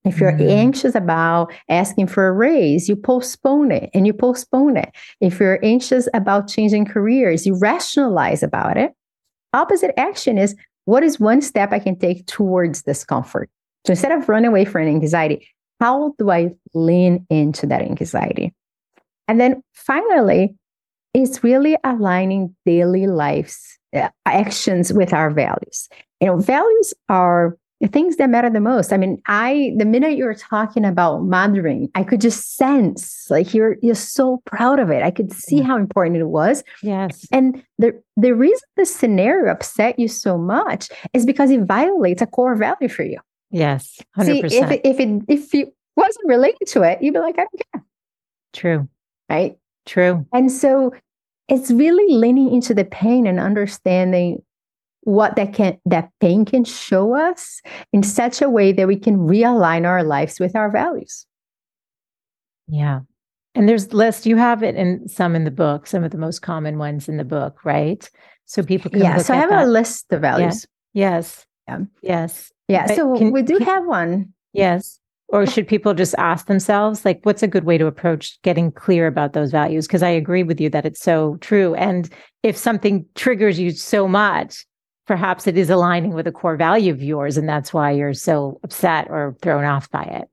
If 0.06 0.20
you're 0.20 0.32
mm-hmm. 0.32 0.50
anxious 0.50 0.96
about 0.96 1.52
asking 1.68 2.08
for 2.08 2.28
a 2.28 2.32
raise, 2.32 2.88
you 2.88 2.96
postpone 2.96 3.72
it 3.72 3.90
and 3.94 4.06
you 4.06 4.14
postpone 4.14 4.78
it. 4.78 4.94
If 5.20 5.40
you're 5.40 5.60
anxious 5.64 6.08
about 6.14 6.48
changing 6.48 6.86
careers, 6.86 7.46
you 7.46 7.58
rationalize 7.58 8.44
about 8.44 8.78
it. 8.78 8.94
Opposite 9.52 10.00
action 10.00 10.38
is 10.38 10.56
what 10.86 11.04
is 11.04 11.20
one 11.20 11.42
step 11.42 11.72
I 11.72 11.80
can 11.80 11.98
take 11.98 12.26
towards 12.28 12.84
discomfort? 12.84 13.50
So 13.86 13.92
instead 13.92 14.12
of 14.12 14.30
running 14.30 14.50
away 14.50 14.66
from 14.66 14.84
anxiety, 14.84 15.48
how 15.80 16.14
do 16.18 16.32
I 16.32 16.52
lean 16.74 17.26
into 17.30 17.68
that 17.68 17.82
anxiety? 17.82 18.54
And 19.28 19.40
then 19.40 19.62
finally, 19.74 20.56
it's 21.14 21.44
really 21.44 21.78
aligning 21.84 22.56
daily 22.66 23.08
life's 23.08 23.78
uh, 23.96 24.10
actions 24.26 24.94
with 24.94 25.14
our 25.14 25.30
values. 25.30 25.90
You 26.22 26.28
know, 26.28 26.38
values 26.38 26.94
are 27.10 27.58
the 27.86 27.92
things 27.92 28.16
that 28.16 28.30
matter 28.32 28.50
the 28.50 28.60
most. 28.60 28.92
I 28.92 28.98
mean, 28.98 29.22
I 29.28 29.74
the 29.78 29.86
minute 29.86 30.18
you 30.18 30.26
were 30.26 30.34
talking 30.34 30.86
about 30.86 31.24
mothering, 31.24 31.90
I 31.94 32.04
could 32.04 32.20
just 32.20 32.58
sense 32.58 33.28
like 33.30 33.54
you're 33.54 33.78
you're 33.82 33.94
so 33.94 34.42
proud 34.46 34.80
of 34.80 34.90
it. 34.90 35.04
I 35.04 35.12
could 35.12 35.32
see 35.32 35.62
how 35.62 35.78
important 35.78 36.18
it 36.18 36.26
was. 36.26 36.64
Yes. 36.82 37.28
And 37.32 37.64
the 37.78 38.02
the 38.18 38.34
reason 38.34 38.68
the 38.76 38.86
scenario 38.86 39.52
upset 39.52 40.00
you 40.00 40.08
so 40.08 40.38
much 40.38 40.90
is 41.14 41.26
because 41.26 41.52
it 41.52 41.62
violates 41.62 42.24
a 42.24 42.26
core 42.26 42.56
value 42.56 42.90
for 42.90 43.04
you. 43.04 43.20
Yes. 43.52 44.00
100%. 44.18 44.50
See, 44.50 44.58
if 44.58 44.72
it, 44.72 44.82
if 44.84 45.00
it 45.00 45.22
if 45.28 45.54
it 45.54 45.74
wasn't 45.96 46.28
related 46.28 46.68
to 46.70 46.82
it, 46.82 47.04
you'd 47.04 47.14
be 47.14 47.20
like, 47.20 47.36
I 47.38 47.44
don't 47.44 47.62
care. 47.72 47.84
True. 48.54 48.90
Right. 49.30 49.58
True. 49.86 50.26
And 50.34 50.52
so 50.52 50.92
it's 51.48 51.70
really 51.70 52.16
leaning 52.16 52.52
into 52.52 52.74
the 52.74 52.86
pain 52.86 53.28
and 53.28 53.40
understanding 53.40 54.42
what 55.06 55.36
that 55.36 55.54
can 55.54 55.78
that 55.86 56.10
pain 56.20 56.44
can 56.46 56.64
show 56.64 57.16
us 57.16 57.62
in 57.94 58.04
such 58.04 58.42
a 58.42 58.50
way 58.50 58.72
that 58.74 58.88
we 58.88 58.98
can 58.98 59.18
realign 59.20 59.86
our 59.86 60.04
lives 60.04 60.40
with 60.40 60.56
our 60.56 60.70
values. 60.70 61.26
Yeah. 62.68 63.02
And 63.54 63.70
there's 63.70 63.94
list 63.94 64.26
you 64.26 64.36
have 64.36 64.64
it 64.64 64.76
in 64.76 65.08
some 65.08 65.36
in 65.36 65.44
the 65.46 65.52
book 65.52 65.88
some 65.88 66.04
of 66.04 66.12
the 66.12 66.18
most 66.18 66.42
common 66.42 66.80
ones 66.80 67.08
in 67.08 67.18
the 67.18 67.24
book 67.24 67.64
right? 67.64 68.10
So 68.46 68.64
people 68.64 68.92
can 68.92 69.00
yeah 69.00 69.18
so 69.18 69.34
i 69.34 69.38
have 69.38 69.52
that. 69.52 69.66
a 69.66 69.70
list 69.70 70.12
of 70.12 70.22
values. 70.22 70.66
Yeah. 70.94 71.12
yes. 71.12 71.46
Yeah. 71.68 71.80
yes. 72.02 72.52
Yeah 72.68 72.88
but 72.88 72.96
so 72.96 73.16
can, 73.16 73.32
we 73.32 73.44
do 73.44 73.60
can, 73.60 73.68
have 73.68 73.86
one. 73.86 74.34
Yes. 74.54 75.00
Or 75.28 75.46
should 75.46 75.68
people 75.68 75.94
just 75.94 76.16
ask 76.18 76.48
themselves 76.48 77.06
like 77.06 77.20
what's 77.24 77.44
a 77.44 77.48
good 77.48 77.64
way 77.64 77.78
to 77.78 77.86
approach 77.86 78.42
getting 78.42 78.72
clear 78.72 79.06
about 79.06 79.34
those 79.34 79.52
values? 79.52 79.86
Because 79.86 80.02
i 80.02 80.10
agree 80.10 80.42
with 80.42 80.60
you 80.60 80.72
that 80.72 80.86
it's 80.88 81.02
so 81.02 81.38
true. 81.42 81.76
And 81.76 82.10
if 82.42 82.58
something 82.58 83.06
triggers 83.14 83.60
you 83.60 83.70
so 83.70 84.08
much 84.08 84.66
perhaps 85.06 85.48
it 85.48 85.58
is 85.58 85.70
aligning 85.70 86.14
with 86.14 86.28
a 86.28 86.32
core 86.32 86.58
value 86.58 86.92
of 86.92 87.02
yours 87.02 87.38
and 87.38 87.48
that's 87.48 87.74
why 87.74 87.92
you're 87.92 88.14
so 88.14 88.60
upset 88.64 89.08
or 89.10 89.36
thrown 89.42 89.64
off 89.64 89.90
by 89.92 90.04
it. 90.04 90.30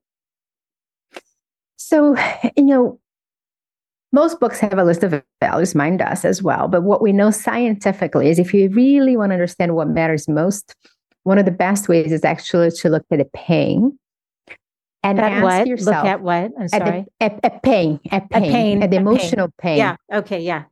So 1.76 2.16
you 2.56 2.64
know 2.64 2.98
most 4.12 4.40
books 4.40 4.60
have 4.60 4.78
a 4.78 4.84
list 4.84 5.02
of 5.02 5.22
values 5.40 5.74
mine 5.74 5.96
does 5.96 6.24
as 6.24 6.42
well 6.42 6.68
but 6.68 6.82
what 6.82 7.02
we 7.02 7.12
know 7.12 7.30
scientifically 7.30 8.28
is 8.28 8.38
if 8.38 8.52
you 8.52 8.68
really 8.70 9.16
want 9.16 9.30
to 9.30 9.34
understand 9.34 9.74
what 9.74 9.88
matters 9.88 10.28
most 10.28 10.74
one 11.24 11.38
of 11.38 11.44
the 11.44 11.50
best 11.50 11.88
ways 11.88 12.12
is 12.12 12.24
actually 12.24 12.70
to 12.70 12.88
look 12.88 13.04
at 13.10 13.18
the 13.18 13.24
pain 13.32 13.98
and 15.02 15.18
at 15.18 15.32
ask 15.32 15.42
what? 15.42 15.66
yourself 15.66 16.04
look 16.04 16.12
at 16.12 16.20
what? 16.20 16.52
I'm 16.58 16.68
sorry 16.68 17.04
at, 17.20 17.40
the, 17.40 17.46
at, 17.46 17.54
at 17.54 17.62
pain 17.62 18.00
at 18.10 18.30
pain, 18.30 18.52
pain 18.52 18.82
at 18.82 18.90
the 18.90 18.96
emotional 18.96 19.48
pain. 19.58 19.78
pain. 19.78 19.78
Yeah 19.78 19.96
okay 20.12 20.40
yeah 20.40 20.64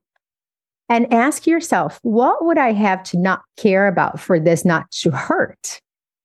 and 0.91 1.11
ask 1.15 1.47
yourself, 1.47 2.01
what 2.03 2.45
would 2.45 2.59
I 2.59 2.73
have 2.73 3.03
to 3.05 3.19
not 3.19 3.43
care 3.57 3.87
about 3.87 4.21
for 4.21 4.41
this 4.41 4.65
not 4.65 4.91
to 4.91 5.11
hurt? 5.13 5.81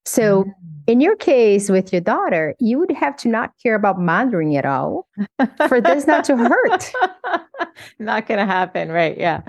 So, 0.06 0.44
mm. 0.44 0.54
in 0.88 1.02
your 1.02 1.16
case 1.16 1.70
with 1.70 1.94
your 1.94 2.02
daughter, 2.02 2.56
you 2.60 2.80
would 2.80 2.92
have 2.92 3.16
to 3.18 3.30
not 3.30 3.52
care 3.62 3.76
about 3.76 4.00
mothering 4.00 4.58
at 4.58 4.66
all 4.66 5.08
for 5.68 5.80
this 5.80 6.08
not 6.08 6.26
to 6.26 6.36
hurt. 6.36 6.92
not 8.00 8.28
going 8.28 8.40
to 8.40 8.46
happen. 8.46 8.92
Right. 8.92 9.18
Yeah. 9.18 9.42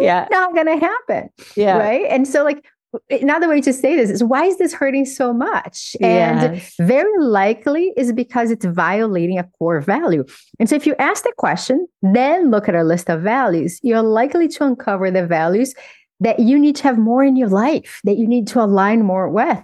Yeah. 0.00 0.26
Not 0.30 0.54
going 0.54 0.66
to 0.66 0.78
happen. 0.78 1.28
Yeah. 1.54 1.78
Right. 1.78 2.06
And 2.10 2.26
so, 2.26 2.42
like, 2.42 2.64
another 3.10 3.48
way 3.48 3.60
to 3.60 3.72
say 3.72 3.96
this 3.96 4.10
is 4.10 4.24
why 4.24 4.44
is 4.44 4.58
this 4.58 4.72
hurting 4.72 5.04
so 5.04 5.32
much? 5.32 5.96
And 6.00 6.56
yes. 6.56 6.74
very 6.78 7.18
likely 7.18 7.92
is 7.96 8.12
because 8.12 8.50
it's 8.50 8.64
violating 8.64 9.38
a 9.38 9.44
core 9.58 9.80
value. 9.80 10.24
And 10.58 10.68
so 10.68 10.76
if 10.76 10.86
you 10.86 10.94
ask 10.98 11.24
the 11.24 11.32
question, 11.36 11.86
then 12.02 12.50
look 12.50 12.68
at 12.68 12.74
our 12.74 12.84
list 12.84 13.10
of 13.10 13.22
values, 13.22 13.78
you're 13.82 14.02
likely 14.02 14.48
to 14.48 14.64
uncover 14.64 15.10
the 15.10 15.26
values 15.26 15.74
that 16.20 16.38
you 16.40 16.58
need 16.58 16.76
to 16.76 16.82
have 16.84 16.98
more 16.98 17.22
in 17.22 17.36
your 17.36 17.48
life, 17.48 18.00
that 18.04 18.16
you 18.16 18.26
need 18.26 18.46
to 18.48 18.62
align 18.62 19.02
more 19.02 19.28
with. 19.28 19.62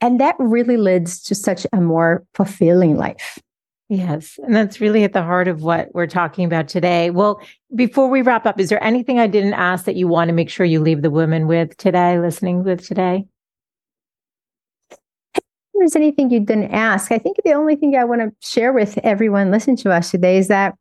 And 0.00 0.20
that 0.20 0.34
really 0.38 0.76
leads 0.76 1.22
to 1.24 1.34
such 1.34 1.66
a 1.72 1.80
more 1.80 2.24
fulfilling 2.34 2.96
life. 2.96 3.38
Yes. 3.92 4.40
And 4.42 4.56
that's 4.56 4.80
really 4.80 5.04
at 5.04 5.12
the 5.12 5.22
heart 5.22 5.48
of 5.48 5.62
what 5.62 5.90
we're 5.92 6.06
talking 6.06 6.46
about 6.46 6.66
today. 6.66 7.10
Well, 7.10 7.42
before 7.74 8.08
we 8.08 8.22
wrap 8.22 8.46
up, 8.46 8.58
is 8.58 8.70
there 8.70 8.82
anything 8.82 9.18
I 9.18 9.26
didn't 9.26 9.52
ask 9.52 9.84
that 9.84 9.96
you 9.96 10.08
want 10.08 10.30
to 10.30 10.32
make 10.32 10.48
sure 10.48 10.64
you 10.64 10.80
leave 10.80 11.02
the 11.02 11.10
women 11.10 11.46
with 11.46 11.76
today, 11.76 12.18
listening 12.18 12.64
with 12.64 12.88
today? 12.88 13.26
There's 15.74 15.94
anything 15.94 16.30
you 16.30 16.40
didn't 16.40 16.72
ask, 16.72 17.12
I 17.12 17.18
think 17.18 17.36
the 17.44 17.52
only 17.52 17.76
thing 17.76 17.94
I 17.94 18.04
want 18.04 18.22
to 18.22 18.32
share 18.40 18.72
with 18.72 18.96
everyone 19.02 19.50
listening 19.50 19.76
to 19.78 19.92
us 19.92 20.10
today 20.10 20.38
is 20.38 20.48
that, 20.48 20.74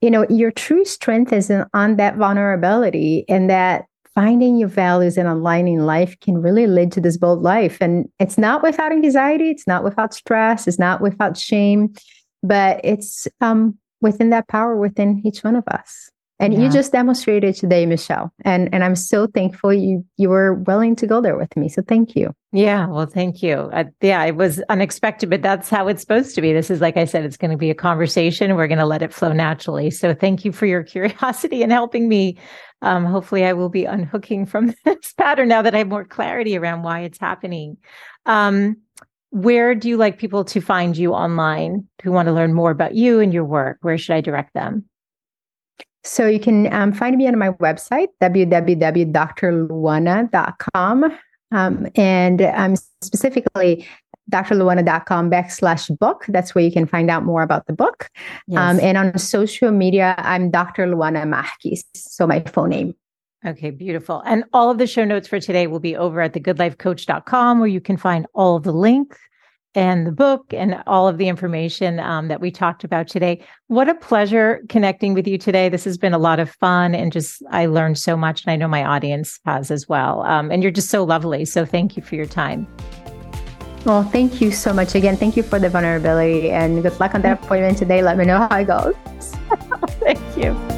you 0.00 0.08
know, 0.08 0.24
your 0.28 0.52
true 0.52 0.84
strength 0.84 1.32
is 1.32 1.50
in, 1.50 1.64
on 1.74 1.96
that 1.96 2.18
vulnerability 2.18 3.24
and 3.28 3.50
that 3.50 3.86
finding 4.14 4.58
your 4.58 4.68
values 4.68 5.18
and 5.18 5.26
aligning 5.26 5.80
life 5.80 6.16
can 6.20 6.38
really 6.38 6.68
lead 6.68 6.92
to 6.92 7.00
this 7.00 7.16
bold 7.16 7.42
life. 7.42 7.78
And 7.80 8.08
it's 8.20 8.38
not 8.38 8.62
without 8.62 8.92
anxiety, 8.92 9.50
it's 9.50 9.66
not 9.66 9.82
without 9.82 10.14
stress, 10.14 10.68
it's 10.68 10.78
not 10.78 11.00
without 11.00 11.36
shame 11.36 11.94
but 12.48 12.80
it's 12.82 13.28
um, 13.40 13.78
within 14.00 14.30
that 14.30 14.48
power 14.48 14.76
within 14.76 15.22
each 15.24 15.44
one 15.44 15.56
of 15.56 15.64
us. 15.68 16.10
And 16.40 16.54
yeah. 16.54 16.60
you 16.60 16.70
just 16.70 16.92
demonstrated 16.92 17.56
today, 17.56 17.84
Michelle. 17.84 18.32
And 18.44 18.72
and 18.72 18.84
I'm 18.84 18.94
so 18.94 19.26
thankful 19.26 19.72
you 19.72 20.04
you 20.18 20.28
were 20.28 20.54
willing 20.54 20.94
to 20.96 21.06
go 21.06 21.20
there 21.20 21.36
with 21.36 21.56
me. 21.56 21.68
So 21.68 21.82
thank 21.82 22.14
you. 22.14 22.32
Yeah, 22.52 22.86
well, 22.86 23.06
thank 23.06 23.42
you. 23.42 23.70
Yeah, 24.00 24.24
it 24.24 24.36
was 24.36 24.60
unexpected, 24.68 25.30
but 25.30 25.42
that's 25.42 25.68
how 25.68 25.88
it's 25.88 26.00
supposed 26.00 26.36
to 26.36 26.40
be. 26.40 26.52
This 26.52 26.70
is 26.70 26.80
like 26.80 26.96
I 26.96 27.06
said, 27.06 27.24
it's 27.24 27.36
going 27.36 27.50
to 27.50 27.56
be 27.56 27.70
a 27.70 27.74
conversation. 27.74 28.54
We're 28.54 28.68
going 28.68 28.78
to 28.78 28.86
let 28.86 29.02
it 29.02 29.12
flow 29.12 29.32
naturally. 29.32 29.90
So 29.90 30.14
thank 30.14 30.44
you 30.44 30.52
for 30.52 30.66
your 30.66 30.82
curiosity 30.94 31.62
and 31.62 31.72
helping 31.72 32.08
me. 32.08 32.38
Um, 32.82 33.04
hopefully, 33.04 33.44
I 33.44 33.54
will 33.54 33.68
be 33.68 33.84
unhooking 33.84 34.46
from 34.46 34.72
this 34.84 35.12
pattern 35.14 35.48
now 35.48 35.62
that 35.62 35.74
I 35.74 35.78
have 35.78 35.88
more 35.88 36.04
clarity 36.04 36.56
around 36.56 36.84
why 36.84 37.00
it's 37.00 37.18
happening. 37.18 37.78
Um, 38.26 38.76
where 39.30 39.74
do 39.74 39.88
you 39.88 39.96
like 39.96 40.18
people 40.18 40.44
to 40.44 40.60
find 40.60 40.96
you 40.96 41.12
online 41.12 41.88
who 42.02 42.12
want 42.12 42.26
to 42.26 42.32
learn 42.32 42.54
more 42.54 42.70
about 42.70 42.94
you 42.94 43.18
and 43.20 43.32
your 43.32 43.44
work? 43.44 43.78
Where 43.82 43.98
should 43.98 44.14
I 44.14 44.20
direct 44.20 44.54
them? 44.54 44.84
So 46.04 46.26
you 46.26 46.40
can 46.40 46.72
um, 46.72 46.92
find 46.92 47.16
me 47.16 47.28
on 47.28 47.38
my 47.38 47.50
website, 47.50 48.08
www.drluana.com. 48.22 51.18
Um, 51.50 51.86
and 51.94 52.42
um, 52.42 52.76
specifically, 53.02 53.86
drluana.com 54.30 55.30
backslash 55.30 55.98
book. 55.98 56.24
That's 56.28 56.54
where 56.54 56.64
you 56.64 56.72
can 56.72 56.86
find 56.86 57.10
out 57.10 57.24
more 57.24 57.42
about 57.42 57.66
the 57.66 57.72
book. 57.72 58.10
Yes. 58.46 58.58
Um, 58.58 58.78
and 58.80 58.98
on 58.98 59.18
social 59.18 59.70
media, 59.70 60.14
I'm 60.18 60.50
Dr. 60.50 60.86
Luana 60.86 61.26
Marques, 61.26 61.84
so 61.94 62.26
my 62.26 62.40
full 62.40 62.66
name. 62.66 62.94
Okay, 63.46 63.70
beautiful. 63.70 64.22
And 64.26 64.44
all 64.52 64.70
of 64.70 64.78
the 64.78 64.86
show 64.86 65.04
notes 65.04 65.28
for 65.28 65.38
today 65.38 65.68
will 65.68 65.80
be 65.80 65.96
over 65.96 66.20
at 66.20 66.32
thegoodlifecoach.com 66.32 67.60
where 67.60 67.68
you 67.68 67.80
can 67.80 67.96
find 67.96 68.26
all 68.34 68.56
of 68.56 68.64
the 68.64 68.72
links 68.72 69.18
and 69.74 70.06
the 70.06 70.12
book 70.12 70.52
and 70.52 70.82
all 70.88 71.06
of 71.06 71.18
the 71.18 71.28
information 71.28 72.00
um, 72.00 72.26
that 72.28 72.40
we 72.40 72.50
talked 72.50 72.82
about 72.82 73.06
today. 73.06 73.44
What 73.68 73.88
a 73.88 73.94
pleasure 73.94 74.60
connecting 74.68 75.14
with 75.14 75.28
you 75.28 75.38
today. 75.38 75.68
This 75.68 75.84
has 75.84 75.96
been 75.96 76.14
a 76.14 76.18
lot 76.18 76.40
of 76.40 76.50
fun 76.50 76.96
and 76.96 77.12
just 77.12 77.42
I 77.50 77.66
learned 77.66 77.98
so 77.98 78.16
much, 78.16 78.44
and 78.44 78.50
I 78.50 78.56
know 78.56 78.66
my 78.66 78.84
audience 78.84 79.38
has 79.44 79.70
as 79.70 79.88
well. 79.88 80.22
Um, 80.22 80.50
and 80.50 80.62
you're 80.62 80.72
just 80.72 80.88
so 80.88 81.04
lovely. 81.04 81.44
So 81.44 81.64
thank 81.64 81.96
you 81.96 82.02
for 82.02 82.16
your 82.16 82.26
time. 82.26 82.66
Well, 83.84 84.02
thank 84.02 84.40
you 84.40 84.50
so 84.50 84.72
much 84.72 84.96
again. 84.96 85.16
Thank 85.16 85.36
you 85.36 85.44
for 85.44 85.60
the 85.60 85.70
vulnerability 85.70 86.50
and 86.50 86.82
good 86.82 86.98
luck 86.98 87.14
on 87.14 87.22
that 87.22 87.44
appointment 87.44 87.78
today. 87.78 88.02
Let 88.02 88.16
me 88.16 88.24
know 88.24 88.38
how 88.38 88.58
it 88.58 88.64
goes. 88.64 88.94
thank 90.00 90.36
you. 90.36 90.77